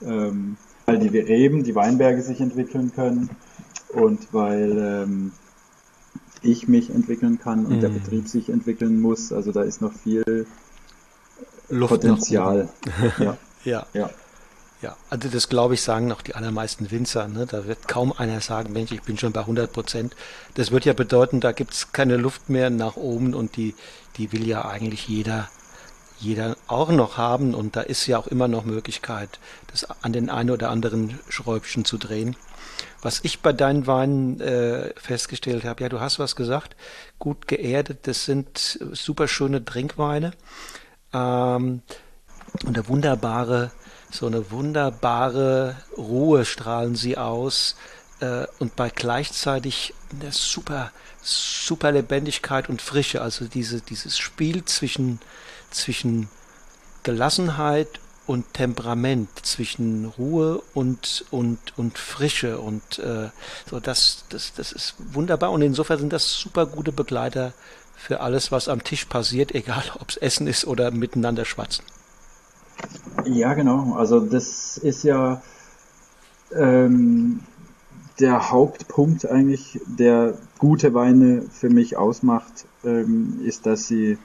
ähm, 0.02 0.58
weil 0.86 0.99
die 0.99 1.18
Reben, 1.18 1.64
die 1.64 1.76
Weinberge 1.76 2.22
sich 2.22 2.41
entwickeln 2.41 2.91
können 2.93 3.30
und 3.89 4.34
weil 4.34 4.78
ähm, 4.78 5.32
ich 6.41 6.68
mich 6.68 6.89
entwickeln 6.89 7.39
kann 7.39 7.66
und 7.66 7.78
mm. 7.78 7.82
der 7.82 7.89
mhm. 7.89 7.93
Betrieb 7.93 8.28
sich 8.28 8.49
entwickeln 8.49 8.99
muss. 8.99 9.32
Also 9.32 9.52
da 9.52 9.62
ist 9.62 9.82
noch 9.82 9.93
viel 9.93 10.45
Luft 11.70 11.93
Potenzial. 11.93 12.70
ja. 13.20 13.38
ja. 13.64 13.86
ja. 13.93 14.10
Ja, 14.82 14.98
also 15.12 15.30
das 15.30 15.48
glaube 15.48 15.76
ich 15.76 15.82
sagen 15.84 16.12
auch 16.12 16.24
die 16.24 16.34
allermeisten 16.34 16.90
Winzer. 16.90 17.28
Ne? 17.28 17.46
Da 17.46 17.68
wird 17.68 17.88
kaum 17.88 18.12
einer 18.12 18.42
sagen, 18.42 18.74
Mensch, 18.74 18.92
ich 18.92 19.04
bin 19.04 19.16
schon 19.16 19.32
bei 19.32 19.42
100 19.42 19.72
Prozent. 19.72 20.16
Das 20.56 20.72
wird 20.72 20.86
ja 20.86 20.94
bedeuten, 20.94 21.40
da 21.40 21.52
gibt 21.52 21.74
es 21.74 21.92
keine 21.92 22.18
Luft 22.18 22.50
mehr 22.50 22.72
nach 22.72 22.96
oben 22.96 23.36
und 23.36 23.58
die, 23.58 23.76
die 24.18 24.32
will 24.32 24.48
ja 24.48 24.66
eigentlich 24.66 25.08
jeder, 25.08 25.50
jeder 26.18 26.58
auch 26.66 26.90
noch 26.90 27.18
haben. 27.18 27.54
Und 27.54 27.76
da 27.76 27.82
ist 27.82 28.08
ja 28.08 28.18
auch 28.18 28.26
immer 28.26 28.48
noch 28.48 28.66
Möglichkeit, 28.66 29.40
das 29.68 29.86
an 30.02 30.14
den 30.14 30.32
einen 30.32 30.50
oder 30.50 30.72
anderen 30.72 31.20
Schräubchen 31.30 31.86
zu 31.86 32.00
drehen. 32.00 32.36
Was 33.04 33.20
ich 33.24 33.42
bei 33.42 33.54
deinen 33.54 33.86
Weinen 33.86 34.40
äh, 34.42 34.94
festgestellt 34.96 35.64
habe, 35.64 35.84
ja, 35.84 35.90
du 35.90 36.00
hast 36.00 36.18
was 36.18 36.36
gesagt, 36.36 36.76
gut 37.20 37.48
geerdet, 37.48 38.08
das 38.08 38.26
sind 38.26 38.80
super 38.94 39.28
schöne 39.28 39.64
Trinkweine. 39.64 40.32
Ähm, 41.14 41.84
und 42.64 42.68
eine 42.68 42.88
wunderbare 42.88 43.72
so 44.12 44.28
eine 44.28 44.51
wunderbare 44.51 45.76
Ruhe 45.97 46.45
strahlen 46.45 46.95
sie 46.95 47.18
aus 47.18 47.76
äh, 48.20 48.45
und 48.59 48.76
bei 48.76 48.89
gleichzeitig 48.89 49.93
eine 50.12 50.32
super, 50.32 50.91
super 51.22 51.91
Lebendigkeit 51.91 52.70
und 52.70 52.82
Frische. 52.82 53.22
Also 53.22 53.45
diese, 53.45 53.82
dieses 53.82 54.18
Spiel 54.18 54.66
zwischen, 54.66 55.20
zwischen 55.72 56.30
Gelassenheit 57.03 57.99
und 58.28 58.53
Temperament, 58.53 59.30
zwischen 59.43 60.05
Ruhe 60.05 60.62
und, 60.74 61.26
und, 61.32 61.59
und 61.78 61.97
Frische 61.97 62.59
und 62.59 62.99
äh, 62.99 63.30
so 63.70 63.80
das, 63.80 64.26
das, 64.30 64.53
das 64.53 64.72
ist 64.72 64.95
wunderbar 64.99 65.51
und 65.51 65.62
insofern 65.62 65.99
sind 65.99 66.14
das 66.14 66.34
super 66.34 66.66
gute 66.66 66.91
Begleiter 66.91 67.53
für 67.95 68.22
alles, 68.22 68.51
was 68.51 68.68
am 68.68 68.84
Tisch 68.84 69.05
passiert, 69.05 69.51
egal 69.55 69.84
ob 69.99 70.09
es 70.09 70.18
Essen 70.18 70.47
ist 70.47 70.66
oder 70.66 70.91
miteinander 70.91 71.45
schwatzen. 71.45 71.84
Ja, 73.26 73.54
genau. 73.54 73.94
Also 73.94 74.20
das 74.20 74.78
ist 74.78 75.04
ja 75.04 75.42
ähm, 76.54 77.42
der 78.20 78.52
Hauptpunkt 78.52 79.26
eigentlich, 79.30 79.80
der 79.86 80.38
gute 80.60 80.94
Weine 80.94 81.44
für 81.52 81.70
mich 81.70 81.98
ausmacht, 81.98 82.66
ähm, 82.84 83.40
ist, 83.44 83.66
dass 83.66 83.88
sie, 83.88 84.18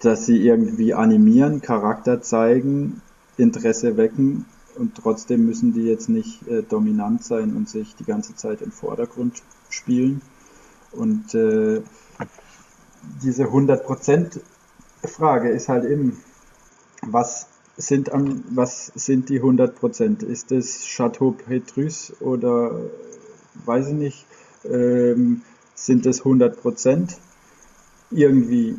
dass 0.00 0.26
sie 0.26 0.38
irgendwie 0.38 0.94
animieren, 0.94 1.60
Charakter 1.60 2.20
zeigen, 2.22 3.02
Interesse 3.36 3.96
wecken 3.96 4.46
und 4.76 4.94
trotzdem 4.94 5.44
müssen 5.46 5.72
die 5.72 5.82
jetzt 5.82 6.08
nicht 6.08 6.46
äh, 6.48 6.62
dominant 6.62 7.24
sein 7.24 7.54
und 7.54 7.68
sich 7.68 7.96
die 7.96 8.04
ganze 8.04 8.34
Zeit 8.34 8.62
im 8.62 8.72
Vordergrund 8.72 9.42
spielen. 9.68 10.22
Und 10.92 11.34
äh, 11.34 11.82
diese 13.22 13.44
100% 13.44 14.40
Frage 15.04 15.50
ist 15.50 15.68
halt 15.68 15.84
eben, 15.84 16.18
was 17.12 17.48
sind, 17.76 18.12
am, 18.12 18.44
was 18.50 18.92
sind 18.94 19.28
die 19.28 19.36
100 19.36 19.74
Prozent? 19.76 20.22
Ist 20.22 20.52
es 20.52 20.84
Chateau 20.84 21.30
Petrus 21.30 22.12
oder 22.20 22.80
weiß 23.64 23.88
ich 23.88 23.94
nicht? 23.94 24.26
Ähm, 24.64 25.42
sind 25.74 26.06
es 26.06 26.20
100 26.20 26.60
Prozent? 26.60 27.18
Irgendwie 28.10 28.76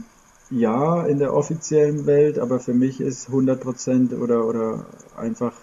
ja 0.50 1.06
in 1.06 1.20
der 1.20 1.34
offiziellen 1.34 2.06
Welt, 2.06 2.40
aber 2.40 2.60
für 2.60 2.74
mich 2.74 3.00
ist 3.00 3.28
100 3.28 3.62
Prozent 3.62 4.14
oder, 4.14 4.46
oder 4.46 4.86
einfach 5.16 5.54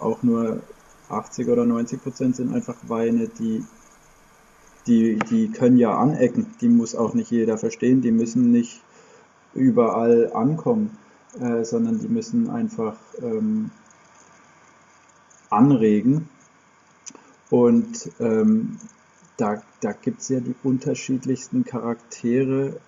auch 0.00 0.22
nur 0.22 0.60
80 1.08 1.48
oder 1.48 1.64
90 1.64 2.02
Prozent 2.02 2.36
sind 2.36 2.54
einfach 2.54 2.76
Weine, 2.88 3.28
die, 3.28 3.64
die, 4.86 5.18
die 5.30 5.48
können 5.48 5.78
ja 5.78 5.96
anecken. 5.96 6.46
Die 6.60 6.68
muss 6.68 6.94
auch 6.94 7.14
nicht 7.14 7.30
jeder 7.30 7.58
verstehen. 7.58 8.02
Die 8.02 8.12
müssen 8.12 8.50
nicht 8.50 8.82
überall 9.54 10.32
ankommen. 10.32 10.98
Äh, 11.40 11.64
sondern 11.64 11.98
die 11.98 12.08
müssen 12.08 12.48
einfach 12.48 12.96
ähm, 13.20 13.70
anregen. 15.50 16.28
Und 17.50 18.10
ähm, 18.20 18.78
da, 19.36 19.62
da 19.80 19.92
gibt 19.92 20.22
es 20.22 20.30
ja 20.30 20.40
die 20.40 20.54
unterschiedlichsten 20.62 21.64
Charaktere 21.64 22.80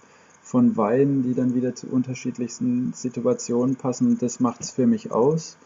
von 0.42 0.78
Weinen, 0.78 1.22
die 1.22 1.34
dann 1.34 1.54
wieder 1.54 1.74
zu 1.74 1.88
unterschiedlichsten 1.88 2.94
Situationen 2.94 3.76
passen. 3.76 4.16
Das 4.16 4.40
macht 4.40 4.62
es 4.62 4.70
für 4.70 4.86
mich 4.86 5.12
aus. 5.12 5.58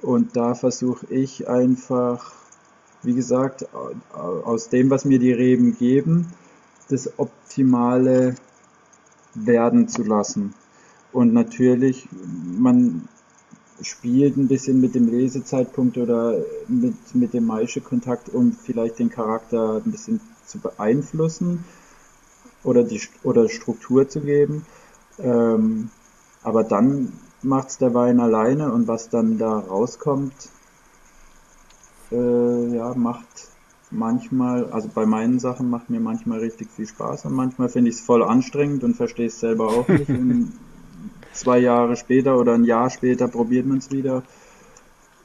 Und 0.00 0.34
da 0.34 0.54
versuche 0.54 1.06
ich 1.12 1.46
einfach, 1.46 2.32
wie 3.02 3.14
gesagt, 3.14 3.66
aus 4.14 4.70
dem, 4.70 4.88
was 4.88 5.04
mir 5.04 5.18
die 5.18 5.32
Reben 5.32 5.76
geben, 5.76 6.32
das 6.88 7.18
Optimale 7.18 8.36
werden 9.34 9.88
zu 9.88 10.04
lassen. 10.04 10.54
Und 11.12 11.32
natürlich, 11.32 12.08
man 12.58 13.08
spielt 13.80 14.36
ein 14.36 14.48
bisschen 14.48 14.80
mit 14.80 14.94
dem 14.94 15.08
Lesezeitpunkt 15.08 15.96
oder 15.98 16.38
mit, 16.66 17.14
mit 17.14 17.32
dem 17.32 17.46
Maische-Kontakt, 17.46 18.28
um 18.28 18.52
vielleicht 18.52 18.98
den 18.98 19.10
Charakter 19.10 19.80
ein 19.84 19.90
bisschen 19.90 20.20
zu 20.44 20.58
beeinflussen 20.58 21.64
oder 22.64 22.82
die 22.82 23.00
oder 23.22 23.48
Struktur 23.48 24.08
zu 24.08 24.20
geben. 24.20 24.66
Ähm, 25.18 25.90
aber 26.42 26.64
dann 26.64 27.12
macht 27.42 27.68
es 27.68 27.78
der 27.78 27.94
Wein 27.94 28.20
alleine 28.20 28.72
und 28.72 28.88
was 28.88 29.10
dann 29.10 29.38
da 29.38 29.58
rauskommt, 29.58 30.50
äh, 32.10 32.74
ja, 32.74 32.94
macht 32.94 33.26
manchmal, 33.90 34.66
also 34.72 34.88
bei 34.92 35.06
meinen 35.06 35.38
Sachen 35.38 35.70
macht 35.70 35.88
mir 35.88 36.00
manchmal 36.00 36.40
richtig 36.40 36.70
viel 36.70 36.86
Spaß 36.86 37.26
und 37.26 37.34
manchmal 37.34 37.68
finde 37.68 37.90
ich 37.90 37.96
es 37.96 38.02
voll 38.02 38.22
anstrengend 38.22 38.84
und 38.84 38.94
verstehe 38.94 39.26
es 39.26 39.40
selber 39.40 39.68
auch 39.68 39.88
nicht. 39.88 40.08
zwei 41.32 41.58
Jahre 41.58 41.96
später 41.96 42.38
oder 42.38 42.54
ein 42.54 42.64
Jahr 42.64 42.90
später 42.90 43.28
probiert 43.28 43.66
man 43.66 43.78
es 43.78 43.90
wieder. 43.90 44.22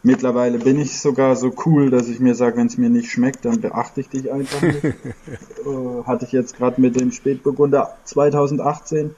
Mittlerweile 0.05 0.59
bin 0.59 0.79
ich 0.79 0.99
sogar 0.99 1.37
so 1.37 1.53
cool, 1.65 1.89
dass 1.89 2.09
ich 2.09 2.19
mir 2.19 2.35
sage, 2.35 2.57
wenn 2.57 2.67
es 2.67 2.77
mir 2.77 2.89
nicht 2.89 3.09
schmeckt, 3.09 3.45
dann 3.45 3.61
beachte 3.61 4.01
ich 4.01 4.09
dich 4.09 4.31
einfach 4.31 4.61
nicht. 4.61 4.83
äh, 4.83 6.03
hatte 6.05 6.25
ich 6.25 6.33
jetzt 6.33 6.57
gerade 6.57 6.81
mit 6.81 6.99
dem 6.99 7.13
Spätburgunder 7.13 7.95
2018. 8.03 9.15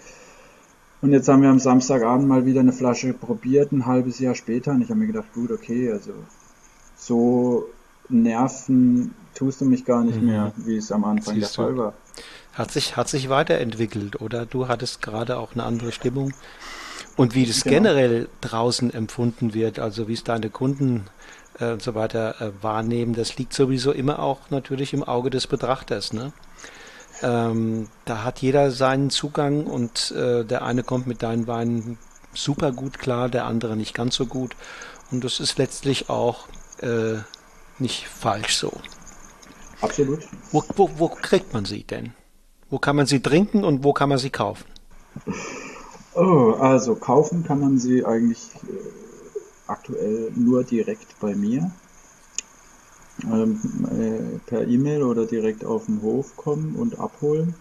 Und 1.01 1.11
jetzt 1.11 1.27
haben 1.27 1.41
wir 1.41 1.49
am 1.49 1.59
Samstagabend 1.59 2.27
mal 2.27 2.45
wieder 2.45 2.59
eine 2.59 2.71
Flasche 2.71 3.13
probiert, 3.13 3.71
ein 3.71 3.87
halbes 3.87 4.19
Jahr 4.19 4.35
später. 4.35 4.71
Und 4.71 4.81
ich 4.81 4.89
habe 4.89 4.99
mir 4.99 5.07
gedacht, 5.07 5.33
gut, 5.33 5.51
okay, 5.51 5.91
also 5.91 6.13
so 6.95 7.67
nerven 8.09 9.15
tust 9.35 9.61
du 9.61 9.65
mich 9.65 9.85
gar 9.85 10.03
nicht 10.03 10.19
mhm. 10.19 10.27
mehr, 10.27 10.51
wie 10.55 10.77
es 10.77 10.91
am 10.91 11.03
Anfang 11.03 11.35
Siehst 11.35 11.57
der 11.57 11.65
Fall 11.65 11.77
war. 11.77 11.93
Hat 12.53 12.71
sich, 12.71 12.95
hat 12.95 13.09
sich 13.09 13.29
weiterentwickelt 13.29 14.21
oder 14.21 14.45
du 14.45 14.67
hattest 14.67 15.01
gerade 15.01 15.37
auch 15.37 15.53
eine 15.53 15.63
andere 15.63 15.91
Stimmung. 15.91 16.33
Und 17.17 17.33
wie 17.33 17.45
das 17.45 17.63
genau. 17.63 17.75
generell 17.75 18.29
draußen 18.41 18.93
empfunden 18.93 19.53
wird, 19.53 19.79
also 19.79 20.07
wie 20.07 20.13
es 20.13 20.23
deine 20.23 20.49
Kunden 20.49 21.05
äh, 21.59 21.71
und 21.71 21.81
so 21.81 21.95
weiter 21.95 22.41
äh, 22.41 22.51
wahrnehmen. 22.61 23.13
Das 23.13 23.37
liegt 23.37 23.53
sowieso 23.53 23.91
immer 23.91 24.19
auch 24.19 24.49
natürlich 24.49 24.93
im 24.93 25.03
Auge 25.03 25.29
des 25.29 25.47
Betrachters. 25.47 26.13
Ne? 26.13 26.33
Ähm, 27.21 27.87
da 28.03 28.23
hat 28.23 28.39
jeder 28.39 28.71
seinen 28.71 29.09
Zugang 29.09 29.65
und 29.65 30.11
äh, 30.11 30.43
der 30.43 30.63
eine 30.63 30.83
kommt 30.83 31.07
mit 31.07 31.23
deinen 31.23 31.47
Weinen 31.47 31.97
super 32.33 32.71
gut 32.71 32.99
klar, 32.99 33.29
der 33.29 33.45
andere 33.45 33.77
nicht 33.77 33.93
ganz 33.93 34.15
so 34.15 34.25
gut. 34.25 34.55
Und 35.11 35.23
das 35.23 35.39
ist 35.39 35.57
letztlich 35.57 36.09
auch 36.09 36.47
äh, 36.81 37.19
nicht 37.79 38.07
falsch 38.07 38.57
so. 38.57 38.73
Absolut. 39.81 40.19
Wo, 40.51 40.63
wo, 40.75 40.89
wo 40.97 41.09
kriegt 41.09 41.53
man 41.53 41.65
sie 41.65 41.83
denn? 41.83 42.13
Wo 42.69 42.79
kann 42.79 42.95
man 42.95 43.05
sie 43.05 43.19
trinken 43.19 43.63
und 43.63 43.83
wo 43.83 43.93
kann 43.93 44.09
man 44.09 44.17
sie 44.17 44.29
kaufen? 44.29 44.65
Oh, 46.15 46.51
also 46.59 46.95
kaufen 46.95 47.43
kann 47.43 47.59
man 47.59 47.77
sie 47.77 48.05
eigentlich 48.05 48.49
äh, 48.63 49.67
aktuell 49.67 50.31
nur 50.35 50.63
direkt 50.63 51.19
bei 51.19 51.35
mir. 51.35 51.71
Ähm, 53.23 53.59
äh, 53.91 54.39
per 54.45 54.67
E-Mail 54.67 55.03
oder 55.03 55.25
direkt 55.25 55.63
auf 55.63 55.85
den 55.85 56.01
Hof 56.01 56.35
kommen 56.35 56.75
und 56.75 56.99
abholen. 56.99 57.55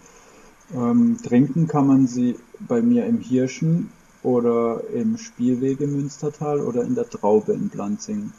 Ähm, 0.75 1.19
trinken 1.23 1.69
kann 1.69 1.87
man 1.87 2.07
sie 2.07 2.37
bei 2.61 2.81
mir 2.81 3.07
im 3.07 3.19
Hirschen 3.19 3.91
oder 4.23 4.83
im 4.93 5.19
Spielwege 5.19 5.87
Münstertal 5.87 6.61
oder 6.61 6.83
in 6.83 6.95
der 6.95 7.09
Traube 7.09 7.53
in 7.53 7.69
Blanzing. 7.69 8.33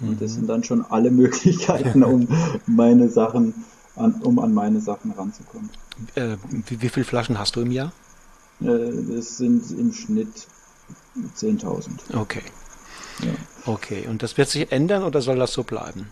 Und 0.00 0.20
das 0.20 0.32
mhm. 0.32 0.34
sind 0.34 0.46
dann 0.48 0.64
schon 0.64 0.84
alle 0.84 1.10
Möglichkeiten, 1.22 2.02
um 2.02 2.28
meine 2.66 3.08
Sachen, 3.08 3.54
an, 3.96 4.14
um 4.22 4.38
an 4.38 4.52
meine 4.52 4.80
Sachen 4.80 5.12
ranzukommen. 5.12 5.70
Äh, 6.14 6.36
wie, 6.66 6.82
wie 6.82 6.88
viele 6.88 7.04
Flaschen 7.04 7.38
hast 7.38 7.56
du 7.56 7.60
im 7.60 7.70
Jahr? 7.70 7.92
Äh, 8.60 8.90
das 9.08 9.36
sind 9.36 9.70
im 9.70 9.92
Schnitt 9.92 10.46
10.000. 11.36 12.16
Okay. 12.16 12.42
Ja. 13.20 13.32
Okay, 13.66 14.06
und 14.08 14.22
das 14.22 14.36
wird 14.36 14.48
sich 14.48 14.72
ändern 14.72 15.04
oder 15.04 15.22
soll 15.22 15.38
das 15.38 15.52
so 15.52 15.62
bleiben? 15.62 16.08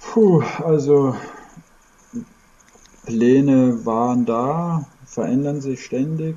Puh, 0.00 0.42
also 0.64 1.16
Pläne 3.04 3.84
waren 3.86 4.26
da, 4.26 4.86
verändern 5.06 5.60
sich 5.60 5.84
ständig. 5.84 6.36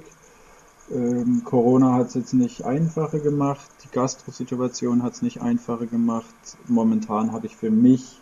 Ähm, 0.91 1.43
Corona 1.43 1.93
hat 1.93 2.07
es 2.07 2.13
jetzt 2.15 2.33
nicht 2.33 2.65
einfacher 2.65 3.19
gemacht, 3.19 3.69
die 3.83 3.91
Gastro-Situation 3.91 5.03
hat 5.03 5.13
es 5.13 5.21
nicht 5.21 5.41
einfacher 5.41 5.85
gemacht. 5.85 6.33
Momentan 6.67 7.31
habe 7.31 7.45
ich 7.45 7.55
für 7.55 7.69
mich 7.69 8.19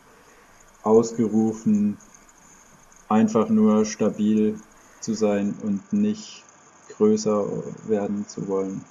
ausgerufen, 0.83 1.97
einfach 3.07 3.49
nur 3.49 3.85
stabil 3.85 4.59
zu 4.99 5.13
sein 5.13 5.55
und 5.63 5.93
nicht 5.93 6.43
größer 6.97 7.45
werden 7.87 8.27
zu 8.27 8.47
wollen. 8.47 8.83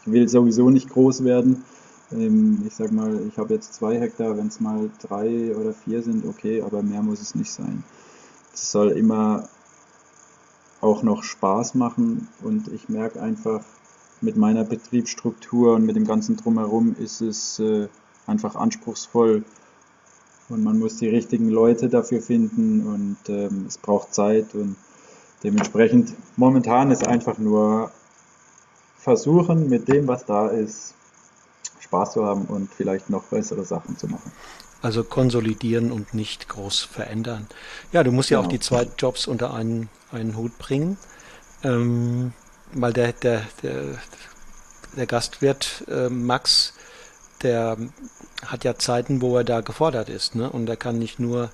Ich 0.00 0.10
will 0.10 0.28
sowieso 0.28 0.70
nicht 0.70 0.90
groß 0.90 1.24
werden. 1.24 1.64
Ähm, 2.10 2.64
ich 2.66 2.74
sag 2.74 2.90
mal, 2.90 3.20
ich 3.28 3.38
habe 3.38 3.54
jetzt 3.54 3.74
zwei 3.74 4.00
Hektar, 4.00 4.36
wenn 4.36 4.48
es 4.48 4.60
mal 4.60 4.90
drei 5.00 5.54
oder 5.54 5.72
vier 5.72 6.02
sind, 6.02 6.24
okay, 6.26 6.62
aber 6.62 6.82
mehr 6.82 7.02
muss 7.02 7.20
es 7.20 7.34
nicht 7.34 7.52
sein. 7.52 7.84
Es 8.52 8.72
soll 8.72 8.90
immer 8.90 9.48
auch 10.80 11.02
noch 11.02 11.22
Spaß 11.22 11.74
machen 11.74 12.28
und 12.42 12.68
ich 12.68 12.88
merke 12.88 13.20
einfach, 13.20 13.62
mit 14.20 14.36
meiner 14.36 14.64
Betriebsstruktur 14.64 15.74
und 15.74 15.86
mit 15.86 15.96
dem 15.96 16.06
ganzen 16.06 16.36
Drumherum 16.36 16.94
ist 16.98 17.20
es 17.20 17.58
äh, 17.58 17.88
einfach 18.26 18.54
anspruchsvoll 18.54 19.44
und 20.48 20.62
man 20.62 20.78
muss 20.78 20.96
die 20.96 21.08
richtigen 21.08 21.48
Leute 21.48 21.88
dafür 21.88 22.20
finden 22.20 22.86
und 22.86 23.16
ähm, 23.28 23.64
es 23.66 23.78
braucht 23.78 24.14
Zeit 24.14 24.54
und 24.54 24.76
dementsprechend 25.42 26.12
momentan 26.36 26.90
ist 26.90 27.06
einfach 27.06 27.38
nur 27.38 27.90
versuchen 28.98 29.68
mit 29.68 29.88
dem, 29.88 30.06
was 30.06 30.26
da 30.26 30.48
ist, 30.48 30.94
Spaß 31.80 32.12
zu 32.12 32.24
haben 32.24 32.44
und 32.44 32.72
vielleicht 32.72 33.08
noch 33.08 33.24
bessere 33.24 33.64
Sachen 33.64 33.96
zu 33.96 34.06
machen. 34.06 34.30
Also 34.82 35.04
konsolidieren 35.04 35.92
und 35.92 36.14
nicht 36.14 36.48
groß 36.48 36.80
verändern. 36.80 37.46
Ja, 37.92 38.02
du 38.02 38.12
musst 38.12 38.30
ja 38.30 38.38
auch 38.38 38.44
genau. 38.44 38.52
die 38.52 38.60
zwei 38.60 38.88
Jobs 38.98 39.26
unter 39.26 39.52
einen, 39.52 39.90
einen 40.10 40.36
Hut 40.36 40.56
bringen. 40.58 40.96
Ähm, 41.62 42.32
weil 42.72 42.92
der, 42.92 43.12
der, 43.12 43.42
der, 43.62 43.98
der 44.96 45.06
Gastwirt 45.06 45.84
äh, 45.88 46.08
Max, 46.08 46.72
der 47.42 47.76
hat 48.46 48.64
ja 48.64 48.76
Zeiten, 48.76 49.20
wo 49.20 49.36
er 49.36 49.44
da 49.44 49.60
gefordert 49.60 50.08
ist. 50.08 50.34
Ne? 50.34 50.50
Und 50.50 50.68
er 50.68 50.76
kann 50.76 50.98
nicht 50.98 51.18
nur 51.18 51.50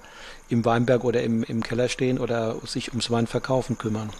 im 0.48 0.64
Weinberg 0.64 1.04
oder 1.04 1.22
im, 1.22 1.42
im 1.42 1.62
Keller 1.62 1.88
stehen 1.88 2.18
oder 2.18 2.56
sich 2.64 2.90
ums 2.90 3.10
Weinverkaufen 3.10 3.78
kümmern. 3.78 4.10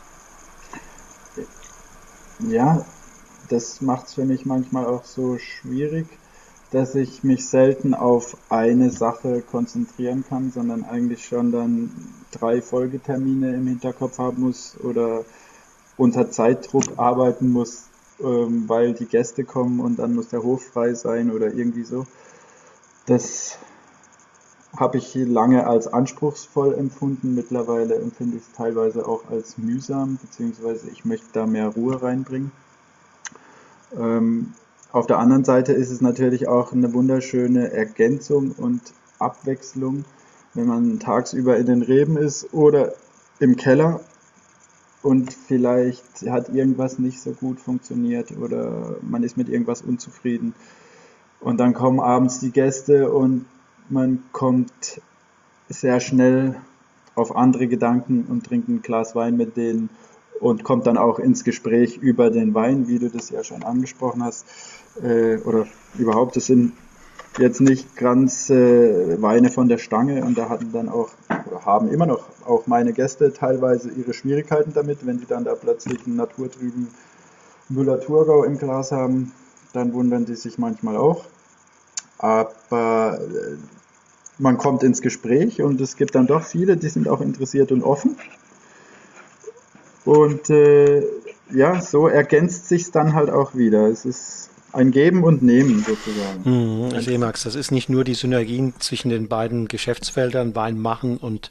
Ja, 2.41 2.85
das 3.49 3.81
macht 3.81 4.09
es 4.09 4.15
für 4.15 4.25
mich 4.25 4.45
manchmal 4.45 4.87
auch 4.87 5.05
so 5.05 5.39
schwierig, 5.39 6.07
dass 6.71 6.95
ich 6.95 7.23
mich 7.23 7.49
selten 7.49 7.95
auf 7.95 8.37
eine 8.49 8.91
Sache 8.91 9.41
konzentrieren 9.41 10.25
kann, 10.29 10.51
sondern 10.51 10.85
eigentlich 10.85 11.27
schon 11.27 11.53
dann 11.53 11.91
drei 12.33 12.61
Folgetermine 12.61 13.55
im 13.55 13.67
Hinterkopf 13.67 14.19
haben 14.19 14.43
muss 14.43 14.77
oder 14.83 15.25
unter 15.97 16.31
Zeitdruck 16.31 16.85
arbeiten 16.99 17.51
muss, 17.51 17.85
ähm, 18.21 18.69
weil 18.69 18.95
die 18.95 19.07
Gäste 19.07 19.45
kommen 19.45 19.81
und 19.81 19.99
dann 19.99 20.15
muss 20.15 20.29
der 20.29 20.43
Hof 20.43 20.65
frei 20.65 20.95
sein 20.95 21.31
oder 21.31 21.55
irgendwie 21.55 21.85
so. 21.85 22.07
Das 23.07 23.59
habe 24.77 24.99
ich 24.99 25.15
lange 25.15 25.67
als 25.67 25.87
anspruchsvoll 25.87 26.75
empfunden. 26.75 27.35
Mittlerweile 27.35 27.95
empfinde 27.95 28.37
ich 28.37 28.43
es 28.43 28.53
teilweise 28.53 29.07
auch 29.07 29.31
als 29.31 29.57
mühsam, 29.57 30.19
beziehungsweise 30.21 30.91
ich 30.91 31.05
möchte 31.05 31.29
da 31.33 31.47
mehr 31.47 31.69
Ruhe 31.69 32.03
reinbringen. 32.03 32.53
Ähm, 33.97 34.53
auf 34.97 35.07
der 35.07 35.19
anderen 35.19 35.45
Seite 35.45 35.75
ist 35.75 35.91
es 35.91 36.01
natürlich 36.01 36.49
auch 36.49 36.73
eine 36.73 36.95
wunderschöne 36.95 37.71
Ergänzung 37.71 38.53
und 38.53 38.81
Abwechslung, 39.19 40.07
wenn 40.55 40.67
man 40.67 40.99
tagsüber 40.99 41.59
in 41.59 41.67
den 41.67 41.83
Reben 41.83 42.17
ist 42.17 42.55
oder 42.55 42.95
im 43.39 43.57
Keller 43.57 44.01
und 45.03 45.35
vielleicht 45.35 46.23
hat 46.31 46.49
irgendwas 46.49 46.99
nicht 46.99 47.21
so 47.21 47.33
gut 47.33 47.61
funktioniert 47.61 48.39
oder 48.39 48.97
man 49.03 49.23
ist 49.23 49.37
mit 49.37 49.51
irgendwas 49.51 49.83
unzufrieden. 49.83 50.55
Und 51.41 51.61
dann 51.61 51.75
kommen 51.75 52.01
abends 52.01 52.41
die 52.41 52.51
Gäste 52.51 53.13
und 53.13 53.45
man 53.91 54.23
kommt 54.33 55.03
sehr 55.69 56.01
schnell 56.01 56.57
auf 57.15 57.37
andere 57.37 57.67
Gedanken 57.67 58.25
und 58.31 58.47
trinkt 58.47 58.69
ein 58.69 58.81
Glas 58.81 59.15
Wein 59.15 59.37
mit 59.37 59.59
denen 59.59 59.91
und 60.41 60.65
kommt 60.65 60.87
dann 60.87 60.99
auch 60.99 61.19
ins 61.19 61.45
Gespräch 61.45 61.99
über 61.99 62.31
den 62.31 62.55
Wein, 62.55 62.89
wie 62.89 62.99
du 62.99 63.09
das 63.09 63.31
ja 63.31 63.43
schon 63.45 63.63
angesprochen 63.63 64.25
hast. 64.25 64.47
Äh, 65.03 65.39
oder 65.39 65.67
überhaupt, 65.99 66.37
das 66.37 66.47
sind 66.47 66.73
jetzt 67.39 67.61
nicht 67.61 67.97
ganz 67.97 68.49
äh, 68.51 69.21
Weine 69.21 69.51
von 69.51 69.69
der 69.69 69.79
Stange 69.79 70.25
und 70.25 70.39
da 70.39 70.49
hatten 70.49 70.73
dann 70.73 70.89
auch, 70.89 71.11
oder 71.47 71.65
haben 71.65 71.91
immer 71.91 72.07
noch 72.07 72.25
auch 72.47 72.67
meine 72.67 72.93
Gäste 72.93 73.33
teilweise 73.33 73.91
ihre 73.91 74.15
Schwierigkeiten 74.15 74.73
damit, 74.75 75.05
wenn 75.07 75.19
die 75.19 75.27
dann 75.27 75.45
da 75.45 75.55
plötzlich 75.55 76.07
einen 76.07 76.17
naturtrüben 76.17 76.89
Müller-Thurgau 77.69 78.45
im 78.45 78.59
Glas 78.59 78.93
haben, 78.93 79.33
dann 79.73 79.93
wundern 79.93 80.25
die 80.25 80.37
sich 80.37 80.59
manchmal 80.59 80.97
auch. 80.97 81.25
Aber 82.19 83.21
äh, 83.21 83.57
man 84.39 84.57
kommt 84.59 84.83
ins 84.83 85.03
Gespräch 85.03 85.61
und 85.63 85.81
es 85.81 85.97
gibt 85.97 86.15
dann 86.15 86.27
doch 86.27 86.43
viele, 86.43 86.77
die 86.77 86.89
sind 86.89 87.09
auch 87.09 87.21
interessiert 87.21 87.73
und 87.73 87.83
offen. 87.83 88.17
Und 90.07 90.49
äh, 90.51 91.03
ja, 91.53 91.81
so 91.81 92.09
ergänzt 92.09 92.69
sich 92.69 92.91
dann 92.91 93.13
halt 93.13 93.29
auch 93.29 93.55
wieder. 93.55 93.89
Es 93.89 94.05
ist 94.05 94.51
ein 94.73 94.93
Geben 94.93 95.25
und 95.25 95.43
Nehmen 95.43 95.85
sozusagen. 95.85 96.45
Hm, 96.45 96.99
ich 96.99 97.05
sehe, 97.05 97.19
Max, 97.19 97.43
das 97.43 97.55
ist 97.55 97.73
nicht 97.73 97.89
nur 97.89 98.05
die 98.05 98.15
Synergien 98.15 98.75
zwischen 98.79 99.11
den 99.11 99.29
beiden 99.29 99.69
Geschäftsfeldern, 99.69 100.55
Wein 100.55 100.79
machen 100.79 101.17
und 101.17 101.51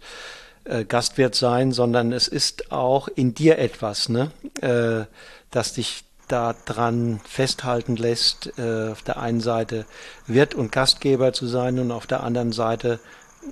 äh, 0.64 0.86
Gastwirt 0.86 1.36
sein, 1.36 1.72
sondern 1.72 2.14
es 2.14 2.28
ist 2.28 2.72
auch 2.72 3.08
in 3.08 3.34
dir 3.34 3.60
etwas, 3.60 4.10
ne? 4.10 4.32
Äh, 4.62 5.06
das 5.52 5.74
dich 5.74 6.06
da 6.28 6.56
dran 6.66 7.20
festhalten 7.24 7.98
lässt, 7.98 8.54
äh, 8.58 8.90
auf 8.92 9.02
der 9.02 9.20
einen 9.20 9.42
Seite 9.42 9.86
Wirt 10.28 10.56
und 10.56 10.72
Gastgeber 10.72 11.34
zu 11.34 11.46
sein 11.46 11.78
und 11.78 11.92
auf 11.92 12.08
der 12.08 12.24
anderen 12.24 12.52
Seite 12.52 13.00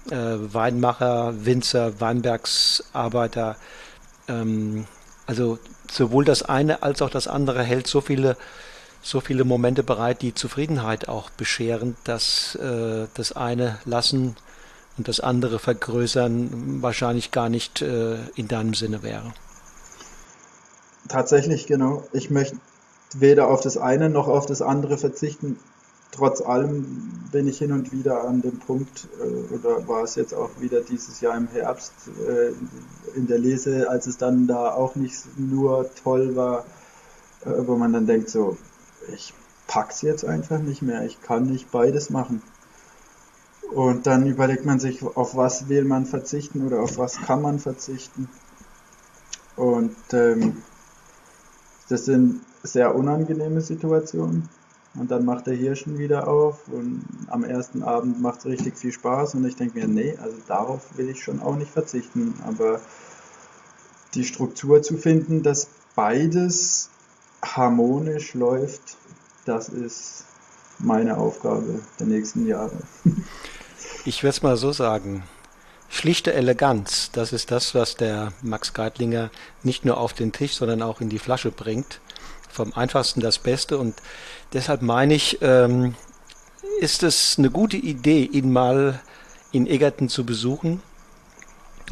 äh, 0.09 0.15
Weinmacher, 0.15 1.45
Winzer, 1.45 1.99
Weinbergsarbeiter. 1.99 3.57
Ähm, 4.27 4.85
also 5.25 5.59
sowohl 5.89 6.25
das 6.25 6.43
eine 6.43 6.83
als 6.83 7.01
auch 7.01 7.09
das 7.09 7.27
andere 7.27 7.63
hält 7.63 7.87
so 7.87 8.01
viele 8.01 8.37
so 9.03 9.19
viele 9.19 9.43
Momente 9.43 9.83
bereit, 9.83 10.21
die 10.21 10.33
Zufriedenheit 10.33 11.09
auch 11.09 11.29
bescheren, 11.29 11.97
dass 12.05 12.55
äh, 12.55 13.07
das 13.13 13.33
eine 13.33 13.77
lassen 13.83 14.37
und 14.97 15.07
das 15.09 15.19
andere 15.19 15.59
vergrößern 15.59 16.81
wahrscheinlich 16.81 17.31
gar 17.31 17.49
nicht 17.49 17.81
äh, 17.81 18.15
in 18.35 18.47
deinem 18.47 18.73
Sinne 18.73 19.03
wäre. 19.03 19.33
Tatsächlich, 21.09 21.67
genau. 21.67 22.07
Ich 22.13 22.29
möchte 22.29 22.57
weder 23.13 23.49
auf 23.49 23.59
das 23.59 23.77
eine 23.77 24.09
noch 24.09 24.27
auf 24.29 24.45
das 24.45 24.61
andere 24.61 24.97
verzichten. 24.97 25.59
Trotz 26.13 26.41
allem 26.41 27.25
bin 27.31 27.47
ich 27.47 27.57
hin 27.57 27.71
und 27.71 27.91
wieder 27.91 28.23
an 28.23 28.43
dem 28.43 28.59
Punkt, 28.59 29.07
äh, 29.19 29.53
oder 29.53 29.87
war 29.87 30.03
es 30.03 30.13
jetzt 30.13 30.33
auch 30.33 30.51
wieder 30.59 30.81
dieses 30.81 31.21
Jahr 31.21 31.35
im 31.35 31.47
Herbst 31.47 31.91
äh, 32.27 32.51
in 33.17 33.25
der 33.25 33.39
Lese, 33.39 33.89
als 33.89 34.05
es 34.05 34.17
dann 34.17 34.45
da 34.45 34.73
auch 34.73 34.95
nicht 34.95 35.25
nur 35.37 35.89
toll 36.03 36.35
war, 36.35 36.65
äh, 37.45 37.49
wo 37.65 37.77
man 37.77 37.93
dann 37.93 38.05
denkt 38.05 38.29
so, 38.29 38.57
ich 39.11 39.33
pack's 39.65 40.03
jetzt 40.03 40.23
einfach 40.23 40.59
nicht 40.59 40.83
mehr. 40.83 41.03
Ich 41.03 41.19
kann 41.21 41.45
nicht 41.45 41.71
beides 41.71 42.11
machen. 42.11 42.43
Und 43.73 44.05
dann 44.05 44.27
überlegt 44.27 44.65
man 44.65 44.79
sich, 44.79 45.01
auf 45.03 45.35
was 45.35 45.67
will 45.67 45.83
man 45.83 46.05
verzichten 46.05 46.63
oder 46.63 46.81
auf 46.81 46.99
was 46.99 47.19
kann 47.21 47.41
man 47.41 47.57
verzichten. 47.57 48.29
Und 49.55 49.95
ähm, 50.11 50.61
das 51.89 52.05
sind 52.05 52.41
sehr 52.61 52.93
unangenehme 52.93 53.61
Situationen. 53.61 54.47
Und 54.95 55.09
dann 55.09 55.25
macht 55.25 55.47
der 55.47 55.55
Hirschen 55.55 55.97
wieder 55.97 56.27
auf 56.27 56.67
und 56.67 57.03
am 57.27 57.43
ersten 57.43 57.81
Abend 57.81 58.21
macht 58.21 58.39
es 58.39 58.45
richtig 58.45 58.77
viel 58.77 58.91
Spaß 58.91 59.33
und 59.35 59.45
ich 59.45 59.55
denke 59.55 59.79
mir, 59.79 59.87
nee, 59.87 60.15
also 60.21 60.37
darauf 60.47 60.97
will 60.97 61.09
ich 61.09 61.23
schon 61.23 61.41
auch 61.41 61.55
nicht 61.55 61.71
verzichten. 61.71 62.35
Aber 62.45 62.79
die 64.13 64.23
Struktur 64.23 64.83
zu 64.83 64.97
finden, 64.97 65.41
dass 65.41 65.67
beides 65.95 66.89
harmonisch 67.43 68.35
läuft, 68.35 68.97
das 69.45 69.69
ist 69.69 70.25
meine 70.79 71.17
Aufgabe 71.17 71.79
der 71.99 72.07
nächsten 72.07 72.47
Jahre. 72.47 72.77
Ich 74.05 74.21
würde 74.21 74.31
es 74.31 74.41
mal 74.41 74.57
so 74.57 74.73
sagen. 74.73 75.23
Schlichte 75.87 76.33
Eleganz, 76.33 77.09
das 77.13 77.31
ist 77.31 77.51
das, 77.51 77.73
was 77.73 77.95
der 77.95 78.33
Max 78.41 78.73
Geitlinger 78.73 79.31
nicht 79.61 79.85
nur 79.85 79.97
auf 79.97 80.11
den 80.11 80.33
Tisch, 80.33 80.55
sondern 80.55 80.81
auch 80.81 80.99
in 80.99 81.07
die 81.07 81.19
Flasche 81.19 81.51
bringt. 81.51 82.01
Vom 82.53 82.73
einfachsten 82.73 83.19
das 83.19 83.39
Beste. 83.39 83.77
Und 83.77 83.95
deshalb 84.53 84.81
meine 84.81 85.15
ich, 85.15 85.39
ähm, 85.41 85.95
ist 86.79 87.03
es 87.03 87.35
eine 87.37 87.49
gute 87.49 87.77
Idee, 87.77 88.23
ihn 88.23 88.51
mal 88.51 89.01
in 89.51 89.67
Egerton 89.67 90.07
zu 90.07 90.25
besuchen. 90.25 90.81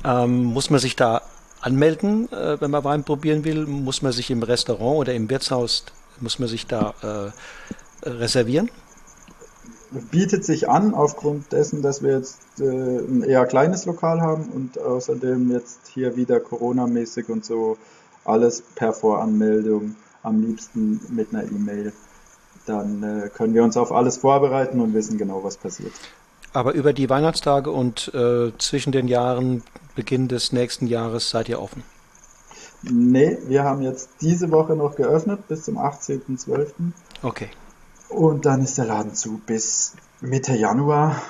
Ähm, 0.05 0.43
muss 0.45 0.69
man 0.69 0.79
sich 0.79 0.95
da 0.95 1.21
anmelden, 1.61 2.31
äh, 2.31 2.61
wenn 2.61 2.71
man 2.71 2.83
Wein 2.83 3.03
probieren 3.03 3.43
will? 3.43 3.65
Muss 3.65 4.01
man 4.01 4.11
sich 4.11 4.31
im 4.31 4.43
Restaurant 4.43 4.99
oder 4.99 5.13
im 5.13 5.29
Wirtshaus, 5.29 5.85
muss 6.19 6.39
man 6.39 6.47
sich 6.47 6.67
da 6.67 6.93
äh, 7.01 8.09
reservieren? 8.09 8.69
bietet 10.09 10.45
sich 10.45 10.69
an, 10.69 10.93
aufgrund 10.93 11.51
dessen, 11.51 11.81
dass 11.81 12.01
wir 12.01 12.17
jetzt 12.17 12.39
äh, 12.59 12.63
ein 12.63 13.23
eher 13.23 13.45
kleines 13.45 13.85
Lokal 13.85 14.21
haben 14.21 14.45
und 14.45 14.79
außerdem 14.79 15.51
jetzt 15.51 15.87
hier 15.87 16.15
wieder 16.15 16.39
Corona-mäßig 16.39 17.27
und 17.29 17.43
so 17.43 17.77
alles 18.23 18.63
per 18.75 18.93
Voranmeldung, 18.93 19.95
am 20.23 20.41
liebsten 20.41 21.01
mit 21.09 21.33
einer 21.33 21.43
E-Mail. 21.43 21.93
Dann 22.65 23.03
äh, 23.03 23.29
können 23.29 23.53
wir 23.53 23.63
uns 23.63 23.77
auf 23.77 23.91
alles 23.91 24.17
vorbereiten 24.17 24.79
und 24.79 24.93
wissen 24.93 25.17
genau, 25.17 25.43
was 25.43 25.57
passiert. 25.57 25.93
Aber 26.53 26.73
über 26.73 26.93
die 26.93 27.09
Weihnachtstage 27.09 27.71
und 27.71 28.13
äh, 28.13 28.51
zwischen 28.57 28.91
den 28.91 29.07
Jahren, 29.07 29.63
Beginn 29.95 30.27
des 30.27 30.51
nächsten 30.51 30.87
Jahres, 30.87 31.29
seid 31.29 31.49
ihr 31.49 31.61
offen? 31.61 31.83
Nee, 32.83 33.37
wir 33.47 33.63
haben 33.63 33.81
jetzt 33.81 34.09
diese 34.21 34.51
Woche 34.51 34.75
noch 34.75 34.95
geöffnet 34.95 35.47
bis 35.47 35.63
zum 35.63 35.77
18.12. 35.77 36.67
Okay. 37.21 37.49
Und 38.09 38.45
dann 38.45 38.61
ist 38.63 38.77
der 38.77 38.85
Laden 38.85 39.13
zu 39.15 39.39
bis 39.45 39.95
Mitte 40.19 40.53
Januar. 40.55 41.21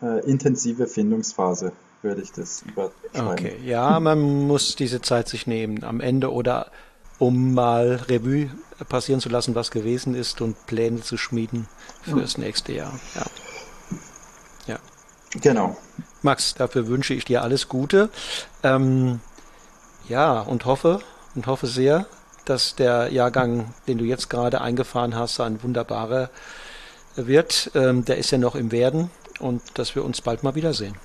Äh, 0.00 0.24
intensive 0.28 0.86
Findungsphase 0.86 1.72
würde 2.02 2.22
ich 2.22 2.32
das 2.32 2.62
überschreiben. 2.62 3.32
Okay, 3.32 3.56
ja, 3.64 3.98
man 3.98 4.46
muss 4.46 4.76
diese 4.76 5.00
Zeit 5.00 5.28
sich 5.28 5.46
nehmen 5.46 5.84
am 5.84 6.00
Ende 6.00 6.32
oder 6.32 6.70
um 7.24 7.54
mal 7.54 8.02
Revue 8.08 8.50
passieren 8.88 9.20
zu 9.20 9.30
lassen, 9.30 9.54
was 9.54 9.70
gewesen 9.70 10.14
ist 10.14 10.40
und 10.40 10.66
Pläne 10.66 11.00
zu 11.00 11.16
schmieden 11.16 11.68
für 12.02 12.20
das 12.20 12.36
nächste 12.36 12.72
Jahr. 12.72 12.92
Ja. 13.14 13.26
ja. 14.66 14.78
Genau. 15.40 15.76
Max, 16.22 16.54
dafür 16.54 16.86
wünsche 16.86 17.14
ich 17.14 17.24
dir 17.24 17.42
alles 17.42 17.68
Gute. 17.68 18.10
Ähm, 18.62 19.20
ja, 20.08 20.40
und 20.40 20.66
hoffe 20.66 21.00
und 21.34 21.46
hoffe 21.46 21.66
sehr, 21.66 22.06
dass 22.44 22.74
der 22.74 23.10
Jahrgang, 23.10 23.72
den 23.88 23.96
du 23.96 24.04
jetzt 24.04 24.28
gerade 24.28 24.60
eingefahren 24.60 25.14
hast, 25.14 25.40
ein 25.40 25.62
wunderbarer 25.62 26.28
wird. 27.16 27.70
Ähm, 27.74 28.04
der 28.04 28.18
ist 28.18 28.30
ja 28.32 28.38
noch 28.38 28.54
im 28.54 28.70
Werden 28.70 29.10
und 29.38 29.62
dass 29.74 29.94
wir 29.94 30.04
uns 30.04 30.20
bald 30.20 30.42
mal 30.42 30.54
wiedersehen. 30.54 30.96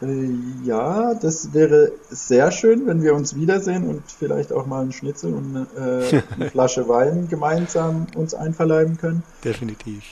Äh, 0.00 0.30
ja, 0.64 1.14
das 1.14 1.52
wäre 1.52 1.92
sehr 2.08 2.50
schön, 2.52 2.86
wenn 2.86 3.02
wir 3.02 3.14
uns 3.14 3.34
wiedersehen 3.34 3.88
und 3.88 4.02
vielleicht 4.10 4.52
auch 4.52 4.66
mal 4.66 4.82
einen 4.82 4.92
Schnitzel 4.92 5.34
und 5.34 5.56
eine, 5.76 6.02
äh, 6.10 6.22
eine 6.34 6.50
Flasche 6.50 6.88
Wein 6.88 7.28
gemeinsam 7.28 8.06
uns 8.14 8.34
einverleiben 8.34 8.96
können. 8.96 9.22
Definitiv. 9.44 10.04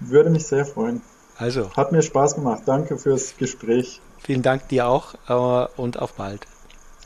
Würde 0.00 0.30
mich 0.30 0.46
sehr 0.46 0.64
freuen. 0.64 1.02
Also. 1.36 1.70
Hat 1.74 1.90
mir 1.92 2.02
Spaß 2.02 2.36
gemacht. 2.36 2.62
Danke 2.66 2.98
fürs 2.98 3.36
Gespräch. 3.36 4.00
Vielen 4.18 4.42
Dank 4.42 4.68
dir 4.68 4.86
auch 4.86 5.14
äh, 5.28 5.80
und 5.80 5.98
auf 5.98 6.12
bald. 6.14 6.46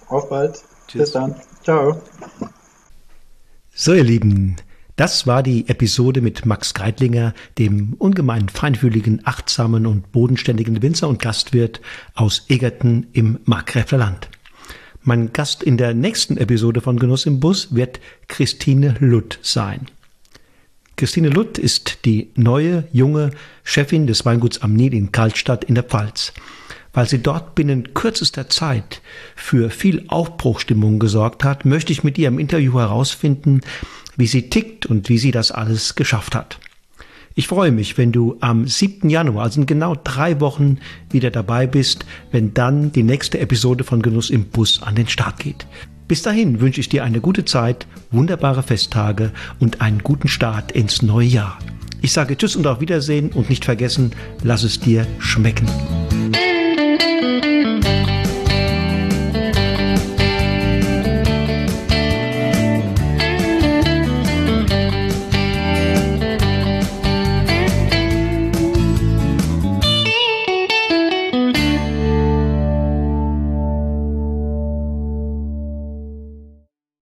Auf 0.08 0.28
bald. 0.28 0.62
Tschüss. 0.88 1.02
Bis 1.02 1.12
dann. 1.12 1.34
Ciao. 1.62 2.00
So, 3.74 3.94
ihr 3.94 4.04
Lieben, 4.04 4.56
das 4.96 5.26
war 5.26 5.42
die 5.42 5.68
Episode 5.68 6.20
mit 6.20 6.46
Max 6.46 6.72
Greitlinger, 6.72 7.34
dem 7.58 7.94
ungemein 7.98 8.48
feinfühligen, 8.48 9.22
achtsamen 9.24 9.86
und 9.86 10.12
bodenständigen 10.12 10.82
Winzer 10.82 11.08
und 11.08 11.20
Gastwirt 11.20 11.80
aus 12.14 12.44
Egerten 12.48 13.08
im 13.12 13.40
Markgräfler 13.44 13.98
Land. 13.98 14.28
Mein 15.02 15.32
Gast 15.32 15.62
in 15.62 15.76
der 15.76 15.94
nächsten 15.94 16.36
Episode 16.38 16.80
von 16.80 16.98
Genuss 16.98 17.26
im 17.26 17.40
Bus 17.40 17.74
wird 17.74 18.00
Christine 18.28 18.94
Lutt 19.00 19.38
sein. 19.42 19.86
Christine 20.96 21.28
Lutt 21.28 21.58
ist 21.58 22.04
die 22.04 22.30
neue, 22.36 22.84
junge 22.92 23.30
Chefin 23.64 24.06
des 24.06 24.24
Weinguts 24.24 24.62
am 24.62 24.74
Nil 24.74 24.94
in 24.94 25.10
Kaltstadt 25.10 25.64
in 25.64 25.74
der 25.74 25.84
Pfalz 25.84 26.32
weil 26.94 27.08
sie 27.08 27.18
dort 27.18 27.54
binnen 27.56 27.92
kürzester 27.92 28.48
Zeit 28.48 29.02
für 29.34 29.68
viel 29.68 30.04
Aufbruchstimmung 30.08 31.00
gesorgt 31.00 31.44
hat, 31.44 31.64
möchte 31.64 31.92
ich 31.92 32.04
mit 32.04 32.16
ihr 32.16 32.28
im 32.28 32.38
Interview 32.38 32.78
herausfinden, 32.78 33.60
wie 34.16 34.26
sie 34.26 34.50
tickt 34.50 34.86
und 34.86 35.08
wie 35.08 35.18
sie 35.18 35.30
das 35.30 35.50
alles 35.50 35.94
geschafft 35.94 36.34
hat. 36.34 36.58
Ich 37.36 37.48
freue 37.48 37.72
mich, 37.72 37.98
wenn 37.98 38.12
du 38.12 38.36
am 38.40 38.66
7. 38.66 39.10
Januar, 39.10 39.44
also 39.44 39.60
in 39.60 39.66
genau 39.66 39.96
drei 40.02 40.40
Wochen, 40.40 40.78
wieder 41.10 41.32
dabei 41.32 41.66
bist, 41.66 42.06
wenn 42.30 42.54
dann 42.54 42.92
die 42.92 43.02
nächste 43.02 43.40
Episode 43.40 43.82
von 43.82 44.02
Genuss 44.02 44.30
im 44.30 44.44
Bus 44.44 44.80
an 44.82 44.94
den 44.94 45.08
Start 45.08 45.40
geht. 45.40 45.66
Bis 46.06 46.22
dahin 46.22 46.60
wünsche 46.60 46.80
ich 46.80 46.88
dir 46.88 47.02
eine 47.02 47.20
gute 47.20 47.44
Zeit, 47.44 47.88
wunderbare 48.12 48.62
Festtage 48.62 49.32
und 49.58 49.80
einen 49.80 49.98
guten 50.04 50.28
Start 50.28 50.70
ins 50.70 51.02
neue 51.02 51.26
Jahr. 51.26 51.58
Ich 52.02 52.12
sage 52.12 52.36
Tschüss 52.36 52.54
und 52.54 52.66
auf 52.66 52.80
Wiedersehen 52.80 53.30
und 53.30 53.48
nicht 53.48 53.64
vergessen, 53.64 54.12
lass 54.42 54.62
es 54.62 54.78
dir 54.78 55.06
schmecken. 55.18 55.66